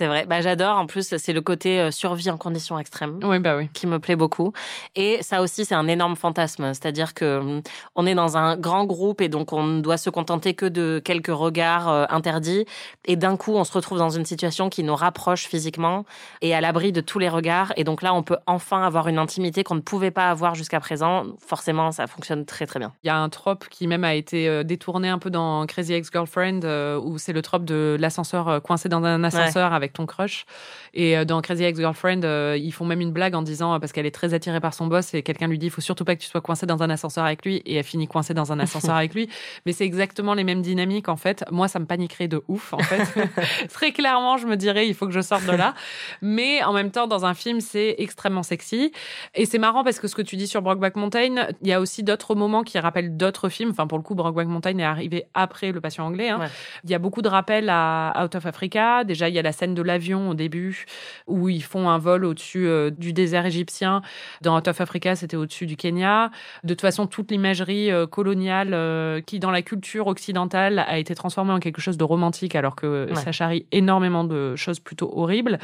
C'est 0.00 0.06
vrai, 0.06 0.24
bah, 0.24 0.40
j'adore. 0.40 0.78
En 0.78 0.86
plus, 0.86 1.14
c'est 1.18 1.34
le 1.34 1.42
côté 1.42 1.78
euh, 1.78 1.90
survie 1.90 2.30
en 2.30 2.38
conditions 2.38 2.78
extrêmes. 2.78 3.20
Oui, 3.22 3.38
bah 3.38 3.54
oui. 3.58 3.68
qui 3.74 3.86
me 3.86 3.98
plaît 3.98 4.16
beaucoup. 4.16 4.54
Et 4.96 5.22
ça 5.22 5.42
aussi, 5.42 5.66
c'est 5.66 5.74
un 5.74 5.88
énorme 5.88 6.16
fantasme. 6.16 6.72
C'est-à-dire 6.72 7.12
que 7.12 7.38
hum, 7.38 7.60
on 7.96 8.06
est 8.06 8.14
dans 8.14 8.38
un 8.38 8.56
grand 8.56 8.86
groupe 8.86 9.20
et 9.20 9.28
donc 9.28 9.52
on 9.52 9.62
ne 9.62 9.82
doit 9.82 9.98
se 9.98 10.08
contenter 10.08 10.54
que 10.54 10.64
de 10.64 11.02
quelques 11.04 11.26
regards 11.26 11.90
euh, 11.90 12.06
interdits. 12.08 12.64
Et 13.04 13.16
d'un 13.16 13.36
coup, 13.36 13.52
on 13.52 13.64
se 13.64 13.74
retrouve 13.74 13.98
dans 13.98 14.08
une 14.08 14.24
situation 14.24 14.70
qui 14.70 14.84
nous 14.84 14.96
rapproche 14.96 15.46
physiquement 15.46 16.06
et 16.40 16.54
à 16.54 16.62
l'abri 16.62 16.92
de 16.92 17.02
tous 17.02 17.18
les 17.18 17.28
regards. 17.28 17.74
Et 17.76 17.84
donc 17.84 18.00
là, 18.00 18.14
on 18.14 18.22
peut 18.22 18.38
enfin 18.46 18.82
avoir 18.82 19.06
une 19.06 19.18
intimité 19.18 19.64
qu'on 19.64 19.74
ne 19.74 19.80
pouvait 19.80 20.10
pas 20.10 20.30
avoir 20.30 20.54
jusqu'à 20.54 20.80
présent. 20.80 21.24
Forcément, 21.46 21.92
ça 21.92 22.06
fonctionne 22.06 22.46
très 22.46 22.64
très 22.64 22.78
bien. 22.78 22.94
Il 23.04 23.08
y 23.08 23.10
a 23.10 23.18
un 23.18 23.28
trope 23.28 23.68
qui 23.68 23.86
même 23.86 24.04
a 24.04 24.14
été 24.14 24.48
euh, 24.48 24.62
détourné 24.62 25.10
un 25.10 25.18
peu 25.18 25.28
dans 25.28 25.66
Crazy 25.66 25.92
Ex-Girlfriend, 25.92 26.60
où 27.04 27.18
c'est 27.18 27.34
le 27.34 27.42
trope 27.42 27.66
de 27.66 27.98
l'ascenseur 28.00 28.62
coincé 28.62 28.88
dans 28.88 29.04
un 29.04 29.22
ascenseur 29.24 29.74
avec 29.74 29.89
ton 29.92 30.06
crush. 30.06 30.46
Et 30.94 31.16
euh, 31.16 31.24
dans 31.24 31.40
Crazy 31.40 31.64
Ex-Girlfriend, 31.64 32.24
euh, 32.24 32.56
ils 32.60 32.72
font 32.72 32.84
même 32.84 33.00
une 33.00 33.12
blague 33.12 33.34
en 33.34 33.42
disant, 33.42 33.74
euh, 33.74 33.78
parce 33.78 33.92
qu'elle 33.92 34.06
est 34.06 34.10
très 34.10 34.34
attirée 34.34 34.60
par 34.60 34.74
son 34.74 34.86
boss, 34.86 35.14
et 35.14 35.22
quelqu'un 35.22 35.46
lui 35.46 35.58
dit, 35.58 35.66
il 35.66 35.70
faut 35.72 35.80
surtout 35.80 36.04
pas 36.04 36.16
que 36.16 36.20
tu 36.20 36.28
sois 36.28 36.40
coincé 36.40 36.66
dans 36.66 36.82
un 36.82 36.90
ascenseur 36.90 37.24
avec 37.24 37.44
lui, 37.44 37.56
et 37.66 37.76
elle 37.76 37.84
finit 37.84 38.08
coincée 38.08 38.34
dans 38.34 38.52
un 38.52 38.58
ascenseur 38.58 38.94
avec 38.94 39.14
lui. 39.14 39.28
Mais 39.66 39.72
c'est 39.72 39.84
exactement 39.84 40.34
les 40.34 40.44
mêmes 40.44 40.62
dynamiques, 40.62 41.08
en 41.08 41.16
fait. 41.16 41.44
Moi, 41.50 41.68
ça 41.68 41.78
me 41.78 41.86
paniquerait 41.86 42.28
de 42.28 42.42
ouf, 42.48 42.72
en 42.72 42.78
fait. 42.78 43.68
très 43.72 43.92
clairement, 43.92 44.36
je 44.36 44.46
me 44.46 44.56
dirais, 44.56 44.88
il 44.88 44.94
faut 44.94 45.06
que 45.06 45.12
je 45.12 45.20
sorte 45.20 45.46
de 45.46 45.52
là. 45.52 45.74
Mais 46.22 46.62
en 46.62 46.72
même 46.72 46.90
temps, 46.90 47.06
dans 47.06 47.24
un 47.24 47.34
film, 47.34 47.60
c'est 47.60 47.96
extrêmement 47.98 48.42
sexy. 48.42 48.92
Et 49.34 49.46
c'est 49.46 49.58
marrant 49.58 49.84
parce 49.84 50.00
que 50.00 50.08
ce 50.08 50.14
que 50.14 50.22
tu 50.22 50.36
dis 50.36 50.46
sur 50.46 50.62
Brokeback 50.62 50.96
Mountain, 50.96 51.46
il 51.62 51.68
y 51.68 51.72
a 51.72 51.80
aussi 51.80 52.02
d'autres 52.02 52.34
moments 52.34 52.62
qui 52.62 52.78
rappellent 52.78 53.16
d'autres 53.16 53.48
films. 53.48 53.70
Enfin, 53.70 53.86
pour 53.86 53.98
le 53.98 54.02
coup, 54.02 54.14
Brokeback 54.14 54.48
Mountain 54.48 54.78
est 54.78 54.84
arrivé 54.84 55.24
après 55.34 55.72
Le 55.72 55.80
Patient 55.80 56.04
anglais. 56.06 56.28
hein. 56.28 56.40
Ouais. 56.40 56.48
Il 56.84 56.90
y 56.90 56.94
a 56.94 56.98
beaucoup 56.98 57.22
de 57.22 57.28
rappels 57.28 57.68
à 57.68 58.24
Out 58.24 58.34
of 58.34 58.46
Africa. 58.46 59.04
Déjà, 59.04 59.28
il 59.28 59.34
y 59.34 59.38
a 59.38 59.42
la 59.42 59.52
scène 59.52 59.74
de 59.74 59.79
l'avion 59.82 60.30
au 60.30 60.34
début 60.34 60.86
où 61.26 61.48
ils 61.48 61.62
font 61.62 61.88
un 61.88 61.98
vol 61.98 62.24
au-dessus 62.24 62.66
euh, 62.66 62.90
du 62.90 63.12
désert 63.12 63.46
égyptien. 63.46 64.02
Dans 64.42 64.56
Out 64.56 64.68
of 64.68 64.80
Africa, 64.80 65.14
c'était 65.16 65.36
au-dessus 65.36 65.66
du 65.66 65.76
Kenya. 65.76 66.30
De 66.64 66.74
toute 66.74 66.80
façon, 66.80 67.06
toute 67.06 67.30
l'imagerie 67.30 67.90
euh, 67.90 68.06
coloniale 68.06 68.70
euh, 68.74 69.20
qui, 69.20 69.38
dans 69.40 69.50
la 69.50 69.62
culture 69.62 70.06
occidentale, 70.06 70.78
a 70.80 70.98
été 70.98 71.14
transformée 71.14 71.52
en 71.52 71.58
quelque 71.60 71.80
chose 71.80 71.96
de 71.96 72.04
romantique 72.04 72.54
alors 72.54 72.76
que 72.76 73.08
Ouais. 73.10 73.14
ça 73.16 73.32
charrie 73.32 73.66
énormément 73.72 74.24
de 74.24 74.56
choses 74.56 74.78
plutôt 74.80 75.10
horribles. 75.16 75.58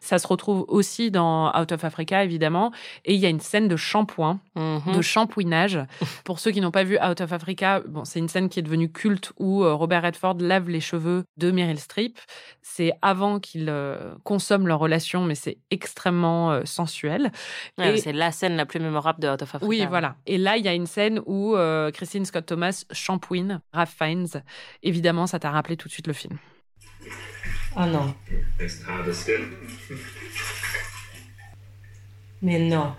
Ça 0.00 0.18
se 0.18 0.26
retrouve 0.26 0.64
aussi 0.68 1.10
dans 1.10 1.50
Out 1.58 1.72
of 1.72 1.84
Africa, 1.84 2.22
évidemment. 2.22 2.70
Et 3.04 3.14
il 3.14 3.20
y 3.20 3.26
a 3.26 3.28
une 3.28 3.40
scène 3.40 3.66
de 3.68 3.76
shampoing 3.76 4.38
Mhm. 4.54 4.96
de 4.96 5.02
shampouinage. 5.02 5.78
Pour 6.24 6.38
ceux 6.38 6.50
qui 6.50 6.60
n'ont 6.60 6.70
pas 6.70 6.84
vu 6.84 6.98
Out 7.02 7.20
of 7.20 7.32
Africa, 7.32 7.80
bon, 7.86 8.04
c'est 8.04 8.18
une 8.18 8.28
scène 8.28 8.48
qui 8.48 8.58
est 8.60 8.62
devenue 8.62 8.90
culte 8.90 9.32
où 9.38 9.62
Robert 9.64 10.02
Redford 10.02 10.36
lave 10.40 10.68
les 10.70 10.80
cheveux 10.80 11.24
de 11.36 11.50
Meryl 11.50 11.78
Streep. 11.78 12.18
C'est 12.62 12.92
avant 13.02 13.38
qu'ils 13.48 13.68
euh, 13.68 14.14
consomment 14.24 14.66
leur 14.66 14.78
relation, 14.78 15.24
mais 15.24 15.34
c'est 15.34 15.58
extrêmement 15.70 16.52
euh, 16.52 16.62
sensuel. 16.64 17.30
Ouais, 17.78 17.94
Et- 17.94 17.98
C'est 17.98 18.12
la 18.12 18.32
scène 18.32 18.56
la 18.56 18.66
plus 18.66 18.80
mémorable 18.80 19.20
de 19.20 19.28
Out 19.28 19.42
of 19.42 19.54
Africa. 19.54 19.66
Oui, 19.66 19.84
voilà. 19.88 20.16
Et 20.26 20.38
là, 20.38 20.56
il 20.56 20.64
y 20.64 20.68
a 20.68 20.74
une 20.74 20.86
scène 20.86 21.20
où 21.26 21.54
euh, 21.56 21.90
Christine 21.90 22.24
Scott 22.24 22.46
Thomas 22.46 22.84
shampouine 22.92 23.60
Ralph 23.72 23.94
Fiennes. 23.96 24.42
Évidemment, 24.82 25.26
ça 25.26 25.38
t'a 25.38 25.50
rappelé 25.50 25.76
tout 25.76 25.88
de 25.88 25.92
suite 25.92 26.06
le 26.06 26.12
film. 26.12 26.38
Oh 27.76 27.84
non. 27.86 28.14
Mais 32.42 32.58
non. 32.58 32.94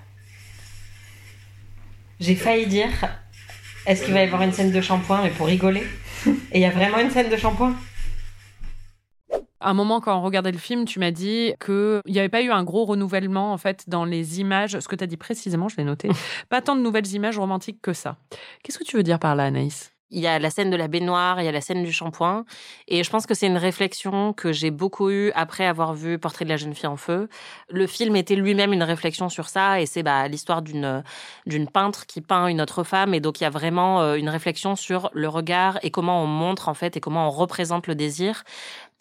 J'ai 2.19 2.35
failli 2.35 2.65
dire 2.67 2.89
est-ce 3.85 4.03
qu'il 4.03 4.13
va 4.13 4.21
y 4.21 4.23
avoir 4.23 4.41
une 4.41 4.51
scène 4.51 4.71
de 4.71 4.81
shampoing, 4.81 5.21
mais 5.23 5.29
pour 5.29 5.47
rigoler? 5.47 5.83
Et 6.51 6.55
il 6.55 6.61
y 6.61 6.65
a 6.65 6.71
vraiment 6.71 6.97
une 6.99 7.09
scène 7.11 7.29
de 7.29 7.37
shampoing? 7.37 7.73
À 9.59 9.71
un 9.71 9.73
moment, 9.73 9.99
quand 10.01 10.17
on 10.17 10.21
regardait 10.21 10.51
le 10.51 10.57
film, 10.57 10.85
tu 10.85 10.99
m'as 10.99 11.11
dit 11.11 11.53
qu'il 11.63 12.01
n'y 12.05 12.19
avait 12.19 12.29
pas 12.29 12.41
eu 12.41 12.51
un 12.51 12.63
gros 12.63 12.85
renouvellement, 12.85 13.51
en 13.51 13.57
fait, 13.57 13.85
dans 13.87 14.05
les 14.05 14.39
images. 14.39 14.79
Ce 14.79 14.87
que 14.87 14.95
tu 14.95 15.03
as 15.03 15.07
dit 15.07 15.17
précisément, 15.17 15.67
je 15.67 15.77
l'ai 15.77 15.83
noté. 15.83 16.09
pas 16.49 16.61
tant 16.61 16.75
de 16.75 16.81
nouvelles 16.81 17.11
images 17.13 17.39
romantiques 17.39 17.81
que 17.81 17.93
ça. 17.93 18.17
Qu'est-ce 18.63 18.77
que 18.77 18.83
tu 18.83 18.97
veux 18.97 19.03
dire 19.03 19.19
par 19.19 19.35
là, 19.35 19.45
Anaïs? 19.45 19.91
Il 20.09 20.21
y 20.21 20.27
a 20.27 20.39
la 20.39 20.49
scène 20.49 20.69
de 20.69 20.77
la 20.77 20.87
baignoire, 20.87 21.41
il 21.41 21.45
y 21.45 21.49
a 21.49 21.51
la 21.51 21.59
scène 21.59 21.83
du 21.83 21.91
shampoing. 21.91 22.45
Et 22.87 23.03
je 23.03 23.09
pense 23.09 23.25
que 23.25 23.33
c'est 23.33 23.47
une 23.47 23.57
réflexion 23.57 24.31
que 24.31 24.53
j'ai 24.53 24.71
beaucoup 24.71 25.09
eue 25.09 25.33
après 25.35 25.65
avoir 25.65 25.93
vu 25.93 26.17
Portrait 26.17 26.45
de 26.45 26.49
la 26.49 26.55
jeune 26.55 26.73
fille 26.73 26.87
en 26.87 26.95
feu. 26.95 27.27
Le 27.69 27.85
film 27.87 28.15
était 28.15 28.35
lui-même 28.35 28.71
une 28.71 28.83
réflexion 28.83 29.27
sur 29.27 29.49
ça. 29.49 29.81
Et 29.81 29.85
c'est 29.85 30.03
bah, 30.03 30.29
l'histoire 30.29 30.61
d'une, 30.61 31.03
d'une 31.45 31.67
peintre 31.67 32.05
qui 32.05 32.21
peint 32.21 32.47
une 32.47 32.61
autre 32.61 32.85
femme. 32.85 33.13
Et 33.13 33.19
donc, 33.19 33.41
il 33.41 33.43
y 33.43 33.47
a 33.47 33.49
vraiment 33.49 34.01
euh, 34.01 34.15
une 34.15 34.29
réflexion 34.29 34.77
sur 34.77 35.09
le 35.11 35.27
regard 35.27 35.77
et 35.81 35.91
comment 35.91 36.23
on 36.23 36.27
montre, 36.27 36.69
en 36.69 36.73
fait, 36.73 36.95
et 36.95 37.01
comment 37.01 37.27
on 37.27 37.31
représente 37.31 37.87
le 37.87 37.95
désir. 37.95 38.45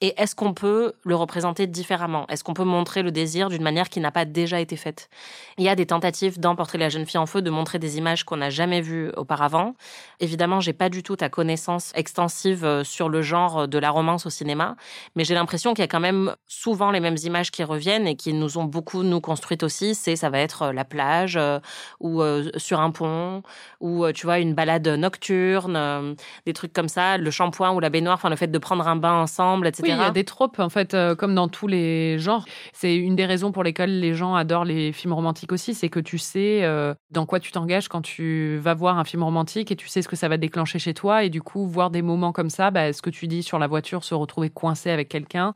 Et 0.03 0.15
est-ce 0.21 0.35
qu'on 0.35 0.53
peut 0.53 0.93
le 1.05 1.15
représenter 1.15 1.67
différemment? 1.67 2.27
Est-ce 2.29 2.45
qu'on 2.45 2.55
peut 2.55 2.65
montrer 2.65 3.03
le 3.03 3.11
désir 3.11 3.49
d'une 3.49 3.63
manière 3.63 3.89
qui 3.89 4.01
n'a 4.01 4.11
pas 4.11 4.25
déjà 4.25 4.61
été 4.61 4.77
faite? 4.77 5.09
Il 5.57 5.65
y 5.65 5.69
a 5.69 5.75
des 5.75 5.87
tentatives 5.87 6.39
dans 6.39 6.55
Portrait 6.55 6.77
de 6.79 6.83
la 6.83 6.91
jeune 6.91 7.07
fille 7.07 7.19
en 7.19 7.27
feu 7.27 7.41
de 7.41 7.51
montrer 7.51 7.79
des 7.79 7.97
images 7.97 8.25
qu'on 8.25 8.37
n'a 8.37 8.51
jamais 8.51 8.83
vues 8.83 9.11
auparavant. 9.17 9.75
Évidemment, 10.21 10.61
j'ai 10.61 10.75
pas 10.75 10.91
du 10.91 11.03
tout 11.03 11.17
ta 11.17 11.29
connaissance 11.29 11.93
extensive 11.95 12.65
euh, 12.65 12.85
sur 12.85 13.09
le 13.09 13.23
genre 13.23 13.69
de 13.69 13.79
la 13.79 13.91
romance 13.91 14.27
au 14.27 14.31
cinéma, 14.31 14.77
mais 15.15 15.25
j'ai 15.25 15.35
l'impression 15.35 15.73
qu'il 15.73 15.83
y 15.83 15.85
a 15.85 15.89
quand 15.89 16.01
même 16.01 16.35
souvent 16.47 16.91
les 16.91 17.01
mêmes 17.01 17.17
images 17.23 17.51
qui 17.51 17.65
reviennent 17.65 18.07
et 18.07 18.17
qui 18.17 18.33
nous 18.35 18.59
ont 18.59 18.65
beaucoup 18.65 19.03
nous 19.03 19.21
construites 19.21 19.63
aussi. 19.63 19.95
C'est 19.95 20.17
ça 20.17 20.29
va 20.29 20.41
être 20.41 20.63
euh, 20.63 20.73
la 20.73 20.85
plage 20.85 21.37
euh, 21.37 21.59
ou 22.01 22.21
euh, 22.23 22.51
sur 22.57 22.81
un 22.81 22.91
pont 22.91 23.43
ou 23.81 24.05
euh, 24.05 24.13
tu 24.13 24.27
vois 24.27 24.39
une 24.41 24.55
balade 24.55 24.87
nocturne, 24.87 25.77
euh, 25.77 26.15
des 26.45 26.53
trucs 26.53 26.73
comme 26.73 26.89
ça, 26.89 27.19
le 27.19 27.31
shampoing 27.31 27.73
ou 27.73 27.81
la 27.81 27.91
baignoire, 27.91 28.15
enfin 28.15 28.31
le 28.31 28.37
fait 28.37 28.47
de 28.49 28.59
prendre 28.59 28.87
un 28.87 28.97
bain 28.97 29.15
ensemble, 29.15 29.67
etc. 29.67 29.86
Oui, 29.87 29.93
il 29.95 29.99
y 29.99 30.01
a 30.09 30.11
des 30.11 30.25
tropes, 30.25 30.59
en 30.59 30.69
fait, 30.69 30.95
euh, 30.95 31.15
comme 31.15 31.35
dans 31.35 31.49
tous 31.49 31.67
les 31.67 32.19
genres. 32.19 32.45
C'est 32.73 32.97
une 32.97 33.17
des 33.17 33.27
raisons 33.27 33.53
pour 33.53 33.63
lesquelles 33.63 34.01
les 34.01 34.15
gens 34.15 34.35
adorent 34.35 34.65
les 34.65 34.93
films 34.93 35.13
romantiques 35.13 35.53
aussi, 35.53 35.75
c'est 35.75 35.89
que 35.89 36.01
tu 36.01 36.19
sais 36.19 36.65
euh, 36.65 36.95
dans 37.11 37.27
quoi 37.27 37.41
tu 37.41 37.53
t'engages 37.53 37.89
quand 37.89 38.03
tu 38.03 38.59
vas 38.59 38.75
voir 38.75 38.99
un 38.99 39.05
film 39.05 39.23
romantique 39.23 39.71
et 39.71 39.77
tu 39.77 39.89
sais 39.89 40.03
ce 40.03 40.09
que 40.09 40.17
ça 40.17 40.29
va 40.29 40.37
déclencher 40.37 40.79
chez 40.79 40.95
toi. 40.95 41.25
Et 41.25 41.31
du 41.31 41.43
coup, 41.43 41.67
voir 41.67 41.91
des 41.91 42.03
moments 42.03 42.33
comme 42.33 42.51
ça, 42.51 42.71
bah, 42.71 42.93
ce 42.93 43.03
que 43.03 43.11
tu 43.11 43.27
dis 43.29 43.43
sur 43.43 43.59
la 43.59 43.67
voiture, 43.67 44.05
se 44.05 44.15
retrouver 44.15 44.51
coincé 44.51 44.91
avec 44.91 45.09
quelqu'un. 45.09 45.55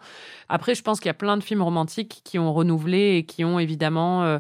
Après, 0.49 0.75
je 0.75 0.83
pense 0.83 1.01
qu'il 1.01 1.09
y 1.09 1.11
a 1.11 1.15
plein 1.15 1.37
de 1.37 1.43
films 1.43 1.63
romantiques 1.63 2.23
qui 2.25 2.39
ont 2.39 2.53
renouvelé 2.53 3.17
et 3.17 3.25
qui 3.25 3.45
ont 3.45 3.59
évidemment... 3.59 4.23
euh, 4.25 4.39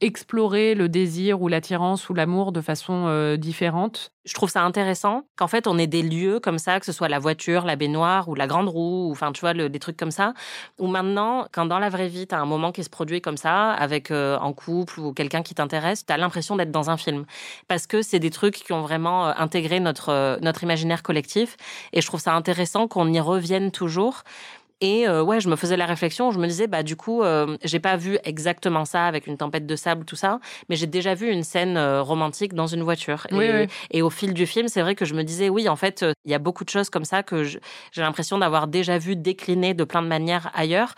exploré 0.00 0.74
le 0.74 0.88
désir 0.88 1.40
ou 1.42 1.48
l'attirance 1.48 2.08
ou 2.08 2.14
l'amour 2.14 2.52
de 2.52 2.60
façon 2.60 3.04
euh, 3.08 3.36
différente. 3.36 4.10
Je 4.24 4.34
trouve 4.34 4.48
ça 4.50 4.62
intéressant 4.62 5.22
qu'en 5.36 5.48
fait, 5.48 5.66
on 5.66 5.76
ait 5.78 5.86
des 5.86 6.02
lieux 6.02 6.40
comme 6.40 6.58
ça, 6.58 6.80
que 6.80 6.86
ce 6.86 6.92
soit 6.92 7.08
la 7.08 7.18
voiture, 7.18 7.64
la 7.64 7.76
baignoire 7.76 8.28
ou 8.28 8.34
la 8.34 8.46
grande 8.46 8.68
roue, 8.68 9.08
ou 9.08 9.12
enfin, 9.12 9.32
tu 9.32 9.40
vois, 9.40 9.52
le- 9.52 9.68
des 9.68 9.78
trucs 9.78 9.96
comme 9.98 10.10
ça, 10.10 10.32
où 10.78 10.86
maintenant, 10.86 11.46
quand 11.52 11.66
dans 11.66 11.78
la 11.78 11.90
vraie 11.90 12.08
vie, 12.08 12.26
tu 12.26 12.34
as 12.34 12.40
un 12.40 12.46
moment 12.46 12.72
qui 12.72 12.82
se 12.84 12.90
produit 12.90 13.20
comme 13.20 13.36
ça, 13.36 13.72
avec 13.72 14.10
euh, 14.10 14.38
en 14.38 14.52
couple 14.52 15.00
ou 15.00 15.12
quelqu'un 15.12 15.42
qui 15.42 15.54
t'intéresse, 15.54 16.06
tu 16.06 16.12
as 16.12 16.16
l'impression 16.16 16.56
d'être 16.56 16.70
dans 16.70 16.90
un 16.90 16.96
film. 16.96 17.24
Parce 17.68 17.86
que 17.86 18.02
c'est 18.02 18.18
des 18.18 18.30
trucs 18.30 18.54
qui 18.56 18.72
ont 18.72 18.82
vraiment 18.82 19.28
euh, 19.28 19.32
intégré 19.36 19.80
notre, 19.80 20.08
euh, 20.10 20.36
notre 20.40 20.62
imaginaire 20.62 21.02
collectif. 21.02 21.56
Et 21.92 22.00
je 22.00 22.06
trouve 22.06 22.20
ça 22.20 22.34
intéressant 22.34 22.88
qu'on 22.88 23.12
y 23.12 23.20
revienne 23.20 23.70
toujours. 23.70 24.22
Et 24.80 25.06
euh, 25.08 25.22
ouais, 25.22 25.40
je 25.40 25.48
me 25.48 25.56
faisais 25.56 25.76
la 25.76 25.86
réflexion, 25.86 26.30
je 26.30 26.38
me 26.38 26.46
disais, 26.46 26.66
bah 26.66 26.82
du 26.82 26.96
coup, 26.96 27.22
euh, 27.22 27.56
j'ai 27.62 27.78
pas 27.78 27.96
vu 27.96 28.18
exactement 28.24 28.84
ça 28.84 29.06
avec 29.06 29.26
une 29.26 29.36
tempête 29.36 29.66
de 29.66 29.76
sable, 29.76 30.04
tout 30.04 30.16
ça, 30.16 30.40
mais 30.68 30.76
j'ai 30.76 30.86
déjà 30.86 31.14
vu 31.14 31.30
une 31.30 31.44
scène 31.44 31.76
euh, 31.76 32.02
romantique 32.02 32.54
dans 32.54 32.66
une 32.66 32.82
voiture. 32.82 33.26
Oui, 33.30 33.44
et, 33.44 33.52
oui. 33.52 33.66
et 33.92 34.02
au 34.02 34.10
fil 34.10 34.34
du 34.34 34.46
film, 34.46 34.68
c'est 34.68 34.82
vrai 34.82 34.94
que 34.94 35.04
je 35.04 35.14
me 35.14 35.22
disais, 35.22 35.48
oui, 35.48 35.68
en 35.68 35.76
fait, 35.76 36.02
euh, 36.02 36.12
il 36.24 36.32
y 36.32 36.34
a 36.34 36.38
beaucoup 36.38 36.64
de 36.64 36.70
choses 36.70 36.90
comme 36.90 37.04
ça 37.04 37.22
que 37.22 37.44
j'ai 37.44 37.60
l'impression 37.96 38.36
d'avoir 38.38 38.66
déjà 38.66 38.98
vu 38.98 39.16
décliner 39.16 39.74
de 39.74 39.84
plein 39.84 40.02
de 40.02 40.08
manières 40.08 40.50
ailleurs. 40.54 40.94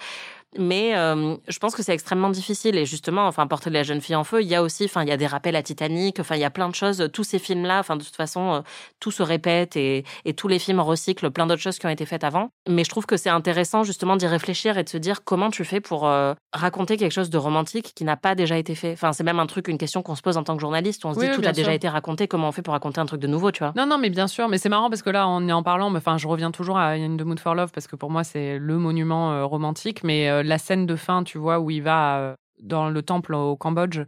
Mais 0.59 0.97
euh, 0.97 1.37
je 1.49 1.59
pense 1.59 1.75
que 1.75 1.83
c'est 1.83 1.93
extrêmement 1.93 2.31
difficile. 2.31 2.77
Et 2.77 2.87
justement, 2.87 3.27
enfin, 3.27 3.47
de 3.47 3.71
la 3.71 3.83
jeune 3.83 4.01
fille 4.01 4.15
en 4.15 4.25
feu, 4.25 4.43
il 4.43 4.49
y 4.49 4.55
a 4.55 4.63
aussi, 4.63 4.85
enfin, 4.85 5.03
il 5.03 5.09
y 5.09 5.13
a 5.13 5.17
des 5.17 5.27
rappels 5.27 5.57
à 5.57 5.63
Titanic. 5.63 6.21
Enfin, 6.21 6.37
il 6.37 6.41
y 6.41 6.45
a 6.45 6.51
plein 6.51 6.69
de 6.69 6.75
choses. 6.75 7.09
Tous 7.13 7.25
ces 7.25 7.39
films-là, 7.39 7.79
enfin, 7.81 7.97
de 7.97 8.05
toute 8.05 8.15
façon, 8.17 8.55
euh, 8.55 8.61
tout 9.01 9.11
se 9.11 9.23
répète 9.23 9.77
et, 9.77 10.05
et 10.25 10.35
tous 10.35 10.49
les 10.49 10.59
films 10.59 10.81
recyclent 10.81 11.31
plein 11.31 11.47
d'autres 11.47 11.63
choses 11.63 11.79
qui 11.79 11.87
ont 11.87 11.91
été 11.91 12.07
faites 12.07 12.25
avant. 12.25 12.51
Mais 12.69 12.85
je 12.85 12.91
trouve 12.91 13.07
que 13.07 13.17
c'est 13.17 13.31
intéressant 13.31 13.83
justement 13.83 14.17
d'y 14.17 14.27
réfléchir 14.27 14.79
et 14.79 14.85
de 14.85 14.89
se 14.89 14.99
dire 14.99 15.25
comment 15.25 15.51
tu 15.51 15.65
fais 15.65 15.81
pour 15.81 16.07
euh, 16.07 16.35
raconter 16.53 16.97
quelque 16.97 17.13
chose 17.13 17.31
de 17.31 17.39
romantique 17.39 17.93
qui 17.95 18.05
n'a 18.05 18.17
pas 18.17 18.35
déjà 18.35 18.57
été 18.57 18.75
fait. 18.75 18.93
Enfin, 18.93 19.13
c'est 19.13 19.25
même 19.25 19.39
un 19.41 19.47
truc, 19.47 19.69
une 19.69 19.79
question 19.79 20.03
qu'on 20.03 20.15
se 20.15 20.23
pose 20.23 20.37
en 20.37 20.43
tant 20.45 20.55
que 20.55 20.61
journaliste. 20.61 21.05
On 21.05 21.15
se 21.15 21.19
Oui, 21.19 21.27
dit 21.27 21.31
oui, 21.37 21.43
tout 21.43 21.49
a 21.49 21.53
déjà 21.53 21.75
été 21.75 21.89
raconté. 21.89 22.29
Comment 22.29 22.49
on 22.49 22.53
fait 22.53 22.63
pour 22.63 22.73
raconter 22.73 23.01
un 23.01 23.07
truc 23.07 23.21
de 23.21 23.27
nouveau, 23.27 23.51
tu 23.51 23.65
vois? 23.65 23.73
Non, 23.77 23.87
non, 23.87 23.99
mais 23.99 24.11
bien 24.11 24.27
sûr. 24.29 24.49
Mais 24.49 24.59
c'est 24.59 24.69
marrant 24.69 24.91
parce 24.91 25.03
que 25.03 25.11
là, 25.11 25.27
en 25.27 25.47
en 25.49 25.63
parlant, 25.63 25.95
enfin, 25.95 26.19
je 26.19 26.29
reviens 26.29 26.51
toujours 26.51 26.77
à 26.77 26.91
In 26.91 27.17
the 27.17 27.23
Mood 27.23 27.41
for 27.41 27.55
Love 27.55 27.71
parce 27.73 27.87
que 27.87 27.97
pour 27.97 28.11
moi, 28.11 28.25
c'est 28.25 28.59
le 28.59 28.77
monument 28.79 29.47
romantique. 29.49 30.03
Mais 30.05 30.43
la 30.47 30.59
scène 30.59 30.87
de 30.87 30.97
fin, 30.97 31.25
tu 31.25 31.39
vois, 31.39 31.61
où 31.61 31.71
il 31.71 31.83
va 31.83 32.37
dans 32.61 32.89
le 32.89 33.03
temple 33.03 33.35
au 33.35 33.57
Cambodge 33.57 34.01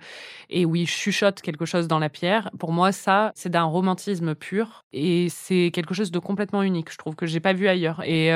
et 0.49 0.65
où 0.65 0.75
il 0.75 0.87
chuchote 0.87 1.41
quelque 1.43 1.65
chose 1.65 1.89
dans 1.89 1.99
la 1.99 2.09
pierre, 2.09 2.51
pour 2.59 2.73
moi, 2.73 2.93
ça, 2.93 3.33
c'est 3.35 3.51
d'un 3.51 3.65
romantisme 3.65 4.35
pur 4.35 4.85
et 4.93 5.29
c'est 5.29 5.71
quelque 5.73 5.95
chose 5.95 6.11
de 6.11 6.19
complètement 6.19 6.63
unique. 6.63 6.91
Je 6.91 6.97
trouve 6.97 7.15
que 7.15 7.27
j'ai 7.27 7.41
pas 7.41 7.53
vu 7.53 7.69
ailleurs. 7.69 8.03
Et, 8.07 8.31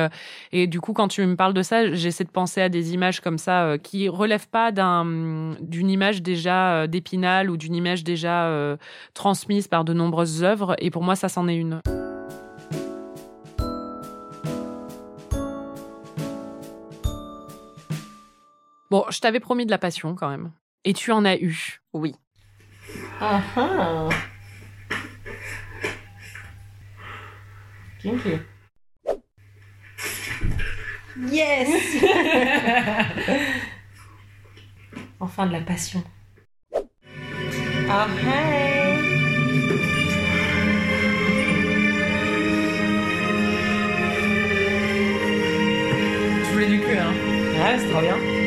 et 0.52 0.66
du 0.66 0.80
coup, 0.80 0.92
quand 0.92 1.08
tu 1.08 1.24
me 1.24 1.36
parles 1.36 1.54
de 1.54 1.62
ça, 1.62 1.94
j'essaie 1.94 2.24
de 2.24 2.30
penser 2.30 2.60
à 2.60 2.68
des 2.68 2.92
images 2.92 3.20
comme 3.20 3.38
ça 3.38 3.76
qui 3.82 4.08
relèvent 4.08 4.48
pas 4.48 4.72
d'un 4.72 5.54
d'une 5.60 5.90
image 5.90 6.22
déjà 6.22 6.86
d'épinal 6.86 7.50
ou 7.50 7.56
d'une 7.56 7.74
image 7.74 8.04
déjà 8.04 8.76
transmise 9.14 9.68
par 9.68 9.84
de 9.84 9.94
nombreuses 9.94 10.44
œuvres. 10.44 10.76
Et 10.78 10.90
pour 10.90 11.02
moi, 11.02 11.16
ça, 11.16 11.28
c'en 11.28 11.48
est 11.48 11.56
une. 11.56 11.80
Bon, 18.92 19.06
je 19.08 19.20
t'avais 19.20 19.40
promis 19.40 19.64
de 19.64 19.70
la 19.70 19.78
passion 19.78 20.14
quand 20.14 20.28
même. 20.28 20.52
Et 20.84 20.92
tu 20.92 21.12
en 21.12 21.24
as 21.24 21.36
eu. 21.36 21.80
Oui. 21.94 22.14
Ah 23.22 23.40
ah 23.56 24.10
Kinky. 28.02 28.32
Yes 31.30 32.02
Enfin 35.20 35.46
de 35.46 35.52
la 35.52 35.62
passion. 35.62 36.04
Ah 37.88 38.06
Tu 46.44 46.52
voulais 46.52 46.68
du 46.68 46.80
cul, 46.80 46.98
hein? 46.98 47.14
Ouais, 47.54 47.78
c'est 47.78 47.88
trop 47.88 48.02
bien. 48.02 48.41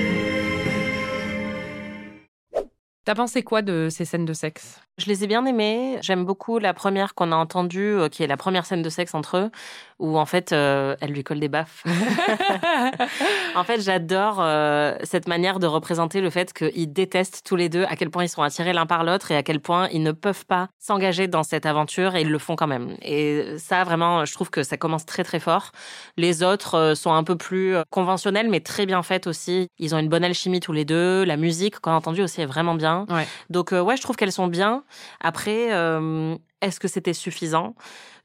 T'as 3.05 3.13
pensé 3.13 3.43
quoi 3.43 3.61
de 3.61 3.87
ces 3.91 4.03
scènes 4.03 4.25
de 4.25 4.33
sexe? 4.33 4.84
Je 4.97 5.07
les 5.07 5.23
ai 5.23 5.27
bien 5.27 5.45
aimées. 5.45 5.97
J'aime 6.01 6.23
beaucoup 6.25 6.57
la 6.57 6.73
première 6.73 7.15
qu'on 7.15 7.31
a 7.31 7.35
entendue, 7.35 7.95
euh, 7.95 8.09
qui 8.09 8.23
est 8.23 8.27
la 8.27 8.37
première 8.37 8.65
scène 8.65 8.81
de 8.81 8.89
sexe 8.89 9.13
entre 9.13 9.37
eux, 9.37 9.51
où 9.99 10.17
en 10.17 10.25
fait, 10.25 10.53
euh, 10.53 10.95
elle 11.01 11.11
lui 11.11 11.23
colle 11.23 11.39
des 11.39 11.49
baffes. 11.49 11.83
en 13.55 13.63
fait, 13.63 13.81
j'adore 13.81 14.37
euh, 14.39 14.95
cette 15.03 15.27
manière 15.27 15.59
de 15.59 15.67
représenter 15.67 16.21
le 16.21 16.29
fait 16.29 16.53
qu'ils 16.53 16.93
détestent 16.93 17.41
tous 17.45 17.55
les 17.55 17.67
deux, 17.67 17.83
à 17.83 17.95
quel 17.95 18.09
point 18.09 18.23
ils 18.23 18.29
sont 18.29 18.41
attirés 18.41 18.71
l'un 18.73 18.85
par 18.85 19.03
l'autre 19.03 19.31
et 19.31 19.35
à 19.35 19.43
quel 19.43 19.59
point 19.59 19.89
ils 19.91 20.03
ne 20.03 20.13
peuvent 20.13 20.45
pas 20.45 20.69
s'engager 20.79 21.27
dans 21.27 21.43
cette 21.43 21.65
aventure 21.65 22.15
et 22.15 22.21
ils 22.21 22.31
le 22.31 22.39
font 22.39 22.55
quand 22.55 22.67
même. 22.67 22.95
Et 23.01 23.57
ça, 23.57 23.83
vraiment, 23.83 24.23
je 24.23 24.33
trouve 24.33 24.49
que 24.49 24.63
ça 24.63 24.77
commence 24.77 25.05
très 25.05 25.23
très 25.23 25.39
fort. 25.39 25.71
Les 26.15 26.41
autres 26.41 26.93
sont 26.95 27.11
un 27.11 27.23
peu 27.23 27.35
plus 27.35 27.75
conventionnels, 27.89 28.49
mais 28.49 28.61
très 28.61 28.85
bien 28.85 29.03
faites 29.03 29.27
aussi. 29.27 29.67
Ils 29.77 29.93
ont 29.93 29.99
une 29.99 30.09
bonne 30.09 30.23
alchimie 30.23 30.61
tous 30.61 30.73
les 30.73 30.85
deux. 30.85 31.25
La 31.25 31.35
musique, 31.35 31.79
qu'on 31.79 31.91
a 31.91 31.95
entendu 31.95 32.21
aussi, 32.21 32.41
est 32.41 32.45
vraiment 32.45 32.75
bien. 32.75 33.05
Ouais. 33.09 33.27
Donc 33.49 33.73
euh, 33.73 33.81
ouais, 33.81 33.97
je 33.97 34.01
trouve 34.01 34.15
qu'elles 34.15 34.31
sont 34.31 34.47
bien. 34.47 34.83
Après, 35.19 35.73
euh, 35.73 36.35
est-ce 36.65 36.79
que 36.79 36.87
c'était 36.87 37.13
suffisant? 37.13 37.75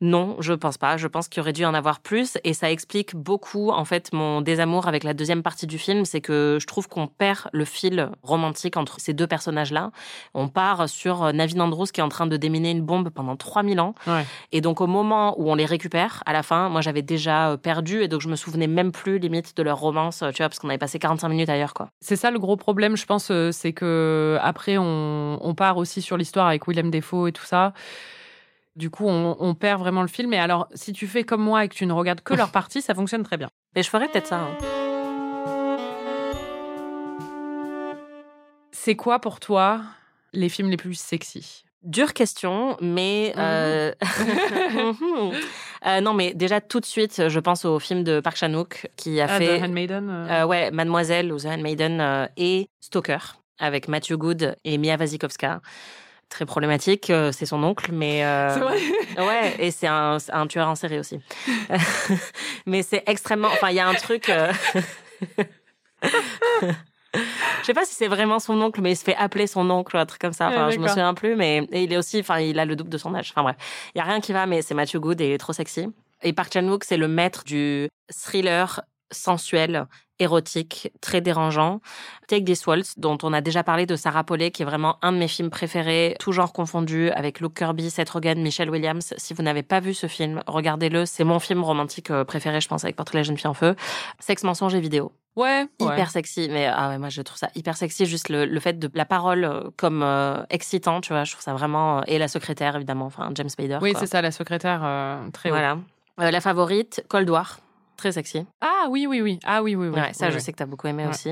Non, 0.03 0.37
je 0.41 0.55
pense 0.55 0.79
pas. 0.79 0.97
Je 0.97 1.07
pense 1.07 1.29
qu'il 1.29 1.43
aurait 1.43 1.53
dû 1.53 1.65
en 1.67 1.75
avoir 1.75 2.01
plus 2.01 2.39
et 2.43 2.55
ça 2.55 2.71
explique 2.71 3.15
beaucoup 3.15 3.69
en 3.71 3.85
fait 3.85 4.15
mon 4.15 4.41
désamour 4.41 4.89
avec 4.89 5.05
la 5.05 5.13
deuxième 5.13 5.43
partie 5.43 5.67
du 5.67 5.77
film, 5.77 6.07
c'est 6.07 6.23
que 6.23 6.57
je 6.59 6.67
trouve 6.67 6.89
qu'on 6.89 7.07
perd 7.07 7.49
le 7.53 7.67
fil 7.67 8.09
romantique 8.23 8.79
entre 8.79 8.99
ces 8.99 9.13
deux 9.13 9.27
personnages-là. 9.27 9.91
On 10.33 10.49
part 10.49 10.89
sur 10.89 11.23
euh, 11.25 11.33
Navin 11.33 11.61
Andrews 11.61 11.85
qui 11.93 12.01
est 12.01 12.03
en 12.03 12.09
train 12.09 12.27
de 12.27 12.39
déminer 12.39 12.71
une 12.71 12.81
bombe 12.81 13.11
pendant 13.11 13.37
3000 13.37 13.79
ans 13.79 13.95
Ouais. 14.07 14.25
et 14.53 14.63
donc 14.63 14.81
au 14.81 14.87
moment 14.87 15.35
où 15.39 15.51
on 15.51 15.55
les 15.55 15.67
récupère, 15.67 16.23
à 16.25 16.33
la 16.33 16.43
fin, 16.43 16.71
moi 16.71 16.81
j'avais 16.81 17.03
déjà 17.03 17.51
euh, 17.51 17.57
perdu 17.59 18.01
et 18.03 18.09
donc 18.09 18.23
je 18.23 18.29
me 18.29 18.37
souvenais 18.37 18.69
même 18.69 18.93
plus 18.93 19.19
limite 19.19 19.55
de 19.55 19.63
leur 19.63 19.79
romance, 19.79 20.23
euh, 20.23 20.31
tu 20.31 20.39
vois, 20.39 20.49
parce 20.49 20.59
qu'on 20.59 20.71
avait 20.71 20.79
passé 20.79 20.99
45 20.99 21.29
minutes 21.29 21.51
ailleurs 21.51 21.75
quoi. 21.75 21.91
C'est 22.01 22.17
ça 22.17 22.31
le 22.31 22.39
gros 22.39 22.57
problème, 22.57 22.97
je 22.97 23.05
pense, 23.05 23.31
c'est 23.51 23.73
que 23.75 24.39
après 24.41 24.79
on, 24.79 25.39
on 25.43 25.55
part 25.55 25.77
aussi 25.77 26.01
sur 26.01 26.17
l'histoire 26.17 26.47
avec 26.47 26.67
Willem 26.67 26.91
Dafoe 26.91 27.29
et 27.29 27.33
tout 27.33 27.45
ça. 27.45 27.75
Du 28.77 28.89
coup, 28.91 29.07
on, 29.09 29.37
on 29.41 29.55
perd 29.55 29.81
vraiment 29.81 30.03
le 30.03 30.09
film. 30.09 30.33
Et 30.33 30.39
alors, 30.39 30.69
si 30.75 30.93
tu 30.93 31.07
fais 31.07 31.25
comme 31.25 31.43
moi 31.43 31.65
et 31.65 31.69
que 31.69 31.75
tu 31.75 31.87
ne 31.87 31.93
regardes 31.93 32.21
que 32.23 32.35
leur 32.35 32.51
partie, 32.53 32.81
ça 32.83 32.95
fonctionne 32.95 33.23
très 33.25 33.37
bien. 33.37 33.49
Mais 33.75 33.83
je 33.83 33.91
ferais 33.91 34.09
peut-être 34.09 34.27
ça. 34.29 34.41
hein. 34.41 34.57
C'est 38.73 38.97
quoi 38.97 39.19
pour 39.19 39.41
toi 39.41 39.83
les 40.33 40.49
films 40.49 40.71
les 40.71 40.77
plus 40.77 40.95
sexy? 40.95 41.65
Dure 41.83 42.13
question, 42.13 42.77
mais 42.83 43.33
euh, 43.39 43.93
euh, 45.87 46.01
non, 46.03 46.13
mais 46.13 46.35
déjà 46.35 46.61
tout 46.61 46.79
de 46.79 46.85
suite, 46.85 47.29
je 47.29 47.41
pense 47.41 47.65
au 47.65 47.79
film 47.79 48.05
de 48.05 48.21
Park 48.21 48.37
Chan-wook 48.37 48.87
qui 48.97 49.19
a 49.21 49.27
Ah, 49.31 49.39
fait 49.39 49.59
The 49.59 49.63
Handmaiden 49.63 50.09
euh, 50.11 50.45
ouais 50.45 50.71
Mademoiselle 50.71 51.33
ou 51.33 51.39
The 51.39 51.47
Handmaiden 51.47 52.29
et 52.37 52.69
Stalker 52.81 53.19
avec 53.59 53.89
Matthew 53.89 54.13
Good 54.17 54.57
et 54.65 54.77
Mia 54.77 54.97
Wasikowska. 54.97 55.61
Très 56.31 56.47
problématique, 56.47 57.11
euh, 57.11 57.33
c'est 57.33 57.45
son 57.45 57.63
oncle, 57.65 57.91
mais 57.93 58.25
euh, 58.25 58.57
vrai 58.61 58.79
ouais, 59.19 59.57
et 59.59 59.71
c'est 59.73 59.89
un, 59.89 60.19
tueur 60.49 60.69
en 60.69 60.77
série 60.77 61.01
aussi. 61.01 61.19
mais 62.67 62.83
c'est 62.83 63.03
extrêmement, 63.07 63.49
enfin 63.49 63.71
il 63.71 63.77
y 63.77 63.81
a 63.81 63.89
un 63.89 63.95
truc. 63.95 64.29
euh, 64.29 64.53
Je 67.13 67.67
sais 67.67 67.75
pas 67.75 67.85
si 67.85 67.95
c'est 67.95 68.07
vraiment 68.07 68.39
son 68.39 68.61
oncle, 68.61 68.81
mais 68.81 68.93
il 68.93 68.97
se 68.97 69.03
fait 69.03 69.17
appeler 69.17 69.49
son 69.49 69.69
oncle 69.71 69.97
ou 69.97 69.99
un 69.99 70.07
truc 70.07 70.21
comme 70.21 70.33
ça. 70.33 70.49
Enfin, 70.49 70.67
Ouais, 70.67 70.73
je 70.73 70.79
me 70.79 70.87
souviens 70.87 71.15
plus, 71.15 71.35
mais 71.35 71.67
et 71.73 71.83
il 71.83 71.93
est 71.93 71.97
aussi, 71.97 72.21
enfin, 72.21 72.39
il 72.39 72.61
a 72.61 72.65
le 72.65 72.77
double 72.77 72.91
de 72.91 72.99
son 72.99 73.13
âge. 73.15 73.33
Enfin 73.33 73.43
bref, 73.43 73.57
il 73.95 73.99
y 73.99 74.01
a 74.01 74.05
rien 74.05 74.21
qui 74.21 74.33
va, 74.33 74.47
mais 74.47 74.63
c'est 74.63 74.75
Matthew 74.75 74.99
Good 74.99 75.21
et 75.21 75.27
il 75.27 75.33
est 75.33 75.39
trop 75.39 75.53
sexy. 75.53 75.89
Et 76.23 76.33
Park 76.33 76.53
Chan 76.53 76.65
Wook, 76.65 76.85
c'est 76.85 76.97
le 76.97 77.09
maître 77.09 77.43
du 77.45 77.89
thriller 78.13 78.83
sensuel, 79.11 79.87
érotique, 80.21 80.93
très 81.01 81.21
dérangeant. 81.21 81.81
Take 82.29 82.45
This 82.45 82.67
Waltz, 82.67 82.99
dont 82.99 83.19
on 83.23 83.33
a 83.33 83.41
déjà 83.41 83.65
parlé 83.65 83.87
de 83.87 83.97
Sarah 83.97 84.23
Paulet, 84.25 84.51
qui 84.53 84.63
est 84.63 84.65
vraiment 84.65 84.99
un 85.03 85.13
de 85.13 85.19
mes 85.19 85.27
films 85.29 85.51
préférés, 85.51 86.15
tout 86.21 86.33
genre 86.33 86.53
confondu, 86.53 87.11
avec 87.11 87.41
Luke 87.41 87.55
Kirby, 87.55 87.91
Seth 87.91 88.11
Rogen, 88.11 88.41
Michelle 88.43 88.71
Williams. 88.71 89.15
Si 89.17 89.35
vous 89.35 89.43
n'avez 89.43 89.63
pas 89.63 89.81
vu 89.81 89.95
ce 89.95 90.07
film, 90.07 90.43
regardez-le. 90.47 91.07
C'est 91.07 91.25
mon 91.25 91.39
film 91.41 91.65
romantique 91.65 92.11
euh, 92.11 92.25
préféré, 92.25 92.61
je 92.61 92.69
pense, 92.69 92.85
avec 92.85 92.95
Portrait 92.97 93.15
de 93.17 93.21
la 93.21 93.23
jeune 93.25 93.37
fille 93.37 93.49
en 93.49 93.55
feu. 93.55 93.75
Sexe, 94.21 94.45
mensonge 94.45 94.75
et 94.75 94.81
vidéo 94.81 95.13
Ouais, 95.37 95.67
hyper 95.79 95.97
ouais. 95.97 96.07
sexy 96.07 96.49
mais 96.51 96.67
ah 96.67 96.89
ouais 96.89 96.99
moi 96.99 97.09
je 97.09 97.23
trouve 97.23 97.39
ça 97.39 97.49
hyper 97.55 97.77
sexy 97.77 98.05
juste 98.05 98.29
le, 98.31 98.47
le 98.47 98.61
fait 98.61 98.81
de 98.81 98.91
la 98.95 99.05
parole 99.05 99.45
euh, 99.45 99.71
comme 99.77 100.03
euh, 100.03 100.43
excitant 100.51 101.01
tu 101.01 101.13
vois 101.13 101.23
je 101.23 101.31
trouve 101.33 101.43
ça 101.45 101.55
vraiment 101.55 101.99
euh, 101.99 102.03
et 102.09 102.19
la 102.19 102.27
secrétaire 102.27 102.75
évidemment 102.75 103.07
enfin 103.07 103.31
James 103.37 103.49
Spader 103.49 103.79
Oui, 103.81 103.93
c'est 103.97 104.07
ça, 104.09 104.23
la 104.23 104.33
secrétaire 104.33 104.81
euh, 104.83 105.31
très 105.33 105.51
voilà 105.51 105.79
Euh, 106.21 106.33
la 106.33 106.41
favorite 106.41 107.05
Cold 107.09 107.31
War 107.31 107.61
Très 108.01 108.13
sexy. 108.13 108.47
Ah 108.63 108.87
oui, 108.89 109.07
oui, 109.07 109.21
oui. 109.21 109.39
Ah 109.45 109.63
oui, 109.63 109.77
oui, 109.77 109.89
oui. 109.89 110.01
Ouais, 110.01 110.15
ça, 110.15 110.25
Oui, 110.27 110.33
je 110.33 110.37
oui. 110.39 110.43
sais 110.43 110.53
que 110.53 110.57
tu 110.57 110.63
as 110.63 110.67
beaucoup 110.67 110.87
aimé 110.87 111.05
Ouais. 111.05 111.11
aussi. 111.11 111.31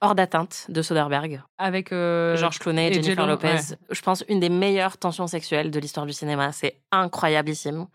Hors 0.00 0.16
d'atteinte 0.16 0.66
de 0.68 0.82
Soderbergh. 0.82 1.40
Avec 1.56 1.92
euh, 1.92 2.36
Georges 2.36 2.58
Clooney, 2.58 2.88
et 2.88 2.94
Jennifer 2.94 3.28
Lopez. 3.28 3.46
ouais. 3.46 3.76
Je 3.90 4.00
pense 4.02 4.24
une 4.28 4.40
des 4.40 4.48
meilleures 4.48 4.98
tensions 4.98 5.28
sexuelles 5.28 5.70
de 5.70 5.78
l'histoire 5.78 6.06
du 6.06 6.12
cinéma. 6.12 6.50
C'est 6.50 6.80
incroyablissime. 6.90 7.86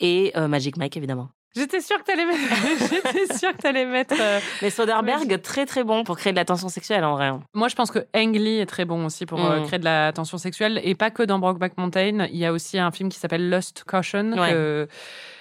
Et 0.00 0.32
euh, 0.36 0.48
Magic 0.48 0.76
Mike, 0.76 0.96
évidemment. 0.96 1.28
J'étais 1.54 1.80
sûre 1.82 1.98
que 1.98 2.04
t'allais 2.04 2.24
mettre. 2.24 2.38
J'étais 2.90 3.34
sûre 3.36 3.52
que 3.52 3.58
t'allais 3.62 3.84
mettre. 3.86 4.14
euh, 4.18 4.40
Mais 4.62 4.70
Soderbergh, 4.70 5.40
très 5.42 5.66
très 5.66 5.84
bon 5.84 6.02
pour 6.02 6.16
créer 6.16 6.32
de 6.32 6.38
la 6.38 6.46
tension 6.46 6.68
sexuelle 6.70 7.04
en 7.04 7.14
vrai. 7.14 7.30
Moi, 7.54 7.68
je 7.68 7.74
pense 7.76 7.90
que 7.92 7.98
Ang 8.16 8.34
Lee 8.34 8.58
est 8.58 8.66
très 8.66 8.86
bon 8.86 9.04
aussi 9.04 9.26
pour 9.26 9.38
euh, 9.44 9.60
Mm. 9.60 9.66
créer 9.66 9.78
de 9.78 9.84
la 9.84 10.12
tension 10.14 10.38
sexuelle. 10.38 10.80
Et 10.82 10.94
pas 10.94 11.10
que 11.10 11.22
dans 11.22 11.38
Brokeback 11.38 11.76
Mountain. 11.76 12.26
Il 12.32 12.38
y 12.38 12.46
a 12.46 12.52
aussi 12.52 12.78
un 12.78 12.90
film 12.90 13.08
qui 13.10 13.18
s'appelle 13.18 13.50
Lust 13.50 13.84
Caution, 13.86 14.32
Ouais. 14.32 14.50
que 14.50 14.88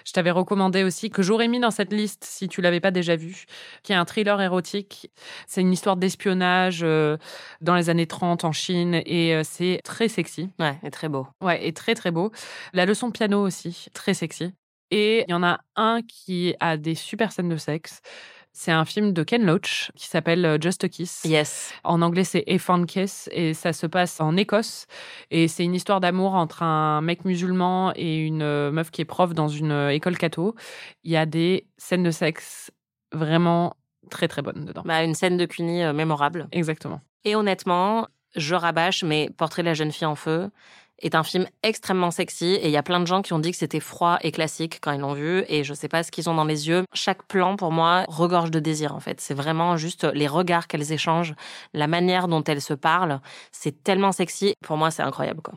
je 0.05 0.11
t'avais 0.13 0.31
recommandé 0.31 0.83
aussi, 0.83 1.09
que 1.09 1.21
j'aurais 1.21 1.47
mis 1.47 1.59
dans 1.59 1.71
cette 1.71 1.93
liste 1.93 2.23
si 2.23 2.47
tu 2.47 2.61
l'avais 2.61 2.79
pas 2.79 2.91
déjà 2.91 3.15
vu, 3.15 3.45
qui 3.83 3.93
est 3.93 3.95
un 3.95 4.05
thriller 4.05 4.41
érotique. 4.41 5.11
C'est 5.47 5.61
une 5.61 5.73
histoire 5.73 5.97
d'espionnage 5.97 6.81
euh, 6.83 7.17
dans 7.61 7.75
les 7.75 7.89
années 7.89 8.07
30 8.07 8.45
en 8.45 8.51
Chine. 8.51 9.01
Et 9.05 9.35
euh, 9.35 9.41
c'est 9.43 9.81
très 9.83 10.07
sexy. 10.07 10.49
Ouais, 10.59 10.77
et 10.83 10.91
très 10.91 11.09
beau. 11.09 11.27
Ouais, 11.41 11.65
et 11.65 11.73
très 11.73 11.95
très 11.95 12.11
beau. 12.11 12.31
La 12.73 12.85
leçon 12.85 13.07
de 13.07 13.13
piano 13.13 13.41
aussi, 13.41 13.87
très 13.93 14.13
sexy. 14.13 14.53
Et 14.91 15.23
il 15.27 15.31
y 15.31 15.33
en 15.33 15.43
a 15.43 15.59
un 15.75 16.01
qui 16.01 16.53
a 16.59 16.75
des 16.77 16.95
super 16.95 17.31
scènes 17.31 17.49
de 17.49 17.57
sexe. 17.57 18.01
C'est 18.53 18.71
un 18.71 18.85
film 18.85 19.13
de 19.13 19.23
Ken 19.23 19.45
Loach 19.45 19.91
qui 19.95 20.07
s'appelle 20.07 20.45
euh, 20.45 20.57
Just 20.59 20.83
a 20.83 20.89
Kiss. 20.89 21.21
Yes. 21.23 21.73
En 21.83 22.01
anglais, 22.01 22.23
c'est 22.23 22.43
A 22.47 22.57
Fun 22.57 22.85
Kiss 22.85 23.29
et 23.31 23.53
ça 23.53 23.73
se 23.73 23.87
passe 23.87 24.19
en 24.19 24.35
Écosse. 24.35 24.87
Et 25.29 25.47
c'est 25.47 25.63
une 25.63 25.73
histoire 25.73 25.99
d'amour 25.99 26.33
entre 26.33 26.63
un 26.63 27.01
mec 27.01 27.25
musulman 27.25 27.93
et 27.95 28.17
une 28.17 28.41
euh, 28.41 28.71
meuf 28.71 28.91
qui 28.91 29.01
est 29.01 29.05
prof 29.05 29.33
dans 29.33 29.47
une 29.47 29.71
euh, 29.71 29.93
école 29.93 30.17
catho. 30.17 30.55
Il 31.03 31.11
y 31.11 31.17
a 31.17 31.25
des 31.25 31.65
scènes 31.77 32.03
de 32.03 32.11
sexe 32.11 32.71
vraiment 33.13 33.75
très 34.09 34.27
très 34.27 34.41
bonnes 34.41 34.65
dedans. 34.65 34.83
Bah, 34.85 35.03
une 35.03 35.15
scène 35.15 35.37
de 35.37 35.45
Cuny 35.45 35.83
euh, 35.83 35.93
mémorable. 35.93 36.47
Exactement. 36.51 37.01
Et 37.23 37.35
honnêtement, 37.35 38.07
je 38.35 38.55
rabâche, 38.55 39.03
mais 39.03 39.29
Portrait 39.37 39.61
de 39.61 39.67
la 39.67 39.73
jeune 39.73 39.91
fille 39.91 40.07
en 40.07 40.15
feu 40.15 40.49
est 41.01 41.15
un 41.15 41.23
film 41.23 41.45
extrêmement 41.63 42.11
sexy 42.11 42.45
et 42.45 42.65
il 42.65 42.71
y 42.71 42.77
a 42.77 42.83
plein 42.83 42.99
de 42.99 43.07
gens 43.07 43.21
qui 43.21 43.33
ont 43.33 43.39
dit 43.39 43.51
que 43.51 43.57
c'était 43.57 43.79
froid 43.79 44.17
et 44.21 44.31
classique 44.31 44.79
quand 44.81 44.91
ils 44.91 45.01
l'ont 45.01 45.13
vu 45.13 45.43
et 45.47 45.63
je 45.63 45.73
sais 45.73 45.87
pas 45.87 46.03
ce 46.03 46.11
qu'ils 46.11 46.29
ont 46.29 46.35
dans 46.35 46.45
les 46.45 46.67
yeux. 46.67 46.83
Chaque 46.93 47.23
plan 47.23 47.55
pour 47.55 47.71
moi 47.71 48.05
regorge 48.07 48.51
de 48.51 48.59
désir 48.59 48.95
en 48.95 48.99
fait. 48.99 49.19
C'est 49.21 49.33
vraiment 49.33 49.77
juste 49.77 50.05
les 50.13 50.27
regards 50.27 50.67
qu'elles 50.67 50.91
échangent, 50.91 51.33
la 51.73 51.87
manière 51.87 52.27
dont 52.27 52.43
elles 52.43 52.61
se 52.61 52.73
parlent. 52.73 53.19
C'est 53.51 53.83
tellement 53.83 54.11
sexy. 54.11 54.53
Pour 54.63 54.77
moi, 54.77 54.91
c'est 54.91 55.03
incroyable 55.03 55.41
quoi. 55.41 55.55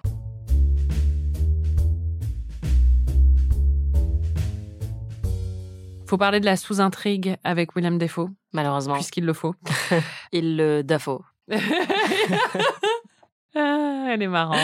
Faut 6.07 6.18
parler 6.18 6.38
de 6.38 6.45
la 6.45 6.57
sous-intrigue 6.57 7.36
avec 7.45 7.74
William 7.74 7.99
Defoe, 7.99 8.28
Malheureusement, 8.53 8.95
puisqu'il 8.95 9.24
le 9.24 9.32
faut. 9.32 9.55
il 10.32 10.57
le 10.57 10.82
Dafoe. 10.82 11.22
Ah, 13.57 14.07
elle 14.11 14.22
est 14.22 14.26
marrante. 14.28 14.59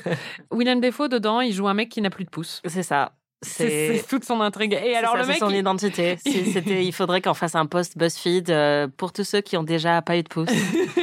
William 0.50 0.80
Defoe, 0.80 1.08
dedans, 1.08 1.40
il 1.40 1.52
joue 1.52 1.68
un 1.68 1.74
mec 1.74 1.88
qui 1.88 2.00
n'a 2.00 2.10
plus 2.10 2.24
de 2.24 2.30
pouce. 2.30 2.60
C'est 2.66 2.82
ça. 2.82 3.12
C'est 3.44 4.04
toute 4.08 4.24
son 4.24 4.40
intrigue. 4.40 4.72
Et 4.74 4.78
C'est 4.92 4.94
alors, 4.94 5.12
ça, 5.16 5.22
le 5.22 5.26
mec. 5.26 5.38
son 5.38 5.50
il- 5.50 5.56
identité. 5.56 6.16
Il 6.24 6.92
faudrait 6.92 7.20
qu'on 7.20 7.34
fasse 7.34 7.56
un 7.56 7.66
post 7.66 7.98
BuzzFeed 7.98 8.50
euh, 8.50 8.86
pour 8.96 9.12
tous 9.12 9.24
ceux 9.24 9.40
qui 9.40 9.56
ont 9.56 9.64
déjà 9.64 10.00
pas 10.00 10.16
eu 10.16 10.22
de 10.22 10.28
pouce. 10.28 10.48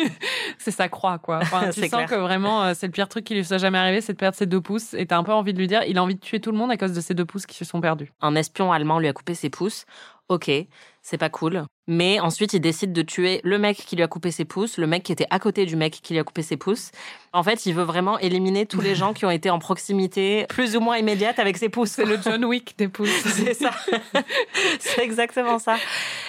c'est 0.58 0.72
sa 0.72 0.88
croix, 0.88 1.18
quoi. 1.20 1.40
Enfin, 1.42 1.70
tu 1.72 1.82
sens 1.82 1.90
clair. 1.90 2.10
que 2.10 2.16
vraiment, 2.16 2.64
euh, 2.64 2.74
c'est 2.76 2.86
le 2.88 2.94
pire 2.94 3.10
truc 3.10 3.26
qui 3.26 3.36
lui 3.36 3.44
soit 3.44 3.58
jamais 3.58 3.78
arrivé, 3.78 4.00
c'est 4.00 4.14
de 4.14 4.18
perdre 4.18 4.38
ses 4.38 4.46
deux 4.46 4.62
pouces. 4.62 4.94
Et 4.94 5.06
t'as 5.06 5.18
un 5.18 5.24
peu 5.24 5.34
envie 5.34 5.54
de 5.54 5.60
lui 5.60 5.68
dire, 5.68 5.84
il 5.86 5.98
a 5.98 6.04
envie 6.04 6.16
de 6.16 6.22
tuer 6.22 6.40
tout 6.40 6.52
le 6.54 6.58
monde 6.58 6.72
à 6.72 6.78
cause 6.78 6.94
de 6.94 7.02
ses 7.02 7.14
deux 7.14 7.26
pouces 7.26 7.46
qui 7.46 7.58
se 7.58 7.66
sont 7.66 7.82
perdus. 7.82 8.14
un 8.22 8.36
espion 8.36 8.72
allemand 8.72 9.00
lui 9.00 9.10
a 9.10 9.14
coupé 9.14 9.34
ses 9.34 9.50
pouces. 9.50 9.86
Ok, 10.30 10.52
c'est 11.02 11.18
pas 11.18 11.30
cool. 11.30 11.64
Mais 11.88 12.20
ensuite, 12.20 12.54
il 12.54 12.60
décide 12.60 12.94
de 12.94 13.02
tuer 13.02 13.42
le 13.44 13.58
mec 13.58 13.78
qui 13.78 13.96
lui 13.96 14.04
a 14.04 14.08
coupé 14.08 14.30
ses 14.30 14.46
pouces, 14.46 14.78
le 14.78 14.86
mec 14.86 15.02
qui 15.02 15.12
était 15.12 15.26
à 15.32 15.40
côté 15.40 15.66
du 15.66 15.76
mec 15.76 16.02
qui 16.04 16.14
lui 16.14 16.20
a 16.20 16.24
coupé 16.24 16.44
ses 16.44 16.56
pouces. 16.56 16.92
En 17.34 17.42
fait, 17.42 17.66
il 17.66 17.74
veut 17.74 17.84
vraiment 17.84 18.20
éliminer 18.20 18.68
tous 18.68 18.80
les 18.80 18.94
gens 18.96 19.14
qui 19.14 19.26
ont 19.26 19.32
été 19.32 19.50
en 19.50 19.58
proximité 19.58 20.46
plus 20.48 20.78
ou 20.78 20.82
moins 20.82 20.98
immédiate 20.98 21.40
avec 21.40 21.58
ses 21.58 21.68
pouces. 21.70 21.90
C'est 21.90 22.06
le 22.06 22.20
John 22.24 22.46
Wick 22.46 22.78
des 22.78 22.88
pouces. 22.90 23.10
C'est 23.10 23.56
ça. 23.56 23.72
c'est 24.80 25.02
exactement 25.02 25.58
ça. 25.58 25.78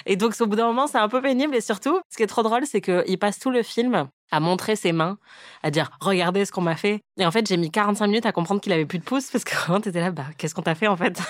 Et 0.07 0.15
donc, 0.15 0.33
au 0.39 0.47
bout 0.47 0.55
d'un 0.55 0.65
moment, 0.65 0.87
c'est 0.87 0.97
un 0.97 1.09
peu 1.09 1.21
pénible. 1.21 1.55
Et 1.55 1.61
surtout, 1.61 2.01
ce 2.09 2.17
qui 2.17 2.23
est 2.23 2.27
trop 2.27 2.41
drôle, 2.41 2.65
c'est 2.65 2.81
qu'il 2.81 3.19
passe 3.19 3.37
tout 3.37 3.51
le 3.51 3.61
film 3.61 4.07
à 4.31 4.39
montrer 4.39 4.75
ses 4.75 4.93
mains, 4.93 5.19
à 5.61 5.69
dire 5.69 5.91
regardez 5.99 6.45
ce 6.45 6.51
qu'on 6.51 6.61
m'a 6.61 6.75
fait. 6.75 7.01
Et 7.19 7.25
en 7.25 7.29
fait, 7.29 7.47
j'ai 7.47 7.57
mis 7.57 7.69
45 7.69 8.07
minutes 8.07 8.25
à 8.25 8.31
comprendre 8.31 8.61
qu'il 8.61 8.73
avait 8.73 8.87
plus 8.87 8.97
de 8.97 9.03
pouces 9.03 9.29
parce 9.29 9.43
que 9.43 9.55
vraiment, 9.55 9.79
t'étais 9.79 9.99
là, 9.99 10.09
bah, 10.09 10.25
qu'est-ce 10.39 10.55
qu'on 10.55 10.63
t'a 10.63 10.73
fait 10.73 10.87
en 10.87 10.97
fait 10.97 11.21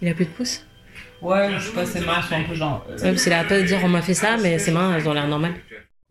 Il 0.00 0.08
a 0.08 0.14
plus 0.14 0.24
de 0.24 0.30
pouces? 0.30 0.64
Ouais, 1.22 1.50
je 1.58 1.64
sais 1.66 1.72
pas, 1.72 1.84
ses 1.86 2.00
mains 2.00 2.22
sont 2.22 2.34
un 2.34 2.44
peu 2.44 2.54
genre. 2.54 2.84
euh, 2.88 2.96
Ouais, 2.96 3.10
parce 3.10 3.24
qu'il 3.24 3.32
arrête 3.32 3.48
pas 3.48 3.58
de 3.58 3.64
dire 3.64 3.80
on 3.82 3.88
m'a 3.88 4.02
fait 4.02 4.14
ça, 4.14 4.36
mais 4.36 4.58
ses 4.58 4.70
mains, 4.70 4.94
elles 4.96 5.08
ont 5.08 5.12
l'air 5.12 5.26
normales. 5.26 5.54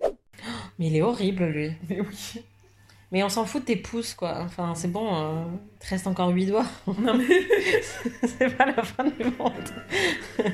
Mais 0.80 0.88
il 0.88 0.96
est 0.98 1.02
horrible, 1.02 1.46
lui. 1.46 1.72
Mais 1.90 2.00
oui. 2.02 2.42
Mais 3.12 3.24
on 3.24 3.30
s'en 3.30 3.46
fout 3.46 3.62
de 3.62 3.66
tes 3.68 3.78
pouces, 3.78 4.14
quoi. 4.14 4.40
Enfin, 4.42 4.74
c'est 4.76 4.92
bon, 4.92 5.08
euh, 5.16 5.44
il 5.76 5.80
te 5.80 5.90
reste 5.90 6.06
encore 6.08 6.30
8 6.30 6.46
doigts. 6.48 6.66
Non, 7.00 7.16
mais. 7.18 7.26
c'est 8.28 8.56
pas 8.58 8.66
la 8.66 8.84
fin 8.84 9.06
du 9.06 9.24
monde. 9.24 9.54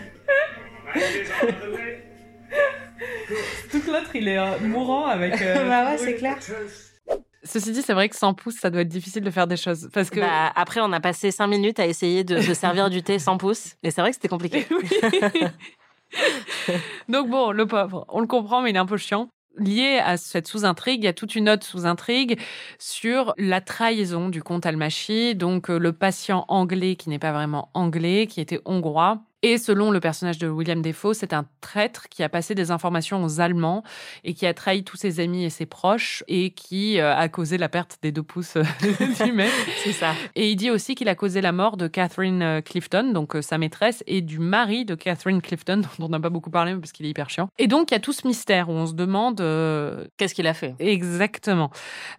Tout 3.72 3.82
l'autre, 3.88 4.16
il 4.16 4.28
est 4.28 4.38
euh, 4.38 4.60
mourant 4.62 5.06
avec. 5.08 5.41
euh, 5.41 5.68
bah 5.68 5.89
ouais, 5.91 5.97
c'est 5.97 6.16
clair. 6.16 6.38
Ceci 7.44 7.72
dit, 7.72 7.82
c'est 7.82 7.94
vrai 7.94 8.08
que 8.10 8.16
sans 8.16 8.34
pouce, 8.34 8.56
ça 8.56 8.70
doit 8.70 8.82
être 8.82 8.88
difficile 8.88 9.24
de 9.24 9.32
faire 9.32 9.48
des 9.48 9.58
choses. 9.58 9.89
Parce 9.94 10.10
que. 10.10 10.20
Bah, 10.20 10.52
après, 10.56 10.80
on 10.82 10.91
a 10.94 11.00
passé 11.00 11.32
5 11.32 11.48
minutes 11.48 11.80
à 11.80 11.88
essayer 11.88 12.24
de 12.24 12.39
se 12.39 12.54
servir 12.54 12.89
du 12.89 13.04
thé 13.04 13.20
sans 13.20 13.38
pouce. 13.38 13.76
Et 13.84 13.91
c'est 13.91 14.02
vrai 14.02 14.12
que 14.12 14.16
c'était 14.16 14.30
compliqué. 14.30 14.66
Donc 17.10 17.30
bon, 17.30 17.52
le 17.52 17.66
pauvre, 17.66 18.06
on 18.10 18.20
le 18.20 18.28
comprend, 18.28 18.62
mais 18.62 18.70
il 18.70 18.76
est 18.76 18.80
un 18.80 18.86
peu 18.86 18.98
chiant. 18.98 19.30
Lié 19.58 20.02
à 20.04 20.18
cette 20.18 20.48
sous-intrigue, 20.48 21.04
il 21.04 21.06
y 21.06 21.10
a 21.10 21.14
toute 21.14 21.36
une 21.36 21.48
autre 21.48 21.64
sous-intrigue 21.64 22.39
sur 22.80 23.36
la 23.38 23.62
trahison 23.62 24.30
du 24.30 24.41
comte 24.41 24.66
Almachi, 24.66 25.36
donc 25.36 25.70
euh, 25.70 25.78
le 25.78 25.94
patient 25.94 26.46
anglais 26.48 26.96
qui 26.96 27.10
n'est 27.10 27.20
pas 27.20 27.34
vraiment 27.34 27.70
anglais, 27.76 28.26
qui 28.26 28.41
était 28.41 28.60
hongrois. 28.66 29.22
Et 29.44 29.58
selon 29.58 29.91
le 29.91 30.00
personnage 30.00 30.38
de 30.39 30.48
William 30.48 30.82
Defoe, 30.82 31.14
c'est 31.14 31.34
un 31.34 31.46
traître 31.62 32.10
qui 32.10 32.24
a 32.24 32.30
passé 32.30 32.56
des 32.56 32.72
informations 32.72 33.24
aux 33.24 33.39
Allemands 33.39 33.84
et 34.24 34.34
qui 34.34 34.46
a 34.46 34.54
trahi 34.54 34.84
tous 34.84 34.98
ses 34.98 35.20
amis 35.20 35.44
et 35.44 35.50
ses 35.50 35.66
proches 35.66 36.24
et 36.28 36.52
qui 36.52 37.00
euh, 37.00 37.16
a 37.16 37.28
causé 37.28 37.58
la 37.58 37.70
perte 37.70 38.00
des 38.02 38.12
deux 38.12 38.24
pouces 38.24 38.56
euh, 38.56 38.64
du 39.26 39.34
mec. 39.34 39.52
c'est 39.84 39.91
ça. 39.91 40.14
Et 40.36 40.50
il 40.50 40.56
dit 40.56 40.72
aussi 40.72 40.96
qu'il 40.96 41.10
a 41.10 41.16
causé 41.16 41.41
la 41.41 41.52
mort 41.52 41.78
de 41.78 41.88
Catherine 41.88 42.41
euh, 42.41 42.62
Clifton, 42.62 43.12
donc 43.14 43.36
sa 43.41 43.58
maîtresse, 43.58 44.04
et 44.08 44.22
du 44.22 44.39
mari 44.39 44.86
de 44.86 44.96
Catherine 44.96 45.41
Clifton, 45.41 45.82
dont 46.00 46.06
on 46.06 46.10
n'a 46.10 46.20
pas 46.20 46.30
beaucoup 46.30 46.50
parlé 46.50 46.76
parce 46.76 46.91
qu'il 46.91 47.06
est 47.06 47.10
hyper 47.10 47.30
chiant. 47.30 47.50
Et 47.60 47.68
donc 47.68 47.91
il 47.91 47.96
y 47.96 47.98
a 47.98 48.00
tout 48.00 48.14
ce 48.14 48.26
mystère 48.26 48.70
où 48.70 48.74
on 48.74 48.86
se 48.86 48.94
demande 48.94 49.41
euh, 49.41 50.06
Qu'est-ce 50.18 50.34
qu'il 50.34 50.48
a 50.48 50.54
fait? 50.54 50.76
Exactement. 50.80 51.70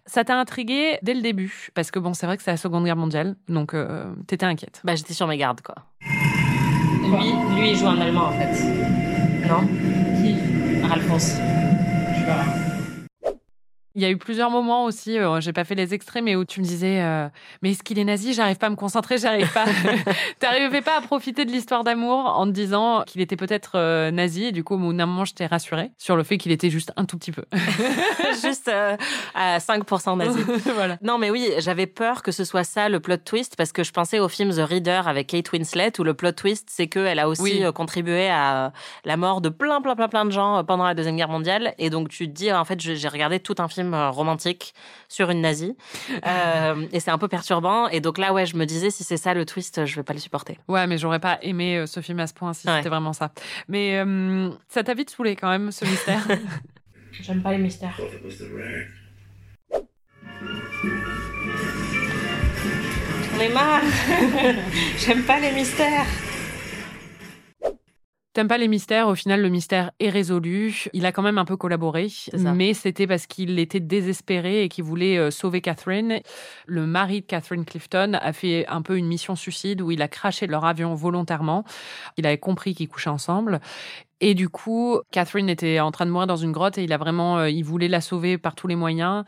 Ça 0.05 0.23
t'a 0.23 0.37
intrigué 0.37 0.99
dès 1.01 1.13
le 1.13 1.21
début, 1.21 1.69
parce 1.73 1.91
que 1.91 1.99
bon, 1.99 2.13
c'est 2.13 2.25
vrai 2.25 2.37
que 2.37 2.43
c'est 2.43 2.51
la 2.51 2.57
Seconde 2.57 2.85
Guerre 2.85 2.95
mondiale, 2.95 3.35
donc 3.47 3.73
euh, 3.73 4.13
t'étais 4.27 4.45
inquiète. 4.45 4.81
Bah, 4.83 4.95
j'étais 4.95 5.13
sur 5.13 5.27
mes 5.27 5.37
gardes, 5.37 5.61
quoi. 5.61 5.75
Lui, 7.17 7.31
lui, 7.55 7.71
il 7.71 7.77
joue 7.77 7.87
un 7.87 7.99
allemand, 7.99 8.27
en 8.27 8.31
fait. 8.31 9.47
Non? 9.47 9.67
Qui? 10.21 10.35
Ralphonse. 10.87 11.39
Il 13.95 14.01
y 14.01 14.05
a 14.05 14.09
eu 14.09 14.17
plusieurs 14.17 14.49
moments 14.49 14.83
aussi, 14.83 15.17
euh, 15.17 15.39
j'ai 15.39 15.53
pas 15.53 15.63
fait 15.63 15.75
les 15.75 15.93
extraits, 15.93 16.21
mais 16.23 16.35
où 16.35 16.43
tu 16.43 16.59
me 16.59 16.65
disais, 16.65 17.01
euh, 17.01 17.29
mais 17.61 17.71
est-ce 17.71 17.81
qu'il 17.81 17.97
est 17.97 18.03
nazi? 18.03 18.33
J'arrive 18.33 18.57
pas 18.57 18.67
à 18.67 18.69
me 18.69 18.75
concentrer, 18.75 19.17
j'arrive 19.17 19.51
pas. 19.53 19.63
T'arrivais 20.39 20.81
pas 20.81 20.97
à 20.97 21.01
profiter 21.01 21.45
de 21.45 21.51
l'histoire 21.51 21.83
d'amour 21.85 22.33
en 22.37 22.45
te 22.45 22.51
disant 22.51 23.03
qu'il 23.07 23.21
était 23.21 23.37
peut-être 23.37 23.71
euh, 23.75 24.11
nazi, 24.11 24.45
et 24.45 24.51
du 24.51 24.63
coup, 24.65 24.75
au 24.75 24.77
bout 24.77 24.91
d'un 24.93 25.05
moment, 25.05 25.23
je 25.25 25.33
t'ai 25.33 25.45
rassurée 25.45 25.91
sur 25.97 26.15
le 26.17 26.23
fait 26.23 26.37
qu'il 26.37 26.51
était 26.51 26.69
juste 26.69 26.91
un 26.97 27.05
tout 27.05 27.17
petit 27.17 27.31
peu. 27.31 27.43
Juste 28.41 28.67
euh, 28.67 28.97
à 29.33 29.59
5% 29.59 30.17
nazi. 30.17 30.39
voilà. 30.73 30.97
Non, 31.01 31.17
mais 31.17 31.29
oui, 31.29 31.49
j'avais 31.59 31.87
peur 31.87 32.21
que 32.21 32.31
ce 32.31 32.43
soit 32.43 32.63
ça 32.65 32.89
le 32.89 32.99
plot 32.99 33.17
twist 33.17 33.55
parce 33.55 33.71
que 33.71 33.83
je 33.83 33.91
pensais 33.91 34.19
au 34.19 34.27
film 34.27 34.49
The 34.51 34.59
Reader 34.67 35.03
avec 35.07 35.27
Kate 35.27 35.51
Winslet 35.53 35.93
où 35.99 36.03
le 36.03 36.13
plot 36.13 36.33
twist 36.33 36.67
c'est 36.69 36.87
qu'elle 36.87 37.19
a 37.19 37.29
aussi 37.29 37.41
Oui. 37.41 37.63
contribué 37.73 38.27
à 38.29 38.73
la 39.05 39.17
mort 39.17 39.39
de 39.41 39.49
plein, 39.49 39.81
plein, 39.81 39.95
plein, 39.95 40.09
plein 40.09 40.25
de 40.25 40.31
gens 40.31 40.63
pendant 40.65 40.83
la 40.83 40.93
Deuxième 40.95 41.15
Guerre 41.15 41.29
mondiale. 41.29 41.73
Et 41.77 41.89
donc 41.89 42.09
tu 42.09 42.27
te 42.27 42.33
dis, 42.33 42.51
en 42.51 42.65
fait, 42.65 42.79
j'ai 42.81 43.07
regardé 43.07 43.39
tout 43.39 43.55
un 43.59 43.67
film 43.69 43.84
euh, 43.93 44.09
romantique 44.09 44.73
sur 45.07 45.29
une 45.29 45.41
nazie 45.41 45.75
Euh, 46.27 46.87
et 46.91 46.99
c'est 46.99 47.11
un 47.11 47.17
peu 47.17 47.27
perturbant. 47.27 47.87
Et 47.89 47.99
donc 48.01 48.17
là, 48.17 48.33
ouais, 48.33 48.45
je 48.45 48.55
me 48.57 48.65
disais, 48.65 48.89
si 48.89 49.03
c'est 49.03 49.17
ça 49.17 49.33
le 49.33 49.45
twist, 49.45 49.85
je 49.85 49.95
vais 49.95 50.03
pas 50.03 50.13
le 50.13 50.19
supporter. 50.19 50.57
Ouais, 50.67 50.87
mais 50.87 50.97
j'aurais 50.97 51.19
pas 51.19 51.37
aimé 51.41 51.77
euh, 51.77 51.85
ce 51.85 51.99
film 52.01 52.19
à 52.19 52.27
ce 52.27 52.33
point 52.33 52.53
si 52.53 52.67
Ouais. 52.67 52.77
c'était 52.77 52.89
vraiment 52.89 53.13
ça. 53.13 53.31
Mais 53.67 53.97
euh, 54.03 54.49
ça 54.69 54.83
t'a 54.83 54.93
vite 54.93 55.09
saoulé 55.11 55.35
quand 55.35 55.49
même, 55.49 55.71
ce 55.71 55.85
mystère. 55.85 56.21
J'aime 57.21 57.41
pas 57.43 57.51
les 57.51 57.57
mystères. 57.59 57.99
J'en 63.31 63.41
ai 63.41 63.49
marre. 63.49 63.81
J'aime 64.97 65.23
pas 65.23 65.39
les 65.39 65.51
mystères. 65.51 66.05
T'aimes 68.35 68.49
pas 68.49 68.57
les 68.57 68.67
mystères, 68.67 69.07
au 69.07 69.15
final 69.15 69.41
le 69.41 69.47
mystère 69.47 69.91
est 70.01 70.09
résolu. 70.09 70.89
Il 70.91 71.05
a 71.05 71.13
quand 71.13 71.21
même 71.21 71.37
un 71.37 71.45
peu 71.45 71.55
collaboré, 71.55 72.09
mais 72.33 72.73
c'était 72.73 73.07
parce 73.07 73.27
qu'il 73.27 73.57
était 73.59 73.79
désespéré 73.79 74.63
et 74.63 74.67
qu'il 74.67 74.83
voulait 74.83 75.17
euh, 75.17 75.31
sauver 75.31 75.61
Catherine. 75.61 76.19
Le 76.65 76.85
mari 76.85 77.21
de 77.21 77.25
Catherine 77.25 77.63
Clifton 77.63 78.11
a 78.21 78.33
fait 78.33 78.67
un 78.67 78.81
peu 78.81 78.97
une 78.97 79.07
mission 79.07 79.37
suicide 79.37 79.81
où 79.81 79.89
il 79.89 80.01
a 80.01 80.09
craché 80.09 80.47
leur 80.47 80.65
avion 80.65 80.95
volontairement. 80.95 81.63
Il 82.17 82.27
avait 82.27 82.37
compris 82.37 82.75
qu'ils 82.75 82.89
couchaient 82.89 83.09
ensemble. 83.09 83.61
Et 84.21 84.33
du 84.33 84.47
coup, 84.47 84.99
Catherine 85.11 85.49
était 85.49 85.79
en 85.81 85.91
train 85.91 86.05
de 86.05 86.11
mourir 86.11 86.27
dans 86.27 86.37
une 86.37 86.53
grotte 86.53 86.77
et 86.77 86.83
il 86.83 86.93
a 86.93 86.97
vraiment, 86.97 87.37
euh, 87.37 87.49
il 87.49 87.63
voulait 87.63 87.89
la 87.89 87.99
sauver 87.99 88.37
par 88.37 88.55
tous 88.55 88.67
les 88.67 88.75
moyens. 88.75 89.25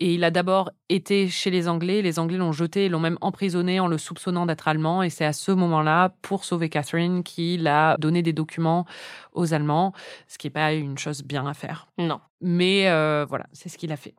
Et 0.00 0.14
il 0.14 0.22
a 0.22 0.30
d'abord 0.30 0.70
été 0.88 1.28
chez 1.28 1.50
les 1.50 1.66
Anglais. 1.68 2.02
Les 2.02 2.20
Anglais 2.20 2.36
l'ont 2.38 2.52
jeté 2.52 2.84
et 2.84 2.88
l'ont 2.88 3.00
même 3.00 3.18
emprisonné 3.20 3.80
en 3.80 3.88
le 3.88 3.98
soupçonnant 3.98 4.46
d'être 4.46 4.68
allemand. 4.68 5.02
Et 5.02 5.10
c'est 5.10 5.24
à 5.24 5.32
ce 5.32 5.50
moment-là, 5.50 6.14
pour 6.22 6.44
sauver 6.44 6.68
Catherine, 6.68 7.24
qu'il 7.24 7.66
a 7.66 7.96
donné 7.98 8.22
des 8.22 8.32
documents 8.32 8.86
aux 9.32 9.54
Allemands, 9.54 9.92
ce 10.28 10.38
qui 10.38 10.46
n'est 10.46 10.52
pas 10.52 10.72
une 10.72 10.98
chose 10.98 11.22
bien 11.24 11.46
à 11.48 11.54
faire. 11.54 11.88
Non. 11.98 12.20
Mais 12.40 12.88
euh, 12.88 13.26
voilà, 13.28 13.46
c'est 13.52 13.68
ce 13.68 13.76
qu'il 13.76 13.90
a 13.90 13.96
fait. 13.96 14.14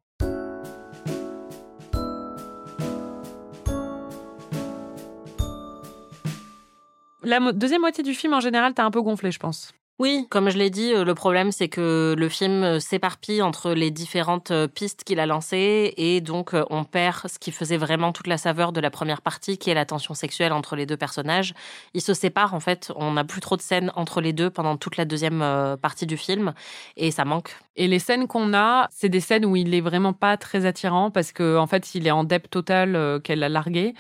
La 7.24 7.40
mo- 7.40 7.52
deuxième 7.52 7.82
moitié 7.82 8.04
du 8.04 8.14
film, 8.14 8.34
en 8.34 8.40
général, 8.40 8.74
t'as 8.74 8.84
un 8.86 8.92
peu 8.92 9.02
gonflé, 9.02 9.32
je 9.32 9.40
pense. 9.40 9.74
Oui, 10.00 10.28
comme 10.30 10.50
je 10.50 10.58
l'ai 10.58 10.70
dit, 10.70 10.94
euh, 10.94 11.04
le 11.04 11.14
problème 11.14 11.52
c'est 11.52 11.68
que 11.68 12.16
le 12.18 12.30
film 12.30 12.64
euh, 12.64 12.80
s'éparpille 12.80 13.42
entre 13.42 13.74
les 13.74 13.92
différentes 13.92 14.50
euh, 14.52 14.66
pistes 14.66 15.04
qu'il 15.04 15.20
a 15.20 15.26
lancées 15.26 15.94
et 15.98 16.22
donc 16.22 16.52
on 16.70 16.86
perd 16.86 17.28
ce 17.28 17.38
qui 17.38 17.52
faisait 17.52 17.76
vraiment 17.76 18.14
toute 18.14 18.28
la 18.28 18.38
saveur 18.38 18.72
de 18.72 18.80
la 18.80 18.92
première 18.92 19.22
partie 19.22 19.58
qui 19.58 19.70
est 19.70 19.74
la 19.74 19.86
tension 19.86 20.14
sexuelle 20.14 20.54
entre 20.54 20.78
les 20.78 20.86
deux 20.86 20.96
personnages. 20.96 21.54
Ils 21.94 22.02
se 22.02 22.14
séparent 22.14 22.54
en 22.54 22.62
fait, 22.62 22.94
on 22.96 23.12
n'a 23.12 23.26
plus 23.26 23.42
trop 23.42 23.58
de 23.58 23.62
scènes 23.62 23.92
entre 23.94 24.22
les 24.22 24.32
deux 24.32 24.50
pendant 24.50 24.78
toute 24.78 24.96
la 24.96 25.04
deuxième 25.04 25.44
partie 25.82 26.06
du 26.06 26.16
film 26.16 26.54
et 26.96 27.12
ça 27.12 27.26
manque. 27.26 27.58
Et 27.80 27.88
les 27.88 28.00
scènes 28.00 28.28
qu'on 28.28 28.54
a, 28.54 28.90
c'est 28.92 29.08
des 29.08 29.22
scènes 29.22 29.46
où 29.46 29.56
il 29.56 29.74
est 29.74 29.80
vraiment 29.80 30.12
pas 30.12 30.36
très 30.36 30.66
attirant 30.66 31.12
parce 31.12 31.32
que 31.32 31.56
en 31.56 31.66
fait, 31.66 31.96
il 31.96 32.08
est 32.08 32.12
en 32.12 32.26
dep 32.26 32.50
total 32.50 32.98
euh, 32.98 33.20
qu'elle 33.22 33.42
a 33.42 33.48
largué. 33.48 33.94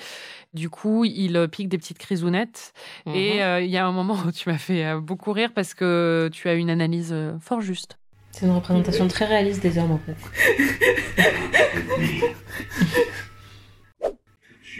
Du 0.53 0.69
coup, 0.69 1.05
il 1.05 1.37
euh, 1.37 1.47
pique 1.47 1.69
des 1.69 1.77
petites 1.77 1.99
crisounettes. 1.99 2.73
Mhm. 3.05 3.15
Et 3.15 3.43
euh, 3.43 3.61
il 3.61 3.69
y 3.69 3.77
a 3.77 3.85
un 3.85 3.91
moment 3.91 4.17
où 4.25 4.31
tu 4.31 4.49
m'as 4.49 4.57
fait 4.57 4.85
euh, 4.85 4.99
beaucoup 4.99 5.31
rire 5.31 5.51
parce 5.53 5.73
que 5.73 6.29
tu 6.33 6.49
as 6.49 6.55
une 6.55 6.69
analyse 6.69 7.15
fort 7.39 7.61
juste. 7.61 7.97
C'est 8.31 8.45
une 8.45 8.53
représentation 8.53 9.07
très 9.07 9.25
réaliste 9.25 9.61
des 9.61 9.77
hommes 9.77 9.91
en 9.91 9.99
fait. 9.99 10.15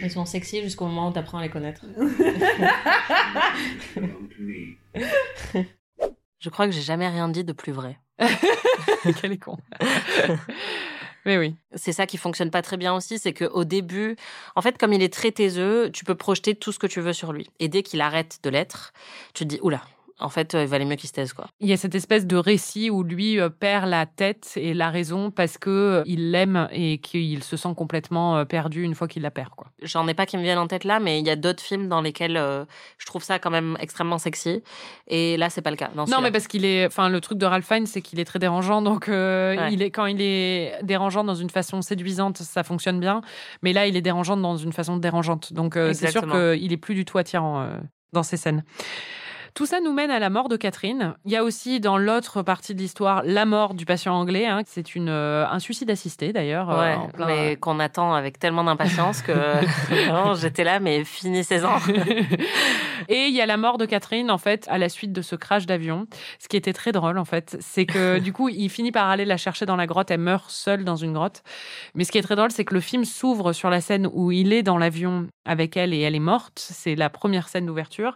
Ils 0.01 0.09
sont 0.09 0.25
sexy 0.25 0.61
jusqu'au 0.61 0.85
moment 0.85 1.09
où 1.09 1.11
t'apprends 1.11 1.39
à 1.39 1.41
les 1.41 1.49
connaître. 1.49 1.85
Je 6.39 6.49
crois 6.49 6.67
que 6.67 6.71
j'ai 6.71 6.81
jamais 6.81 7.09
rien 7.09 7.27
dit 7.27 7.43
de 7.43 7.51
plus 7.51 7.73
vrai. 7.73 7.99
Quel 9.21 9.33
est 9.33 9.37
con. 9.37 9.57
Mais 11.25 11.37
oui. 11.37 11.55
C'est 11.75 11.91
ça 11.91 12.05
qui 12.05 12.17
fonctionne 12.17 12.51
pas 12.51 12.61
très 12.61 12.77
bien 12.77 12.93
aussi, 12.93 13.19
c'est 13.19 13.33
qu'au 13.33 13.63
début, 13.63 14.15
en 14.55 14.61
fait, 14.61 14.77
comme 14.77 14.93
il 14.93 15.01
est 15.01 15.13
très 15.13 15.31
taiseux, 15.31 15.91
tu 15.91 16.05
peux 16.05 16.15
projeter 16.15 16.55
tout 16.55 16.71
ce 16.71 16.79
que 16.79 16.87
tu 16.87 17.01
veux 17.01 17.13
sur 17.13 17.33
lui. 17.33 17.49
Et 17.59 17.67
dès 17.67 17.83
qu'il 17.83 18.01
arrête 18.01 18.39
de 18.43 18.49
l'être, 18.49 18.93
tu 19.33 19.43
te 19.43 19.49
dis, 19.49 19.59
oula, 19.61 19.81
en 20.19 20.29
fait, 20.29 20.55
euh, 20.55 20.63
il 20.63 20.67
valait 20.67 20.85
mieux 20.85 20.95
qu'il 20.95 21.07
se 21.09 21.13
taise, 21.13 21.33
quoi. 21.33 21.47
Il 21.59 21.67
y 21.69 21.73
a 21.73 21.77
cette 21.77 21.95
espèce 21.95 22.25
de 22.27 22.35
récit 22.35 22.89
où 22.89 23.03
lui 23.03 23.39
euh, 23.39 23.49
perd 23.49 23.87
la 23.89 24.05
tête 24.05 24.53
et 24.55 24.73
la 24.73 24.89
raison 24.89 25.31
parce 25.31 25.57
que 25.57 25.69
euh, 25.69 26.03
il 26.05 26.31
l'aime 26.31 26.67
et 26.71 26.97
qu'il 26.99 27.43
se 27.43 27.57
sent 27.57 27.73
complètement 27.75 28.45
perdu 28.45 28.83
une 28.83 28.95
fois 28.95 29.07
qu'il 29.07 29.21
la 29.23 29.31
perd, 29.31 29.49
quoi. 29.55 29.67
J'en 29.81 30.07
ai 30.07 30.13
pas 30.13 30.25
qui 30.25 30.37
me 30.37 30.41
viennent 30.43 30.57
en 30.57 30.67
tête 30.67 30.83
là, 30.83 30.99
mais 30.99 31.19
il 31.19 31.25
y 31.25 31.29
a 31.29 31.35
d'autres 31.35 31.63
films 31.63 31.87
dans 31.87 32.01
lesquels 32.01 32.37
euh, 32.37 32.65
je 32.97 33.05
trouve 33.05 33.23
ça 33.23 33.39
quand 33.39 33.49
même 33.51 33.77
extrêmement 33.79 34.17
sexy. 34.17 34.61
Et 35.07 35.37
là, 35.37 35.49
c'est 35.49 35.61
pas 35.61 35.71
le 35.71 35.77
cas. 35.77 35.89
dans 35.95 36.05
Non, 36.05 36.21
mais 36.21 36.31
parce 36.31 36.47
qu'il 36.47 36.65
est, 36.65 36.85
enfin, 36.85 37.09
le 37.09 37.21
truc 37.21 37.37
de 37.37 37.45
Ralph 37.45 37.65
Fiennes, 37.65 37.85
c'est 37.85 38.01
qu'il 38.01 38.19
est 38.19 38.25
très 38.25 38.39
dérangeant. 38.39 38.81
Donc, 38.81 39.07
euh, 39.09 39.55
Ouais. 39.55 39.73
il 39.73 39.81
est 39.81 39.89
quand 39.91 40.05
il 40.05 40.21
est 40.21 40.77
dérangeant 40.83 41.23
dans 41.23 41.35
une 41.35 41.49
façon 41.49 41.81
séduisante, 41.81 42.37
ça 42.37 42.63
fonctionne 42.63 42.99
bien. 42.99 43.21
Mais 43.61 43.73
là, 43.73 43.87
il 43.87 43.95
est 43.95 44.01
dérangeant 44.01 44.37
dans 44.37 44.57
une 44.57 44.73
façon 44.73 44.97
dérangeante. 44.97 45.53
Donc, 45.53 45.75
euh, 45.77 45.93
c'est 45.93 46.11
sûr 46.11 46.23
qu'il 46.23 46.71
est 46.73 46.77
plus 46.77 46.93
du 46.95 47.05
tout 47.05 47.17
attirant 47.17 47.69
dans 48.13 48.23
ces 48.23 48.37
scènes. 48.37 48.63
Tout 49.59 49.65
ça 49.65 49.81
nous 49.81 49.91
mène 49.91 50.09
à 50.09 50.19
la 50.19 50.29
mort 50.29 50.47
de 50.47 50.55
Catherine. 50.55 51.15
Il 51.25 51.33
y 51.33 51.35
a 51.35 51.43
aussi 51.43 51.81
dans 51.81 51.97
l'autre 51.97 52.43
partie 52.43 52.73
de 52.73 52.79
l'histoire 52.79 53.23
la 53.25 53.45
mort 53.45 53.73
du 53.73 53.83
patient 53.83 54.13
anglais. 54.13 54.45
hein. 54.45 54.61
C'est 54.65 54.95
une 54.95 55.09
euh, 55.09 55.45
un 55.51 55.59
suicide 55.59 55.91
assisté 55.91 56.31
d'ailleurs. 56.31 56.69
euh, 56.69 56.79
Ouais, 56.79 56.97
plein- 57.11 57.25
mais 57.27 57.55
qu'on 57.57 57.77
attend 57.81 58.13
avec 58.13 58.39
tellement 58.39 58.63
d'impatience 58.63 59.21
que 59.21 59.33
j'étais 60.39 60.63
là, 60.63 60.79
mais 60.79 61.03
finissez-en. 61.03 61.77
Et 63.09 63.25
il 63.25 63.35
y 63.35 63.41
a 63.41 63.45
la 63.45 63.57
mort 63.57 63.77
de 63.77 63.85
Catherine, 63.85 64.29
en 64.31 64.37
fait, 64.37 64.65
à 64.69 64.77
la 64.77 64.87
suite 64.87 65.11
de 65.11 65.21
ce 65.21 65.35
crash 65.35 65.65
d'avion. 65.65 66.05
Ce 66.37 66.47
qui 66.47 66.55
était 66.55 66.73
très 66.73 66.91
drôle, 66.93 67.17
en 67.17 67.25
fait, 67.25 67.57
c'est 67.59 67.85
que 67.85 68.19
du 68.19 68.31
coup, 68.31 68.47
il 68.49 68.69
finit 68.69 68.91
par 68.93 69.09
aller 69.09 69.25
la 69.25 69.35
chercher 69.37 69.65
dans 69.65 69.75
la 69.75 69.87
grotte. 69.87 70.09
Elle 70.11 70.19
meurt 70.21 70.49
seule 70.51 70.85
dans 70.85 70.95
une 70.95 71.11
grotte. 71.11 71.43
Mais 71.95 72.05
ce 72.05 72.11
qui 72.13 72.17
est 72.17 72.21
très 72.21 72.35
drôle, 72.37 72.51
c'est 72.51 72.63
que 72.65 72.73
le 72.75 72.79
film 72.81 73.03
s'ouvre 73.03 73.51
sur 73.51 73.69
la 73.69 73.81
scène 73.81 74.07
où 74.13 74.31
il 74.31 74.53
est 74.53 74.63
dans 74.63 74.77
l'avion 74.77 75.27
avec 75.45 75.75
elle 75.75 75.93
et 75.93 75.99
elle 75.99 76.15
est 76.15 76.19
morte. 76.19 76.59
C'est 76.59 76.95
la 76.95 77.09
première 77.09 77.49
scène 77.49 77.65
d'ouverture. 77.65 78.15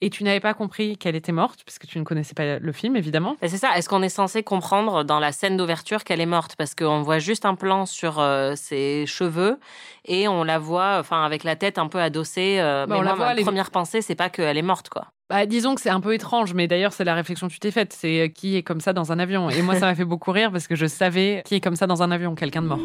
Et 0.00 0.10
tu 0.10 0.24
n'avais 0.24 0.40
pas 0.40 0.54
compris 0.54 0.79
qu'elle 1.00 1.16
était 1.16 1.32
morte, 1.32 1.60
parce 1.64 1.78
que 1.78 1.86
tu 1.86 1.98
ne 1.98 2.04
connaissais 2.04 2.34
pas 2.34 2.58
le 2.58 2.72
film, 2.72 2.96
évidemment. 2.96 3.36
C'est 3.42 3.48
ça, 3.56 3.76
est-ce 3.76 3.88
qu'on 3.88 4.02
est 4.02 4.08
censé 4.08 4.42
comprendre 4.42 5.04
dans 5.04 5.18
la 5.20 5.32
scène 5.32 5.56
d'ouverture 5.56 6.04
qu'elle 6.04 6.20
est 6.20 6.26
morte? 6.26 6.56
Parce 6.56 6.74
qu'on 6.74 7.02
voit 7.02 7.18
juste 7.18 7.44
un 7.44 7.54
plan 7.54 7.86
sur 7.86 8.18
euh, 8.18 8.54
ses 8.56 9.04
cheveux 9.06 9.58
et 10.06 10.28
on 10.28 10.42
la 10.44 10.58
voit 10.58 10.96
enfin 11.00 11.24
avec 11.24 11.44
la 11.44 11.56
tête 11.56 11.78
un 11.78 11.88
peu 11.88 12.00
adossée. 12.00 12.56
euh, 12.60 12.86
Bah, 12.86 12.94
mais 12.94 13.00
on 13.00 13.02
la 13.02 13.14
voit, 13.14 13.26
ma 13.34 13.40
est- 13.40 13.42
première 13.42 13.70
pensée, 13.70 14.02
c'est 14.02 14.14
pas 14.14 14.28
qu'elle 14.30 14.56
est 14.58 14.62
morte, 14.62 14.88
quoi. 14.88 15.06
Bah, 15.28 15.46
disons 15.46 15.74
que 15.76 15.80
c'est 15.80 15.90
un 15.90 16.00
peu 16.00 16.12
étrange, 16.14 16.54
mais 16.54 16.66
d'ailleurs, 16.66 16.92
c'est 16.92 17.04
la 17.04 17.14
réflexion 17.14 17.46
que 17.46 17.52
tu 17.52 17.60
t'es 17.60 17.70
faite. 17.70 17.92
C'est 17.92 18.20
euh, 18.20 18.28
qui 18.28 18.56
est 18.56 18.62
comme 18.64 18.80
ça 18.80 18.92
dans 18.92 19.12
un 19.12 19.18
avion. 19.20 19.48
Et 19.50 19.62
moi, 19.62 19.76
ça 19.76 19.86
m'a 19.86 19.94
fait 19.94 20.04
beaucoup 20.04 20.32
rire 20.32 20.50
parce 20.50 20.66
que 20.66 20.74
je 20.74 20.86
savais 20.86 21.42
qui 21.44 21.54
est 21.54 21.60
comme 21.60 21.76
ça 21.76 21.86
dans 21.86 22.02
un 22.02 22.10
avion, 22.10 22.34
quelqu'un 22.34 22.62
de 22.62 22.66
mort. 22.66 22.80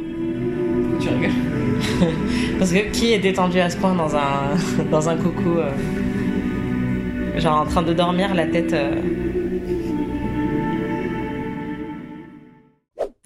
Tu 1.02 1.10
rigoles? 1.10 1.32
Parce 2.60 2.72
que 2.72 2.90
qui 2.92 3.12
est 3.14 3.20
détendu 3.20 3.60
à 3.60 3.70
ce 3.70 3.78
point 3.78 3.94
dans 3.94 4.16
un, 4.16 4.56
dans 4.92 5.10
un 5.10 5.18
coucou 5.18 5.58
euh, 5.58 5.70
Genre 7.38 7.62
en 7.62 7.66
train 7.66 7.82
de 7.82 7.94
dormir, 7.94 8.34
la 8.34 8.46
tête. 8.48 8.74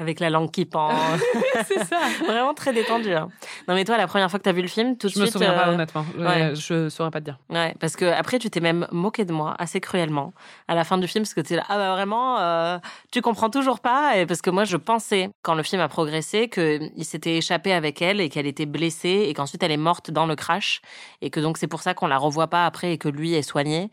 Avec 0.10 0.20
la 0.22 0.32
langue 0.32 0.50
qui 0.50 0.66
pend. 0.66 0.90
c'est 1.68 1.84
ça. 1.86 2.00
Vraiment 2.26 2.56
très 2.56 2.74
détendu. 2.74 3.14
hein. 3.14 3.30
Non, 3.68 3.76
mais 3.76 3.86
toi, 3.86 3.96
la 3.96 4.08
première 4.08 4.28
fois 4.32 4.40
que 4.40 4.44
t'as 4.44 4.52
vu 4.54 4.64
le 4.64 4.68
film, 4.68 4.98
tout 4.98 5.06
de 5.08 5.14
Je 5.14 5.20
me 5.20 5.26
suite. 5.26 5.34
souviens 5.34 5.54
pas, 5.54 5.68
euh, 5.68 5.74
honnêtement. 5.76 6.04
ouais. 6.18 6.56
Je 6.56 6.90
saurais 6.90 7.12
pas 7.12 7.20
te 7.20 7.26
dire. 7.26 7.38
Ouais, 7.50 7.76
parce 7.80 7.96
que 7.96 8.06
après 8.06 8.40
tu 8.40 8.50
t'es 8.50 8.60
même 8.60 8.88
moqué 8.92 9.24
de 9.24 9.32
moi 9.34 9.54
assez 9.60 9.80
cruellement 9.80 10.34
à 10.68 10.74
la 10.74 10.84
fin 10.84 10.98
du 10.98 11.08
film 11.08 11.24
parce 11.24 11.34
que 11.36 11.42
tu 11.42 11.54
es 11.54 11.58
là 11.58 11.64
ah 11.70 11.78
bah 11.78 11.92
vraiment 11.94 12.40
euh, 12.40 12.80
tu 13.12 13.22
comprends 13.22 13.50
toujours 13.52 13.80
pas? 13.82 14.18
Et 14.18 14.26
parce 14.26 14.42
que 14.42 14.50
moi 14.50 14.64
je 14.64 14.78
pensais 14.78 15.30
quand 15.44 15.54
le 15.54 15.62
film 15.64 15.82
a 15.82 15.88
progressé 15.88 16.48
que 16.48 16.80
il 16.96 17.06
s'était 17.06 17.38
échappé 17.38 17.72
avec 17.72 18.02
elle 18.02 18.20
et 18.20 18.30
qu'elle 18.30 18.48
était 18.48 18.66
blessée 18.66 19.26
et 19.28 19.34
qu'ensuite 19.36 19.62
elle 19.62 19.72
est 19.72 19.78
morte 19.78 20.10
dans 20.12 20.26
le 20.26 20.36
crash 20.36 20.82
et 21.22 21.30
que 21.30 21.40
donc 21.40 21.58
c'est 21.60 21.68
pour 21.68 21.82
ça 21.82 21.94
qu'on 21.94 22.08
la 22.08 22.18
revoit 22.18 22.48
pas 22.48 22.66
après 22.66 22.94
et 22.94 22.98
que 22.98 23.10
lui 23.10 23.34
est 23.36 23.42
soigné 23.44 23.92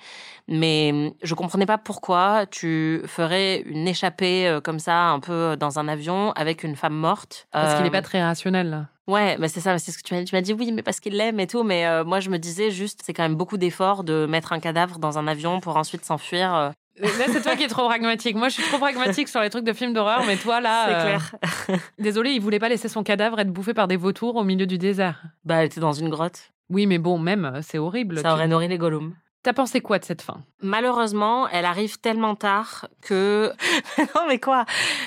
mais 0.49 0.90
hum, 0.92 1.12
je 1.22 1.34
comprenais 1.34 1.66
pas 1.66 1.78
pourquoi 1.78 2.47
tu 2.47 3.01
ferais 3.07 3.62
une 3.66 3.88
échappée 3.88 4.47
euh, 4.49 4.61
comme 4.61 4.78
ça 4.78 5.09
un 5.09 5.20
peu 5.20 5.57
dans 5.59 5.78
un 5.78 5.88
avion 5.88 6.32
avec 6.32 6.62
une 6.64 6.76
femme 6.76 6.94
morte 6.94 7.49
Parce 7.53 7.74
qu'il 7.74 7.84
Euh, 7.84 7.88
est 7.88 7.90
pas 7.92 8.03
très 8.03 8.22
rationnel. 8.22 8.70
là. 8.70 8.86
Ouais, 9.09 9.36
bah 9.38 9.47
c'est 9.49 9.61
ça, 9.61 9.78
c'est 9.78 9.92
ce 9.92 9.99
que 9.99 10.03
tu 10.03 10.14
m'as 10.14 10.20
dit. 10.20 10.26
Tu 10.26 10.34
m'as 10.34 10.40
dit 10.40 10.53
oui, 10.53 10.72
mais 10.72 10.82
parce 10.82 10.99
qu'il 10.99 11.16
l'aime 11.16 11.38
et 11.38 11.47
tout. 11.47 11.62
Mais 11.62 11.86
euh, 11.86 12.05
moi, 12.05 12.18
je 12.18 12.28
me 12.28 12.38
disais 12.38 12.70
juste, 12.72 13.03
c'est 13.05 13.12
quand 13.12 13.22
même 13.22 13.36
beaucoup 13.36 13.57
d'efforts 13.57 14.03
de 14.03 14.26
mettre 14.26 14.53
un 14.53 14.59
cadavre 14.59 14.99
dans 14.99 15.16
un 15.18 15.28
avion 15.28 15.61
pour 15.61 15.76
ensuite 15.76 16.05
s'enfuir. 16.05 16.53
euh. 16.55 16.70
Là, 16.99 17.09
c'est 17.28 17.42
toi 17.42 17.55
qui 17.57 17.62
es 17.62 17.68
trop 17.68 17.86
pragmatique. 17.86 18.34
Moi, 18.36 18.49
je 18.49 18.55
suis 18.55 18.62
trop 18.64 18.78
pragmatique 18.78 19.28
sur 19.28 19.40
les 19.40 19.51
trucs 19.51 19.64
de 19.64 19.72
films 19.74 19.92
d'horreur, 19.92 20.24
mais 20.26 20.36
toi, 20.36 20.61
là. 20.61 20.86
c'est 20.88 20.94
euh, 20.94 21.03
clair. 21.03 21.80
Désolé, 21.99 22.30
il 22.30 22.40
voulait 22.40 22.59
pas 22.59 22.68
laisser 22.70 22.88
son 22.88 23.03
cadavre 23.05 23.38
être 23.38 23.53
bouffé 23.53 23.74
par 23.74 23.86
des 23.86 23.97
vautours 23.97 24.34
au 24.36 24.42
milieu 24.44 24.66
du 24.66 24.78
désert. 24.78 25.22
Bah, 25.44 25.57
elle 25.57 25.66
était 25.66 25.80
dans 25.80 25.92
une 25.92 26.09
grotte. 26.09 26.51
Oui, 26.70 26.86
mais 26.86 26.99
bon, 26.99 27.16
même, 27.18 27.44
euh, 27.44 27.61
c'est 27.62 27.78
horrible. 27.78 28.16
Ça 28.16 28.22
Tu- 28.22 28.28
aurait 28.30 28.49
nourri 28.49 28.66
les 28.66 28.78
Gollum. 28.78 29.14
T'as 29.47 29.53
pensé 29.53 29.80
quoi 29.80 30.01
de 30.01 30.05
cette 30.05 30.22
fin? 30.22 30.42
Malheureusement, 30.61 31.49
elle 31.49 31.66
arrive 31.66 32.01
tellement 32.01 32.34
tard 32.34 32.88
que 33.01 33.53
non 34.16 34.26
mais 34.26 34.40
quoi? 34.40 34.64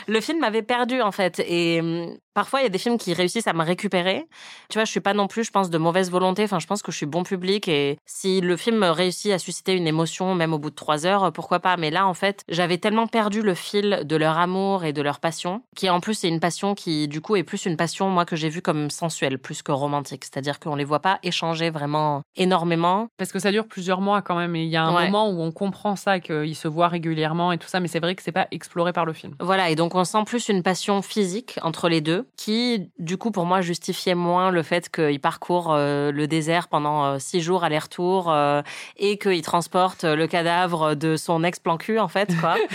Le 0.07 0.21
film 0.21 0.39
m'avait 0.39 0.61
perdu 0.61 1.01
en 1.01 1.11
fait 1.11 1.43
et 1.45 1.81
hum, 1.81 2.17
parfois 2.33 2.59
il 2.61 2.63
y 2.63 2.65
a 2.65 2.69
des 2.69 2.77
films 2.77 2.97
qui 2.97 3.13
réussissent 3.13 3.47
à 3.47 3.53
me 3.53 3.63
récupérer. 3.63 4.25
Tu 4.69 4.77
vois, 4.77 4.85
je 4.85 4.91
suis 4.91 4.99
pas 4.99 5.13
non 5.13 5.27
plus 5.27 5.43
je 5.43 5.51
pense 5.51 5.69
de 5.69 5.77
mauvaise 5.77 6.09
volonté, 6.11 6.43
enfin 6.43 6.59
je 6.59 6.67
pense 6.67 6.81
que 6.81 6.91
je 6.91 6.97
suis 6.97 7.05
bon 7.05 7.23
public 7.23 7.67
et 7.67 7.97
si 8.05 8.41
le 8.41 8.55
film 8.57 8.83
réussit 8.83 9.31
à 9.31 9.39
susciter 9.39 9.73
une 9.75 9.87
émotion 9.87 10.35
même 10.35 10.53
au 10.53 10.59
bout 10.59 10.69
de 10.69 10.75
trois 10.75 11.05
heures, 11.05 11.31
pourquoi 11.33 11.59
pas? 11.59 11.77
Mais 11.77 11.91
là 11.91 12.07
en 12.07 12.13
fait, 12.13 12.43
j'avais 12.49 12.77
tellement 12.77 13.07
perdu 13.07 13.41
le 13.41 13.53
fil 13.55 14.01
de 14.05 14.15
leur 14.15 14.37
amour 14.37 14.83
et 14.85 14.93
de 14.93 15.01
leur 15.01 15.19
passion, 15.19 15.61
qui 15.75 15.89
en 15.89 15.99
plus 15.99 16.13
c'est 16.15 16.27
une 16.29 16.39
passion 16.39 16.75
qui 16.75 17.07
du 17.07 17.21
coup 17.21 17.35
est 17.35 17.43
plus 17.43 17.65
une 17.65 17.77
passion 17.77 18.09
moi 18.09 18.25
que 18.25 18.35
j'ai 18.35 18.49
vue 18.49 18.61
comme 18.61 18.89
sensuelle 18.89 19.37
plus 19.39 19.61
que 19.61 19.71
romantique, 19.71 20.25
c'est-à-dire 20.25 20.59
qu'on 20.59 20.75
les 20.75 20.83
voit 20.85 20.99
pas 21.01 21.19
échanger 21.23 21.69
vraiment 21.69 22.21
énormément. 22.35 23.07
Parce 23.17 23.31
que 23.31 23.39
ça 23.39 23.51
dure 23.51 23.67
plusieurs 23.67 24.01
mois 24.01 24.21
quand 24.21 24.35
même. 24.35 24.55
Et 24.55 24.63
il 24.63 24.69
y 24.69 24.75
a 24.77 24.83
un 24.83 24.95
Ouais. 24.95 25.05
moment 25.05 25.29
où 25.29 25.41
on 25.41 25.51
comprend 25.51 25.95
ça, 25.95 26.19
qu'ils 26.19 26.55
se 26.55 26.67
voient 26.67 26.87
régulièrement 26.87 27.51
et 27.51 27.57
tout 27.57 27.67
ça, 27.67 27.79
mais 27.79 27.87
c'est 27.87 27.99
vrai 27.99 28.15
que 28.15 28.21
c'est 28.23 28.31
pas 28.31 28.47
exploré 28.51 28.91
par 28.93 29.05
le 29.05 29.13
film. 29.13 29.35
Voilà, 29.39 29.69
et 29.69 29.75
donc 29.75 29.95
on 29.95 30.03
sent 30.03 30.23
plus 30.25 30.49
une 30.49 30.63
passion 30.63 31.01
physique 31.01 31.59
entre 31.61 31.89
les 31.89 32.01
deux, 32.01 32.18
2, 32.21 32.27
qui 32.37 32.91
du 32.99 33.17
coup 33.17 33.31
pour 33.31 33.45
moi 33.45 33.61
justifiait 33.61 34.15
moins 34.15 34.51
le 34.51 34.63
fait 34.63 34.89
qu'il 34.89 35.19
parcourt 35.19 35.73
euh, 35.73 36.11
le 36.11 36.27
désert 36.27 36.67
pendant 36.67 37.05
euh, 37.05 37.19
six 37.19 37.41
jours 37.41 37.63
aller-retour 37.63 38.31
euh, 38.31 38.61
et 38.97 39.17
qu'il 39.17 39.41
transporte 39.41 40.03
le 40.03 40.27
cadavre 40.27 40.95
de 40.95 41.15
son 41.15 41.43
ex-plan 41.43 41.77
cul 41.77 41.99
en 41.99 42.07
fait 42.07 42.29
quoi. 42.39 42.55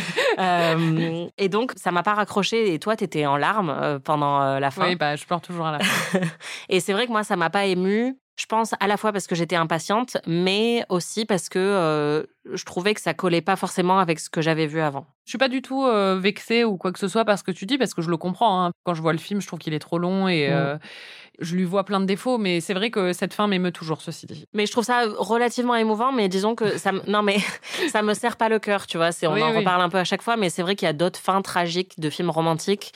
Et 1.38 1.48
donc 1.48 1.72
ça 1.76 1.90
m'a 1.90 2.02
pas 2.02 2.14
raccroché 2.14 2.74
et 2.74 2.78
toi 2.78 2.96
t'étais 2.96 3.26
en 3.26 3.36
larmes 3.36 4.00
pendant 4.04 4.58
la 4.58 4.70
fin. 4.70 4.88
Oui, 4.88 4.96
bah, 4.96 5.16
je 5.16 5.24
pleure 5.24 5.40
toujours 5.40 5.66
à 5.66 5.72
la 5.72 5.78
fin. 5.80 6.20
Et 6.68 6.80
c'est 6.80 6.92
vrai 6.92 7.06
que 7.06 7.12
moi, 7.12 7.24
ça 7.24 7.36
m'a 7.36 7.50
pas 7.50 7.66
ému. 7.66 8.16
Je 8.36 8.46
pense 8.46 8.72
à 8.80 8.86
la 8.88 8.96
fois 8.96 9.12
parce 9.12 9.28
que 9.28 9.34
j'étais 9.36 9.54
impatiente, 9.54 10.16
mais 10.26 10.84
aussi 10.88 11.24
parce 11.24 11.48
que 11.48 11.58
euh, 11.60 12.24
je 12.52 12.64
trouvais 12.64 12.92
que 12.92 13.00
ça 13.00 13.14
collait 13.14 13.40
pas 13.42 13.54
forcément 13.54 14.00
avec 14.00 14.18
ce 14.18 14.28
que 14.28 14.42
j'avais 14.42 14.66
vu 14.66 14.80
avant. 14.80 15.06
Je 15.24 15.30
suis 15.30 15.38
pas 15.38 15.48
du 15.48 15.62
tout 15.62 15.84
euh, 15.84 16.18
vexée 16.20 16.64
ou 16.64 16.76
quoi 16.76 16.90
que 16.92 16.98
ce 16.98 17.06
soit 17.06 17.24
parce 17.24 17.44
que 17.44 17.52
tu 17.52 17.64
dis, 17.64 17.78
parce 17.78 17.94
que 17.94 18.02
je 18.02 18.10
le 18.10 18.16
comprends. 18.16 18.64
hein. 18.64 18.70
Quand 18.84 18.94
je 18.94 19.02
vois 19.02 19.12
le 19.12 19.18
film, 19.20 19.40
je 19.40 19.46
trouve 19.46 19.60
qu'il 19.60 19.72
est 19.72 19.78
trop 19.78 19.98
long 19.98 20.26
et 20.28 20.48
Mm. 20.48 20.52
euh, 20.52 20.78
je 21.40 21.54
lui 21.54 21.64
vois 21.64 21.84
plein 21.84 22.00
de 22.00 22.04
défauts, 22.06 22.38
mais 22.38 22.60
c'est 22.60 22.74
vrai 22.74 22.90
que 22.90 23.12
cette 23.12 23.34
fin 23.34 23.46
m'émeut 23.46 23.72
toujours, 23.72 24.02
ceci 24.02 24.26
dit. 24.26 24.46
Mais 24.52 24.66
je 24.66 24.72
trouve 24.72 24.84
ça 24.84 25.04
relativement 25.18 25.74
émouvant, 25.76 26.10
mais 26.12 26.28
disons 26.28 26.54
que 26.56 26.76
ça, 26.76 26.90
non 27.06 27.22
mais 27.22 27.36
ça 27.92 28.02
me 28.02 28.14
serre 28.14 28.36
pas 28.36 28.48
le 28.48 28.58
cœur, 28.58 28.86
tu 28.88 28.96
vois. 28.96 29.12
C'est, 29.12 29.26
on 29.28 29.34
Oui, 29.34 29.42
en 29.42 29.50
oui. 29.52 29.58
reparle 29.58 29.80
un 29.80 29.88
peu 29.88 29.98
à 29.98 30.04
chaque 30.04 30.22
fois, 30.22 30.36
mais 30.36 30.50
c'est 30.50 30.62
vrai 30.62 30.74
qu'il 30.74 30.86
y 30.86 30.88
a 30.88 30.92
d'autres 30.92 31.20
fins 31.20 31.40
tragiques 31.42 31.98
de 32.00 32.10
films 32.10 32.30
romantiques 32.30 32.92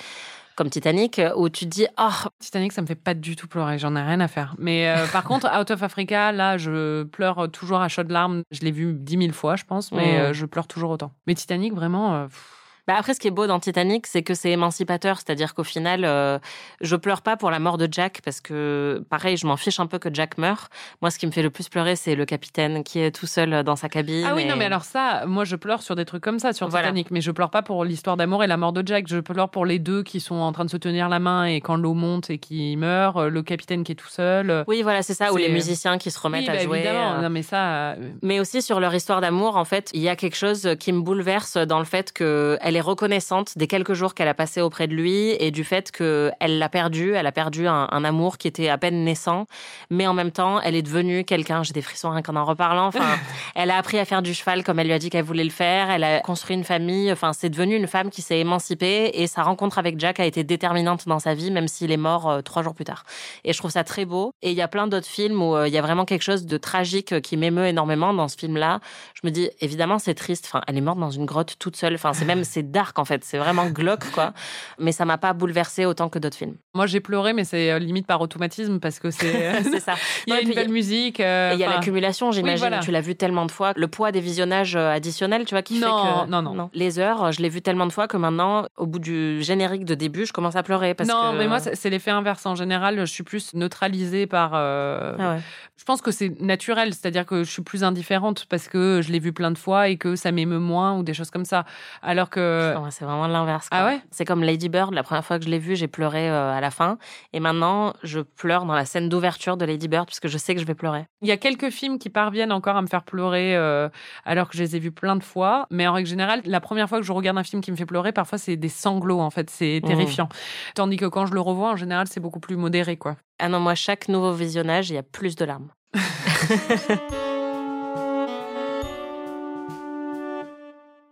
comme 0.59 0.71
Titanic 0.71 1.21
où 1.37 1.49
tu 1.49 1.67
te 1.67 1.71
dis, 1.71 1.87
oh, 2.01 2.29
Titanic, 2.41 2.73
ça 2.73 2.83
me 2.83 2.87
fait 2.89 2.97
pas 2.97 3.15
du 3.15 3.37
tout 3.37 3.47
pleurer, 3.47 3.79
j'en 3.79 3.95
ai 3.95 4.03
rien 4.03 4.19
à 4.19 4.27
faire. 4.27 4.57
Mais 4.59 4.89
euh, 4.89 5.07
par 5.07 5.23
contre, 5.31 5.49
Out 5.57 5.71
of 5.71 5.85
Africa, 5.85 6.33
là, 6.33 6.59
je 6.59 7.05
pleure 7.05 7.49
toujours 7.53 7.81
à 7.81 7.89
chaudes 7.89 8.11
larmes. 8.11 8.43
Je 8.51 8.63
l'ai 8.63 8.73
vu 8.73 8.93
dix 8.93 9.17
mille 9.17 9.33
fois, 9.33 9.55
je 9.55 9.63
pense, 9.65 9.93
mais 9.93 10.17
Mm. 10.19 10.21
euh, 10.21 10.33
je 10.33 10.47
pleure 10.47 10.67
toujours 10.67 10.91
autant. 10.91 11.13
Mais 11.29 11.35
Titanic, 11.37 11.73
vraiment. 11.75 12.15
euh, 12.17 12.25
pff, 12.27 12.55
Bah 12.89 12.95
après, 12.99 13.13
ce 13.13 13.21
qui 13.21 13.29
est 13.29 13.31
beau 13.31 13.47
dans 13.47 13.61
Titanic, 13.61 14.07
c'est 14.07 14.23
que 14.23 14.33
c'est 14.33 14.51
émancipateur, 14.51 15.19
c'est-à-dire 15.19 15.53
qu'au 15.55 15.63
final, 15.63 16.07
euh, 16.07 16.39
je 16.81 16.97
pleure 16.97 17.21
pas 17.21 17.37
pour 17.37 17.51
la 17.51 17.59
mort 17.59 17.77
de 17.77 17.87
Jack 17.91 18.23
parce 18.25 18.41
que, 18.41 19.05
pareil, 19.11 19.37
je 19.37 19.47
m'en 19.47 19.59
fiche 19.59 19.79
un 19.79 19.87
peu 19.87 19.99
que 19.99 20.09
Jack 20.11 20.39
meure. 20.39 20.69
Moi, 21.03 21.11
ce 21.11 21.19
qui 21.19 21.27
me 21.27 21.31
fait 21.31 21.43
le 21.43 21.51
plus 21.51 21.69
pleurer, 21.69 21.97
c'est 21.97 22.15
le 22.15 22.25
capitaine 22.25 22.83
qui 22.85 22.99
est 23.01 23.11
tout 23.11 23.27
seul 23.27 23.63
dans 23.63 23.77
sa 23.77 23.91
cabine. 23.91 24.25
Ah 24.27 24.33
oui, 24.35 24.45
et- 24.45 24.49
non, 24.49 24.57
mais 24.57 24.65
alors 24.65 24.85
ça, 24.85 25.25
moi, 25.27 25.45
je 25.45 25.55
pleure 25.57 25.83
sur 25.83 25.97
des 25.97 26.07
trucs 26.07 26.23
comme 26.23 26.39
ça, 26.39 26.55
sur 26.55 26.67
Voilà. 26.69 26.87
Titanic, 26.87 27.11
mais 27.11 27.21
je 27.21 27.31
pleure 27.31 27.51
pas 27.51 27.61
pour 27.61 27.85
l'histoire 27.85 28.17
d'amour 28.17 28.43
et 28.43 28.47
la 28.47 28.57
mort 28.57 28.73
de 28.73 28.83
Jack. 28.87 29.07
Je 29.07 29.19
pleure 29.21 29.51
pour 29.51 29.67
les 29.67 29.79
deux 29.79 30.03
qui 30.03 30.19
sont 30.19 30.37
en 30.37 30.53
train 30.53 30.65
de 30.65 30.71
se 30.71 30.79
tenir 30.79 31.11
la 31.11 31.19
main 31.19 31.45
et 31.45 31.61
quand 31.61 31.77
l'eau 31.77 31.93
monte 31.93 32.31
et 32.31 32.39
qui 32.39 32.75
meurt, 32.79 33.19
euh, 33.19 33.29
le 33.29 33.43
capitaine 33.43 33.85
qui 33.85 33.93
est 33.93 33.97
tout 33.97 34.09
seul. 34.09 34.49
euh, 34.49 34.65
Oui, 34.67 34.81
voilà, 34.81 35.03
c'est 35.03 35.13
ça, 35.13 35.31
ou 35.35 35.37
les 35.37 35.51
musiciens 35.51 35.99
qui 35.99 36.11
se 36.11 36.19
remettent 36.19 36.45
oui, 36.45 36.49
à 36.49 36.53
bah, 36.55 36.63
jouer. 36.65 36.79
évidemment. 36.79 37.13
euh, 37.19 37.21
Non, 37.21 37.29
mais 37.29 37.43
ça. 37.43 37.91
euh, 37.93 37.97
Mais 38.23 38.41
aussi 38.41 38.63
sur 38.63 38.81
leur 38.81 38.95
histoire 38.95 39.21
d'amour, 39.21 39.59
en 39.59 39.67
fait, 39.67 39.91
il 39.93 40.01
y 40.01 40.09
a 40.09 40.17
quelque 40.17 40.37
chose 40.37 40.71
qui 40.81 40.91
me 40.95 41.03
bouleverse 41.03 41.59
dans 41.59 41.81
le 41.81 41.85
fait 41.85 42.15
qu'elle 42.15 42.78
est 42.79 42.83
reconnaissante 42.83 43.57
des 43.57 43.67
quelques 43.67 43.93
jours 43.93 44.15
qu'elle 44.15 44.29
a 44.29 44.35
passé 44.35 44.61
auprès 44.61 44.87
de 44.87 44.95
lui 44.95 45.37
et 45.39 45.51
du 45.51 45.65
fait 45.65 45.91
qu'elle 45.91 46.59
l'a 46.59 46.69
perdu. 46.69 47.15
Elle 47.15 47.27
a 47.27 47.33
perdu 47.33 47.67
un, 47.67 47.89
un 47.91 48.05
amour 48.05 48.39
qui 48.39 48.49
était 48.49 48.69
à 48.69 48.79
peine 48.79 49.05
naissant, 49.05 49.47
mais 49.91 50.07
en 50.07 50.15
même 50.15 50.31
temps, 50.31 50.61
elle 50.61 50.75
est 50.75 50.83
devenue 50.83 51.25
quelqu'un. 51.25 51.63
J'ai 51.63 51.73
des 51.73 51.83
frissons 51.83 52.11
rien 52.11 52.23
qu'en 52.23 52.37
en 52.37 52.45
reparlant. 52.45 52.87
Enfin, 52.87 53.19
elle 53.55 53.71
a 53.71 53.77
appris 53.77 53.99
à 53.99 54.05
faire 54.05 54.23
du 54.23 54.35
cheval 54.35 54.65
comme 54.65 54.79
elle 54.79 54.87
lui 54.87 54.95
a 54.95 54.99
dit 54.99 55.11
qu'elle 55.11 55.25
voulait 55.25 55.45
le 55.45 55.51
faire. 55.51 55.91
Elle 55.91 56.05
a 56.05 56.21
construit 56.21 56.57
une 56.57 56.65
famille. 56.65 57.13
Enfin, 57.13 57.33
c'est 57.33 57.51
devenu 57.51 57.77
une 57.77 57.87
femme 57.87 58.11
qui 58.11 58.23
s'est 58.23 58.39
émancipée 58.39 59.11
et 59.15 59.27
sa 59.27 59.43
rencontre 59.43 59.79
avec 59.79 59.99
Jack 59.99 60.21
a 60.21 60.25
été 60.25 60.45
déterminante 60.45 61.07
dans 61.07 61.19
sa 61.19 61.35
vie, 61.35 61.51
même 61.51 61.69
s'il 61.69 61.91
est 61.91 61.97
mort 61.97 62.29
euh, 62.29 62.41
trois 62.41 62.63
jours 62.63 62.75
plus 62.75 62.85
tard. 62.85 63.05
Et 63.45 63.53
je 63.53 63.59
trouve 63.59 63.71
ça 63.71 63.85
très 63.85 64.05
beau. 64.05 64.33
Et 64.43 64.51
il 64.51 64.57
y 64.57 64.63
a 64.63 64.69
plein 64.69 64.87
d'autres 64.87 65.07
films 65.07 65.43
où 65.43 65.57
euh, 65.57 65.69
il 65.69 65.75
y 65.75 65.79
a 65.79 65.83
vraiment 65.83 66.05
quelque 66.05 66.23
chose 66.23 66.47
de 66.47 66.57
tragique 66.57 67.13
euh, 67.13 67.21
qui 67.21 67.37
m'émeut 67.37 67.67
énormément 67.67 68.15
dans 68.15 68.29
ce 68.29 68.37
film-là. 68.37 68.81
Je 69.15 69.27
me 69.27 69.31
dis, 69.31 69.51
évidemment, 69.61 69.99
c'est 69.99 70.15
triste. 70.15 70.47
Enfin, 70.49 70.63
elle 70.67 70.77
est 70.77 70.83
morte 70.83 70.99
dans 70.99 71.11
une 71.11 71.27
grotte 71.27 71.57
toute 71.59 71.77
seule. 71.77 71.95
Enfin, 71.95 72.13
c'est 72.13 72.25
même, 72.25 72.45
c'est 72.45 72.68
dark 72.71 72.99
en 72.99 73.05
fait. 73.05 73.25
C'est 73.25 73.39
vraiment 73.39 73.67
glauque, 73.67 74.11
quoi. 74.13 74.33
Mais 74.79 74.93
ça 74.93 75.05
m'a 75.05 75.19
pas 75.19 75.33
bouleversée 75.33 75.85
autant 75.85 76.09
que 76.09 76.19
d'autres 76.19 76.37
films. 76.37 76.57
Moi, 76.75 76.87
j'ai 76.87 77.01
pleuré, 77.01 77.33
mais 77.33 77.45
c'est 77.45 77.71
euh, 77.73 77.79
limite 77.79 78.07
par 78.07 78.21
automatisme 78.21 78.79
parce 78.81 78.99
que 78.99 79.11
c'est. 79.11 79.63
c'est 79.63 79.81
ça. 79.81 79.95
Il 80.27 80.35
y 80.35 80.37
a 80.37 80.41
une 80.41 80.55
belle 80.55 80.69
musique. 80.71 81.21
euh, 81.21 81.51
il 81.55 81.59
y 81.61 81.65
a 81.65 81.69
l'accumulation, 81.71 82.31
j'imagine. 82.33 82.59
voilà. 82.59 82.79
Tu 82.81 82.91
l'as 82.91 83.01
vu 83.01 83.15
tellement 83.17 83.47
de 83.47 83.51
fois. 83.51 83.73
Le 83.77 83.89
poids 83.89 84.13
des 84.13 84.21
visionnages 84.21 84.77
euh, 84.77 84.91
additionnels, 84.91 85.45
tu 85.45 85.55
vois, 85.55 85.63
qui 85.63 85.79
Non, 85.81 85.87
fait 86.21 86.25
que. 86.27 86.31
non, 86.31 86.43
non. 86.43 86.71
Les 86.75 86.99
heures, 86.99 87.25
euh, 87.25 87.31
je 87.33 87.41
l'ai 87.43 87.49
vu 87.49 87.63
tellement 87.63 87.87
de 87.87 87.93
fois 87.93 88.07
que 88.09 88.17
maintenant, 88.17 88.67
au 88.77 88.87
bout 88.87 88.99
du 88.99 89.43
générique 89.43 89.85
de 89.85 89.95
début, 89.95 90.27
je 90.27 90.33
commence 90.33 90.57
à 90.57 90.63
pleurer. 90.63 90.95
Parce 90.95 91.09
non, 91.09 91.33
que... 91.33 91.39
mais 91.39 91.49
moi, 91.49 91.59
c'est 91.59 91.75
c'est 91.75 91.91
l'effet 91.91 92.11
inverse. 92.11 92.45
En 92.47 92.55
général, 92.55 92.99
je 93.01 93.05
suis 93.13 93.23
plus 93.25 93.55
neutralisée 93.55 94.27
par. 94.27 94.53
euh, 94.55 95.15
Ah 95.19 95.35
ouais. 95.35 95.41
Je 95.77 95.85
pense 95.85 96.03
que 96.03 96.11
c'est 96.11 96.41
naturel, 96.41 96.93
c'est-à-dire 96.93 97.25
que 97.25 97.45
je 97.45 97.51
suis 97.51 97.63
plus 97.63 97.85
indifférente 97.85 98.47
parce 98.49 98.67
que 98.69 99.01
je 99.01 99.13
l'ai 99.13 99.21
vu 99.21 99.33
plein 99.33 99.53
de 99.53 99.59
fois 99.59 99.89
et 99.89 99.97
que 99.97 100.17
ça 100.17 100.33
m'émeut 100.33 100.59
moins 100.59 100.97
ou 100.99 101.05
des 101.05 101.15
choses 101.15 101.31
comme 101.31 101.45
ça. 101.45 101.65
Alors 102.03 102.31
que. 102.31 102.41
Non, 102.75 102.91
c'est 102.91 103.05
vraiment 103.05 103.27
l'inverse. 103.27 103.69
Ah 103.71 103.87
ouais 103.87 104.01
C'est 104.11 104.25
comme 104.25 104.43
Lady 104.43 104.69
Bird, 104.69 104.93
la 104.95 105.03
première 105.03 105.25
fois 105.25 105.39
que 105.39 105.45
je 105.45 105.51
l'ai 105.51 105.59
vu, 105.59 105.77
j'ai 105.77 105.89
pleuré 105.89 106.29
euh, 106.29 106.53
à 106.53 106.61
la 106.61 106.71
fin. 106.71 106.99
Et 107.33 107.41
maintenant, 107.41 107.95
je 108.03 108.21
pleure 108.21 108.65
dans 108.65 108.75
la 108.75 108.85
scène 108.85 109.09
d'ouverture 109.09 109.57
de 109.57 109.65
Lady 109.65 109.89
Bird 109.89 110.07
parce 110.07 110.21
que 110.21 110.29
je 110.29 110.39
sais 110.39 110.55
que 110.55 110.61
je 110.61 110.67
vais 110.67 110.75
pleurer. 110.75 111.07
Il 111.23 111.29
y 111.29 111.33
a 111.33 111.37
quelques 111.37 111.71
films 111.71 111.99
qui 111.99 112.11
parviennent 112.11 112.53
encore 112.53 112.77
à 112.77 112.83
me 112.83 112.87
faire 112.87 113.03
pleurer 113.03 113.57
euh, 113.57 113.89
alors 114.25 114.49
que 114.49 114.57
je 114.57 114.63
les 114.63 114.77
ai 114.77 114.79
vus 114.79 114.93
plein 114.93 115.17
de 115.17 115.25
fois. 115.25 115.67
Mais 115.71 115.87
en 115.87 115.93
règle 115.93 116.09
générale, 116.09 116.41
la 116.45 116.61
première 116.61 116.89
fois 116.89 116.99
que 116.99 117.05
je 117.05 117.13
regarde 117.13 117.39
un 117.39 117.45
film 117.45 117.63
qui 117.63 117.71
me 117.71 117.77
fait 117.77 117.87
pleurer, 117.87 118.13
parfois 118.13 118.39
c'est 118.39 118.57
des 118.57 118.69
sanglots 118.69 119.21
en 119.21 119.31
fait. 119.31 119.51
C'est 119.51 119.81
terrifiant. 119.85 120.29
Tandis 120.75 120.97
que 120.97 121.07
quand 121.07 121.27
je 121.27 121.35
le 121.35 121.41
revois, 121.41 121.71
en 121.71 121.77
général, 121.77 122.07
c'est 122.09 122.21
beaucoup 122.21 122.41
plus 122.41 122.57
modéré 122.57 122.97
quoi. 122.97 123.17
Ah 123.39 123.49
non, 123.49 123.61
moi, 123.61 123.75
chaque 123.75 124.09
nouveau 124.09 124.33
visionnage, 124.33 124.91
il 124.91 124.95
y 124.95 124.99
a 124.99 125.03
plus 125.03 125.37
de 125.37 125.45
larmes. 125.45 125.69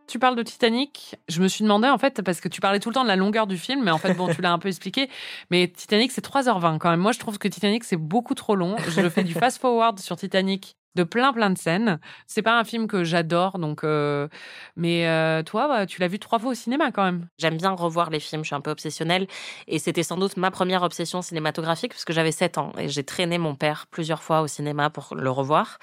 Tu 0.07 0.19
parles 0.19 0.37
de 0.37 0.43
Titanic. 0.43 1.17
Je 1.29 1.43
me 1.43 1.49
suis 1.49 1.63
demandé, 1.63 1.89
en 1.89 1.99
fait, 1.99 2.23
parce 2.23 2.41
que 2.41 2.49
tu 2.49 2.61
parlais 2.61 2.81
tout 2.81 2.91
le 2.91 2.95
temps 2.95 3.03
de 3.03 3.09
la 3.09 3.17
longueur 3.17 3.47
du 3.47 3.59
film, 3.59 3.83
mais 3.83 3.91
en 3.91 3.99
fait, 3.99 4.15
bon, 4.15 4.33
tu 4.33 4.41
l'as 4.41 4.53
un 4.53 4.59
peu 4.59 4.69
expliqué. 4.69 5.09
Mais 5.51 5.69
Titanic, 5.69 6.13
c'est 6.13 6.25
3h20 6.25 6.79
quand 6.79 6.91
même. 6.91 7.01
Moi, 7.01 7.13
je 7.13 7.19
trouve 7.19 7.39
que 7.39 7.49
Titanic, 7.49 7.85
c'est 7.85 7.97
beaucoup 7.97 8.35
trop 8.35 8.55
long. 8.55 8.77
Je 8.89 9.09
fais 9.09 9.25
du 9.25 9.35
fast-forward 9.35 9.99
sur 9.99 10.17
Titanic 10.17 10.77
de 10.97 11.05
plein, 11.05 11.33
plein 11.33 11.51
de 11.51 11.59
scènes. 11.59 12.01
C'est 12.27 12.43
pas 12.43 12.59
un 12.59 12.65
film 12.65 12.89
que 12.89 13.05
j'adore, 13.05 13.61
donc. 13.61 13.85
euh, 13.85 14.27
Mais 14.75 15.07
euh, 15.07 15.45
toi, 15.45 15.69
bah, 15.69 15.87
tu 15.87 16.01
l'as 16.01 16.09
vu 16.09 16.19
trois 16.19 16.41
fois 16.41 16.51
au 16.51 16.55
cinéma 16.55 16.91
quand 16.91 17.05
même. 17.05 17.29
J'aime 17.39 17.57
bien 17.57 17.71
revoir 17.71 18.11
les 18.11 18.19
films, 18.19 18.43
je 18.43 18.47
suis 18.49 18.55
un 18.57 18.61
peu 18.61 18.71
obsessionnelle. 18.73 19.29
Et 19.69 19.79
c'était 19.79 20.03
sans 20.03 20.17
doute 20.17 20.37
ma 20.37 20.51
première 20.51 20.83
obsession 20.83 21.23
cinématographique, 21.23 21.93
parce 21.93 22.05
que 22.05 22.13
j'avais 22.13 22.33
7 22.33 22.59
ans. 22.59 22.73
Et 22.79 22.89
j'ai 22.89 23.05
traîné 23.05 23.39
mon 23.39 23.55
père 23.55 23.87
plusieurs 23.91 24.23
fois 24.23 24.41
au 24.41 24.49
cinéma 24.49 24.91
pour 24.91 25.15
le 25.15 25.31
revoir. 25.31 25.79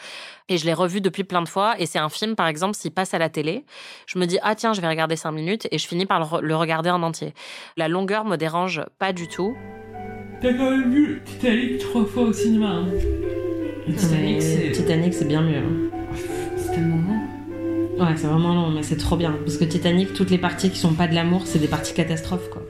Et 0.50 0.58
je 0.58 0.66
l'ai 0.66 0.74
revu 0.74 1.00
depuis 1.00 1.24
plein 1.24 1.42
de 1.42 1.48
fois. 1.48 1.76
Et 1.80 1.86
c'est 1.86 2.00
un 2.00 2.10
film, 2.10 2.36
par 2.36 2.48
exemple, 2.48 2.76
s'il 2.76 2.92
passe 2.92 3.14
à 3.14 3.20
la 3.20 3.30
télé, 3.30 3.66
je 4.08 4.18
me 4.20 4.26
dis, 4.26 4.40
ah 4.42 4.56
tiens, 4.56 4.74
je 4.74 4.82
vais 4.82 4.90
regarder 4.90 5.16
5 5.16 5.32
minutes. 5.32 5.68
Et 5.72 5.78
je 5.78 5.88
finis 5.88 6.06
par 6.06 6.20
le, 6.20 6.26
re- 6.26 6.42
le 6.42 6.56
regarder 6.56 6.90
en 6.90 7.04
entier. 7.04 7.34
La 7.78 7.88
longueur 7.88 8.26
me 8.26 8.36
dérange 8.36 8.82
pas 9.00 9.14
du 9.14 9.28
tout. 9.28 9.56
T'as 10.42 10.54
quand 10.54 10.72
même 10.72 10.92
vu 10.92 11.22
Titanic 11.24 11.78
trois 11.80 12.06
fois 12.06 12.24
au 12.24 12.34
cinéma. 12.34 12.68
hein? 12.68 12.88
Et 13.88 13.94
Titanic, 13.94 14.42
c'est 14.42 14.72
Titanic, 14.72 15.14
c'est 15.14 15.28
bien 15.28 15.42
mieux. 15.42 15.58
hein. 15.58 15.90
c'est 16.58 16.72
tellement 16.72 16.98
long. 16.98 18.04
Ouais, 18.06 18.14
c'est 18.16 18.28
vraiment 18.28 18.54
long, 18.54 18.70
mais 18.72 18.84
c'est 18.84 18.98
trop 18.98 19.16
bien. 19.16 19.34
Parce 19.46 19.58
que 19.58 19.66
Titanic, 19.66 20.14
toutes 20.14 20.30
les 20.32 20.38
parties 20.38 20.70
qui 20.72 20.78
sont 20.80 20.94
pas 20.94 21.08
de 21.08 21.14
l'amour, 21.16 21.44
c'est 21.46 21.60
des 21.60 21.68
parties 21.68 21.94
catastrophes, 21.94 22.50
quoi. 22.50 22.62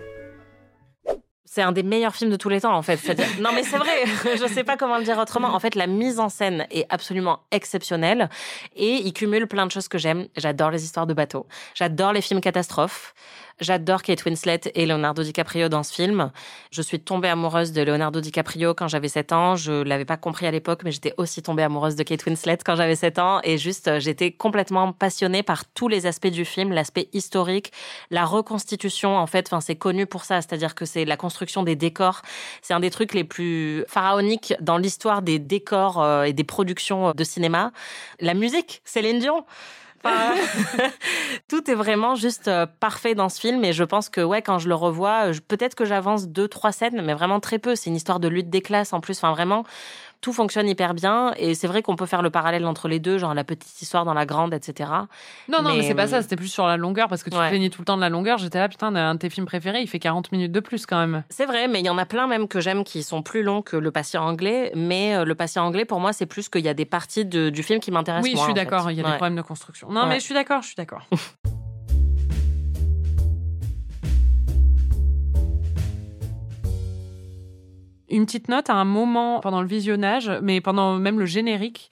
C'est 1.45 1.61
un 1.61 1.71
des 1.71 1.83
meilleurs 1.83 2.15
films 2.15 2.31
de 2.31 2.35
tous 2.35 2.49
les 2.49 2.61
temps, 2.61 2.75
en 2.75 2.81
fait. 2.81 2.97
C'est-à-dire- 2.97 3.27
Non, 3.39 3.51
mais 3.53 3.61
c'est 3.61 3.77
vrai. 3.77 3.91
Je 4.41 4.47
sais 4.51 4.63
pas 4.63 4.75
comment 4.75 4.97
le 4.97 5.03
dire 5.03 5.19
autrement. 5.19 5.49
En 5.53 5.59
fait, 5.59 5.75
la 5.75 5.85
mise 5.85 6.19
en 6.19 6.27
scène 6.29 6.65
est 6.71 6.87
absolument 6.89 7.41
exceptionnelle 7.51 8.27
et 8.75 8.93
il 8.95 9.13
cumule 9.13 9.45
plein 9.45 9.67
de 9.67 9.71
choses 9.71 9.87
que 9.87 9.99
j'aime. 9.99 10.25
J'adore 10.35 10.71
les 10.71 10.83
histoires 10.83 11.05
de 11.05 11.13
bateaux. 11.13 11.45
J'adore 11.75 12.11
les 12.11 12.21
films 12.21 12.41
catastrophes. 12.41 13.13
J'adore 13.59 14.01
Kate 14.01 14.25
Winslet 14.25 14.61
et 14.75 14.85
Leonardo 14.85 15.23
DiCaprio 15.23 15.69
dans 15.69 15.83
ce 15.83 15.93
film. 15.93 16.31
Je 16.71 16.81
suis 16.81 16.99
tombée 16.99 17.29
amoureuse 17.29 17.71
de 17.71 17.81
Leonardo 17.81 18.19
DiCaprio 18.19 18.73
quand 18.73 18.87
j'avais 18.87 19.07
7 19.07 19.31
ans. 19.31 19.55
Je 19.55 19.83
l'avais 19.83 20.05
pas 20.05 20.17
compris 20.17 20.47
à 20.47 20.51
l'époque, 20.51 20.81
mais 20.83 20.91
j'étais 20.91 21.13
aussi 21.17 21.41
tombée 21.41 21.63
amoureuse 21.63 21.95
de 21.95 22.03
Kate 22.03 22.25
Winslet 22.25 22.57
quand 22.65 22.75
j'avais 22.75 22.95
7 22.95 23.19
ans. 23.19 23.39
Et 23.43 23.57
juste, 23.57 23.87
euh, 23.87 23.99
j'étais 23.99 24.31
complètement 24.31 24.91
passionnée 24.91 25.43
par 25.43 25.65
tous 25.65 25.87
les 25.87 26.05
aspects 26.05 26.27
du 26.27 26.45
film, 26.45 26.71
l'aspect 26.71 27.09
historique, 27.13 27.71
la 28.09 28.25
reconstitution, 28.25 29.17
en 29.17 29.27
fait. 29.27 29.47
Enfin, 29.47 29.61
c'est 29.61 29.75
connu 29.75 30.05
pour 30.05 30.23
ça. 30.23 30.41
C'est-à-dire 30.41 30.75
que 30.75 30.85
c'est 30.85 31.05
la 31.05 31.17
construction 31.17 31.63
des 31.63 31.75
décors. 31.75 32.21
C'est 32.61 32.73
un 32.73 32.79
des 32.79 32.89
trucs 32.89 33.13
les 33.13 33.23
plus 33.23 33.85
pharaoniques 33.87 34.53
dans 34.61 34.77
l'histoire 34.77 35.21
des 35.21 35.39
décors 35.39 36.01
euh, 36.01 36.23
et 36.23 36.33
des 36.33 36.43
productions 36.43 37.11
de 37.11 37.23
cinéma. 37.23 37.71
La 38.19 38.33
musique, 38.33 38.81
Céline 38.83 39.19
Dion. 39.19 39.45
Tout 41.49 41.69
est 41.69 41.75
vraiment 41.75 42.15
juste 42.15 42.47
euh, 42.47 42.65
parfait 42.79 43.15
dans 43.15 43.29
ce 43.29 43.39
film 43.39 43.63
et 43.63 43.73
je 43.73 43.83
pense 43.83 44.09
que 44.09 44.21
ouais 44.21 44.41
quand 44.41 44.59
je 44.59 44.67
le 44.67 44.75
revois 44.75 45.29
euh, 45.29 45.33
peut-être 45.47 45.75
que 45.75 45.85
j'avance 45.85 46.27
deux 46.27 46.47
trois 46.47 46.71
scènes 46.71 47.01
mais 47.01 47.13
vraiment 47.13 47.39
très 47.39 47.59
peu. 47.59 47.75
C'est 47.75 47.89
une 47.89 47.95
histoire 47.95 48.19
de 48.19 48.27
lutte 48.27 48.49
des 48.49 48.61
classes 48.61 48.93
en 48.93 49.01
plus. 49.01 49.17
Enfin 49.17 49.31
vraiment 49.31 49.63
tout 50.23 50.33
fonctionne 50.33 50.67
hyper 50.67 50.93
bien 50.95 51.33
et 51.37 51.53
c'est 51.53 51.67
vrai 51.67 51.83
qu'on 51.83 51.95
peut 51.95 52.05
faire 52.07 52.21
le 52.23 52.29
parallèle 52.31 52.65
entre 52.65 52.87
les 52.87 52.99
deux 52.99 53.17
genre 53.19 53.33
la 53.35 53.43
petite 53.43 53.79
histoire 53.81 54.05
dans 54.05 54.13
la 54.15 54.25
grande 54.25 54.53
etc 54.53 54.89
Non, 55.49 55.61
non, 55.61 55.69
mais, 55.71 55.77
Mais, 55.79 55.83
c'est 55.83 55.93
pas 55.93 56.07
ça. 56.07 56.21
C'était 56.23 56.37
plus 56.37 56.47
sur 56.47 56.65
la 56.65 56.77
longueur 56.77 57.09
parce 57.09 57.21
que 57.23 57.29
tu 57.29 57.35
te 57.35 57.47
plaignais 57.49 57.69
tout 57.69 57.81
le 57.81 57.85
temps 57.85 57.97
de 57.97 58.01
la 58.01 58.09
longueur. 58.09 58.37
J'étais 58.39 58.57
là, 58.57 58.69
putain, 58.69 58.95
un 58.95 59.13
de 59.15 59.19
tes 59.19 59.29
films 59.29 59.45
préférés, 59.45 59.81
il 59.81 59.87
fait 59.87 59.99
40 59.99 60.31
minutes 60.31 60.51
de 60.53 60.59
plus 60.61 60.85
quand 60.85 60.97
même. 60.97 61.23
c'est 61.29 61.45
vrai 61.45 61.67
mais 61.67 61.81
il 61.81 61.85
y 61.85 61.89
en 61.89 61.97
a 61.97 62.05
plein 62.05 62.25
même 62.27 62.47
que 62.47 62.59
j'aime 62.61 62.83
qui 62.85 63.03
sont 63.03 63.21
plus 63.21 63.43
longs 63.43 63.61
que 63.61 63.75
le 63.77 63.91
patient 63.91 64.23
anglais 64.25 64.71
mais 64.75 65.13
euh, 65.15 65.25
le 65.25 65.35
patient 65.35 65.63
anglais 65.65 65.83
pour 65.85 65.99
moi 65.99 66.13
c'est 66.13 66.25
plus 66.25 66.47
qu'il 66.49 66.61
y 66.63 66.69
a 66.69 66.73
des 66.73 66.85
parties 66.85 67.25
de- 67.25 67.49
du 67.49 67.61
film 67.61 67.79
qui 67.81 67.91
m'intéressent 67.91 68.31
Oui, 68.31 68.37
je 68.39 68.43
suis 68.43 68.53
d'accord. 68.53 68.89
Il 68.89 68.97
y 68.97 69.01
a 69.01 69.03
des 69.03 69.09
problèmes 69.17 69.35
de 69.35 69.41
construction. 69.41 69.89
Non, 69.91 70.01
Ouais. 70.03 70.07
mais 70.07 70.15
je 70.19 70.23
suis 70.25 70.33
d'accord, 70.33 70.61
je 70.61 70.67
suis 70.67 70.75
d'accord. 70.77 71.05
Une 78.09 78.25
petite 78.25 78.49
note 78.49 78.69
à 78.69 78.75
un 78.75 78.85
moment 78.85 79.39
pendant 79.39 79.61
le 79.61 79.67
visionnage, 79.67 80.31
mais 80.41 80.61
pendant 80.61 80.97
même 80.97 81.19
le 81.19 81.25
générique, 81.25 81.89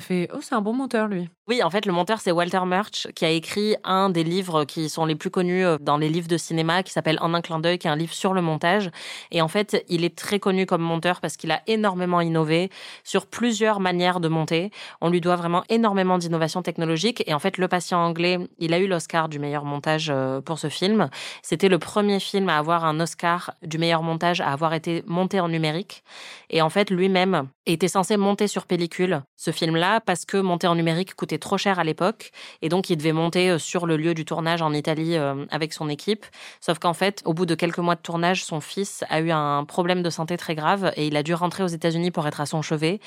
fait 0.00 0.28
Oh, 0.34 0.38
c'est 0.40 0.54
un 0.54 0.60
bon 0.60 0.72
monteur, 0.72 1.08
lui. 1.08 1.28
Oui, 1.48 1.62
en 1.62 1.70
fait, 1.70 1.86
le 1.86 1.92
monteur, 1.92 2.20
c'est 2.20 2.30
Walter 2.30 2.60
Murch, 2.64 3.08
qui 3.14 3.24
a 3.24 3.30
écrit 3.30 3.76
un 3.84 4.10
des 4.10 4.22
livres 4.22 4.64
qui 4.64 4.88
sont 4.88 5.04
les 5.04 5.16
plus 5.16 5.30
connus 5.30 5.64
euh, 5.64 5.76
dans 5.80 5.96
les 5.96 6.08
livres 6.08 6.28
de 6.28 6.36
cinéma, 6.36 6.82
qui 6.82 6.92
s'appelle 6.92 7.18
En 7.20 7.34
un 7.34 7.40
clin 7.40 7.58
d'œil, 7.58 7.78
qui 7.78 7.88
est 7.88 7.90
un 7.90 7.96
livre 7.96 8.14
sur 8.14 8.32
le 8.32 8.42
montage. 8.42 8.90
Et 9.32 9.42
en 9.42 9.48
fait, 9.48 9.84
il 9.88 10.04
est 10.04 10.16
très 10.16 10.38
connu 10.38 10.66
comme 10.66 10.82
monteur 10.82 11.20
parce 11.20 11.36
qu'il 11.36 11.50
a 11.50 11.60
énormément 11.66 12.20
innové 12.20 12.70
sur 13.02 13.26
plusieurs 13.26 13.80
manières 13.80 14.20
de 14.20 14.28
monter. 14.28 14.70
On 15.00 15.10
lui 15.10 15.20
doit 15.20 15.36
vraiment 15.36 15.64
énormément 15.68 16.16
d'innovations 16.16 16.62
technologiques. 16.62 17.22
Et 17.26 17.34
en 17.34 17.38
fait, 17.38 17.58
Le 17.58 17.68
Patient 17.68 17.98
anglais, 17.98 18.38
il 18.58 18.72
a 18.74 18.78
eu 18.78 18.86
l'Oscar 18.86 19.28
du 19.28 19.38
meilleur 19.38 19.64
montage 19.64 20.10
euh, 20.10 20.40
pour 20.40 20.58
ce 20.58 20.68
film. 20.68 21.08
C'était 21.42 21.68
le 21.68 21.78
premier 21.78 22.20
film 22.20 22.48
à 22.48 22.58
avoir 22.58 22.84
un 22.84 23.00
Oscar 23.00 23.54
du 23.62 23.78
meilleur 23.78 24.02
montage, 24.02 24.40
à 24.40 24.52
avoir 24.52 24.74
été 24.74 25.02
monté 25.06 25.40
en 25.40 25.48
numérique. 25.48 26.04
Et 26.50 26.62
en 26.62 26.70
fait, 26.70 26.90
lui-même 26.90 27.48
était 27.66 27.88
censé 27.88 28.16
monter 28.16 28.48
sur 28.48 28.66
pellicule 28.66 29.22
ce 29.36 29.52
film-là 29.52 30.00
parce 30.00 30.24
que 30.24 30.36
monter 30.36 30.66
en 30.66 30.74
numérique 30.74 31.14
coûtait 31.14 31.38
trop 31.38 31.56
cher 31.56 31.78
à 31.78 31.84
l'époque 31.84 32.30
et 32.60 32.68
donc 32.68 32.90
il 32.90 32.96
devait 32.96 33.12
monter 33.12 33.50
euh, 33.50 33.58
sur 33.58 33.86
le 33.86 33.96
lieu 33.96 34.14
du 34.14 34.24
tournage 34.24 34.62
en 34.62 34.72
Italie 34.72 35.16
euh, 35.16 35.46
avec 35.50 35.72
son 35.72 35.88
équipe. 35.88 36.26
Sauf 36.60 36.78
qu'en 36.78 36.94
fait, 36.94 37.22
au 37.24 37.34
bout 37.34 37.46
de 37.46 37.54
quelques 37.54 37.78
mois 37.78 37.94
de 37.94 38.00
tournage, 38.00 38.44
son 38.44 38.60
fils 38.60 39.04
a 39.08 39.20
eu 39.20 39.30
un 39.30 39.64
problème 39.64 40.02
de 40.02 40.10
santé 40.10 40.36
très 40.36 40.54
grave 40.54 40.92
et 40.96 41.06
il 41.06 41.16
a 41.16 41.22
dû 41.22 41.34
rentrer 41.34 41.62
aux 41.62 41.68
États-Unis 41.68 42.10
pour 42.10 42.26
être 42.26 42.40
à 42.40 42.46
son 42.46 42.62
chevet 42.62 42.98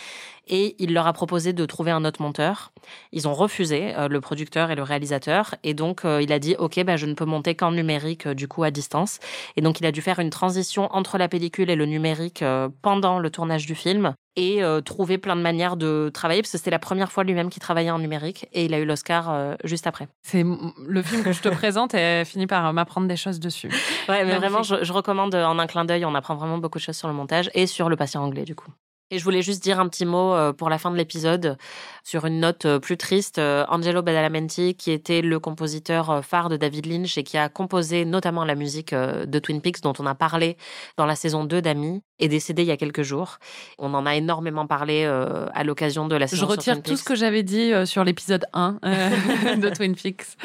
et 0.48 0.76
il 0.80 0.94
leur 0.94 1.08
a 1.08 1.14
proposé 1.14 1.52
de 1.52 1.66
trouver 1.66 1.92
un 1.92 2.06
autre 2.06 2.22
monteur. 2.22 2.72
Ils 3.12 3.28
ont 3.28 3.34
refusé, 3.34 3.94
euh, 3.98 4.08
le 4.08 4.22
producteur 4.22 4.72
et 4.72 4.76
le 4.76 4.84
réalisateur, 4.84 5.56
et 5.64 5.74
donc 5.74 6.04
il 6.06 6.32
a 6.32 6.40
dit 6.40 6.56
ok, 6.58 6.84
ben 6.84 6.96
je 6.96 7.06
ne 7.06 7.14
peux 7.14 7.26
monter 7.26 7.56
qu'en 7.56 7.72
numérique 7.72 8.28
du 8.28 8.48
coup 8.48 8.64
à 8.64 8.72
distance. 8.72 9.20
Et 9.58 9.62
donc 9.62 9.80
il 9.80 9.86
a 9.86 9.92
dû 9.92 10.02
faire 10.02 10.20
une 10.20 10.30
transition 10.30 10.88
entre 10.92 11.18
la 11.18 11.28
pellicule 11.28 11.70
et 11.70 11.76
le 11.76 11.86
numérique 11.86 12.44
pendant 12.82 13.20
le 13.20 13.30
tournage 13.30 13.66
du 13.66 13.76
film 13.76 14.14
et 14.36 14.62
trouver 14.84 15.18
plein 15.18 15.36
de 15.36 15.42
manières 15.42 15.78
de 15.78 16.10
travailler 16.14 16.42
parce 16.42 16.52
que 16.52 16.58
c'était 16.58 16.72
la 16.72 16.80
première 16.80 17.12
fois 17.12 17.24
lui-même 17.24 17.50
qu'il 17.50 17.62
travaillait 17.62 17.92
en 17.92 18.00
numérique 18.00 18.48
et 18.54 18.66
il 18.66 18.74
a 18.74 18.80
eu 18.80 18.86
l'Oscar 18.86 19.30
euh, 19.30 19.56
juste 19.64 19.88
après. 19.88 20.08
C'est 20.22 20.44
le 20.44 21.02
film 21.02 21.24
que 21.24 21.32
je 21.32 21.42
te 21.42 21.50
présente 21.56 21.94
et 21.94 22.24
finit 22.26 22.48
par 22.48 22.72
m'apprendre 22.74 23.08
des 23.08 23.18
choses 23.18 23.40
dessus. 23.40 23.70
Ouais, 24.10 24.24
mais 24.26 24.36
vraiment, 24.36 24.64
je, 24.64 24.84
je, 24.84 24.94
recommande 24.94 25.36
euh, 25.36 25.46
en 25.46 25.60
un 25.60 25.68
clin 25.68 25.86
d'œil, 25.86 26.06
on 26.06 26.16
apprend 26.16 26.36
vraiment 26.36 26.58
beaucoup 26.58 26.78
de 26.78 26.84
choses 26.84 26.98
sur 26.98 27.08
le 27.08 27.14
montage 27.14 27.50
et 27.54 27.68
sur 27.68 27.90
le 27.90 27.96
patient 27.96 28.24
anglais 28.24 28.44
du 28.44 28.56
coup. 28.56 28.72
Et 29.12 29.20
je 29.20 29.24
voulais 29.24 29.44
juste 29.44 29.62
dire 29.62 29.80
un 29.80 29.88
petit 29.88 30.06
mot 30.06 30.34
euh, 30.34 30.52
pour 30.52 30.68
la 30.68 30.80
fin 30.80 30.90
de 30.90 30.96
l'épisode 30.96 31.58
sur 32.04 32.26
une 32.26 32.40
note 32.40 32.66
euh, 32.66 32.80
plus 32.80 32.98
triste. 32.98 33.38
Euh, 33.38 33.64
Angelo 33.70 34.02
Badalamenti, 34.02 34.74
qui 34.74 34.90
était 34.90 35.22
le 35.22 35.40
compositeur 35.40 36.26
phare 36.26 36.50
de 36.50 36.58
David 36.58 36.88
Lynch 36.88 37.16
et 37.20 37.24
qui 37.24 37.38
a 37.38 37.48
composé 37.48 38.04
notamment 38.04 38.44
la 38.46 38.56
musique 38.56 38.96
de 38.96 39.40
Twin 39.40 39.62
Peaks 39.62 39.82
dont 39.82 39.94
on 40.00 40.08
a 40.08 40.16
parlé 40.16 40.58
dans 40.98 41.06
la 41.06 41.16
saison 41.16 41.44
2 41.44 41.62
d'Ami, 41.62 42.02
est 42.18 42.30
décédé 42.30 42.64
il 42.64 42.68
y 42.68 42.72
a 42.72 42.78
quelques 42.78 43.04
jours. 43.04 43.38
On 43.78 43.94
en 43.94 44.08
a 44.08 44.16
énormément 44.16 44.66
parlé 44.66 45.06
à 45.06 45.64
l'occasion 45.64 46.08
de 46.08 46.16
la 46.16 46.28
saison 46.28 46.48
Je 46.48 46.52
retire 46.52 46.82
tout 46.82 46.96
ce 46.96 47.04
que 47.04 47.16
j'avais 47.16 47.44
dit 47.44 47.74
sur 47.86 48.04
l'épisode 48.04 48.46
1 48.54 48.80
de 49.58 49.70
Twin 49.70 49.96
Peaks. 49.96 50.38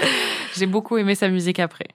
J'ai 0.57 0.67
beaucoup 0.67 0.99
aimé 0.99 1.15
sa 1.15 1.29
musique 1.29 1.61
après. 1.61 1.89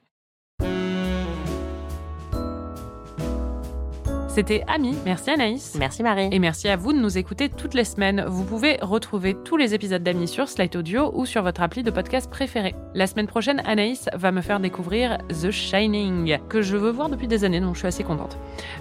C'était 4.36 4.66
Ami. 4.68 4.98
Merci 5.06 5.30
Anaïs. 5.30 5.76
Merci 5.80 6.04
Marie. 6.04 6.28
Et 6.30 6.40
merci 6.40 6.68
à 6.68 6.76
vous 6.76 6.92
de 6.92 6.98
nous 6.98 7.18
écouter 7.18 7.48
toutes 7.48 7.74
les 7.74 7.86
semaines. 7.86 8.26
Vous 8.28 8.44
pouvez 8.44 8.78
retrouver 8.82 9.34
tous 9.34 9.56
les 9.56 9.74
épisodes 9.74 10.04
d'Ami 10.04 10.28
sur 10.28 10.50
Slide 10.50 10.76
Audio 10.76 11.10
ou 11.16 11.26
sur 11.26 11.42
votre 11.42 11.62
appli 11.62 11.84
de 11.84 11.90
podcast 11.90 12.30
préféré. 12.30 12.76
La 12.94 13.08
semaine 13.08 13.28
prochaine, 13.28 13.62
Anaïs 13.66 14.10
va 14.14 14.34
me 14.34 14.42
faire 14.42 14.60
découvrir 14.60 15.20
The 15.30 15.52
Shining, 15.52 16.38
que 16.50 16.62
je 16.62 16.76
veux 16.76 16.92
voir 16.92 17.08
depuis 17.08 17.30
des 17.30 17.46
années, 17.46 17.62
donc 17.62 17.76
je 17.76 17.80
suis 17.80 17.88
assez 17.88 18.04
contente. 18.04 18.38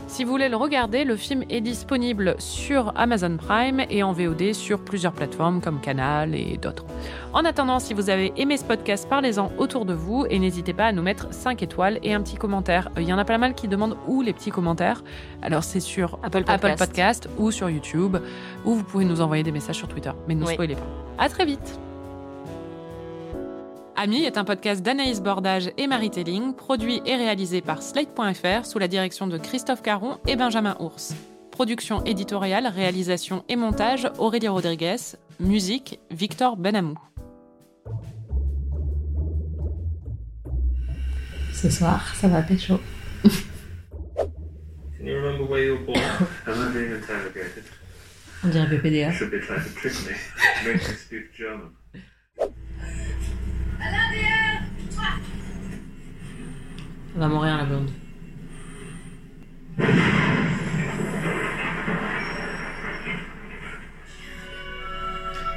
Si 0.08 0.24
vous 0.24 0.32
voulez 0.32 0.48
le 0.48 0.56
regarder, 0.56 1.04
le 1.04 1.14
film 1.14 1.44
est 1.48 1.60
disponible 1.60 2.34
sur 2.40 2.92
Amazon 2.96 3.36
Prime 3.36 3.84
et 3.88 4.02
en 4.02 4.12
VOD 4.12 4.54
sur 4.54 4.80
plusieurs 4.80 5.12
plateformes 5.12 5.60
comme 5.60 5.80
Canal 5.80 6.34
et 6.34 6.58
d'autres. 6.60 6.84
En 7.34 7.44
attendant, 7.44 7.80
si 7.80 7.94
vous 7.94 8.10
avez 8.10 8.32
aimé 8.36 8.56
ce 8.56 8.62
podcast, 8.64 9.08
parlez-en 9.08 9.50
autour 9.58 9.86
de 9.86 9.92
vous 9.92 10.24
et 10.30 10.38
n'hésitez 10.38 10.72
pas 10.72 10.86
à 10.86 10.92
nous 10.92 11.02
mettre 11.02 11.34
5 11.34 11.64
étoiles 11.64 11.98
et 12.04 12.14
un 12.14 12.22
petit 12.22 12.36
commentaire. 12.36 12.90
Il 12.96 13.02
y 13.02 13.12
en 13.12 13.18
a 13.18 13.24
pas 13.24 13.38
mal 13.38 13.56
qui 13.56 13.66
demandent 13.66 13.96
où 14.06 14.22
les 14.22 14.32
petits 14.32 14.52
commentaires. 14.52 15.02
Alors 15.42 15.64
c'est 15.64 15.80
sur 15.80 16.20
Apple 16.22 16.44
Podcast. 16.44 17.28
ou 17.36 17.50
sur 17.50 17.68
YouTube, 17.68 18.18
ou 18.64 18.74
vous 18.74 18.84
pouvez 18.84 19.04
nous 19.04 19.20
envoyer 19.20 19.42
des 19.42 19.50
messages 19.50 19.78
sur 19.78 19.88
Twitter. 19.88 20.12
Mais 20.28 20.36
ne 20.36 20.42
nous 20.42 20.46
spoilez 20.46 20.76
pas. 20.76 20.86
À 21.18 21.28
très 21.28 21.44
vite 21.44 21.80
Ami 23.96 24.22
est 24.22 24.38
un 24.38 24.44
podcast 24.44 24.82
d'Anaïs 24.82 25.20
Bordage 25.20 25.72
et 25.76 25.88
Marie 25.88 26.10
Telling, 26.10 26.54
produit 26.54 27.02
et 27.04 27.16
réalisé 27.16 27.60
par 27.60 27.82
Slate.fr 27.82 28.64
sous 28.64 28.78
la 28.78 28.86
direction 28.86 29.26
de 29.26 29.38
Christophe 29.38 29.82
Caron 29.82 30.18
et 30.28 30.36
Benjamin 30.36 30.76
Ours. 30.78 31.16
Production 31.50 32.04
éditoriale, 32.04 32.68
réalisation 32.68 33.42
et 33.48 33.56
montage 33.56 34.08
Aurélie 34.18 34.48
Rodriguez. 34.48 34.96
Musique 35.40 35.98
Victor 36.12 36.56
Benamou. 36.56 36.96
Ce 41.64 41.70
soir, 41.70 42.14
ça 42.14 42.28
va 42.28 42.42
pécho. 42.42 42.78
Can 43.22 45.06
you 45.06 45.16
remember 45.16 45.44
where 45.44 45.64
you 45.64 45.76
were 45.76 45.86
born? 45.86 45.98
Am 46.46 46.60
I 46.60 46.72
being 46.74 46.92
interrogated? 46.92 47.64
On 48.44 48.48
dirait 48.48 48.68
PPDA. 48.68 49.10
Elle 57.14 57.20
va 57.20 57.28
mourir 57.28 57.56
la 57.56 57.64
blonde. 57.64 57.90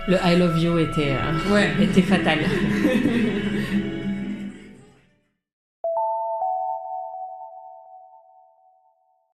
Le 0.07 0.17
I 0.23 0.37
love 0.37 0.57
you 0.57 0.77
était, 0.79 1.11
euh, 1.11 1.53
Ouais. 1.53 1.69
était 1.81 2.01
fatal. 2.01 2.39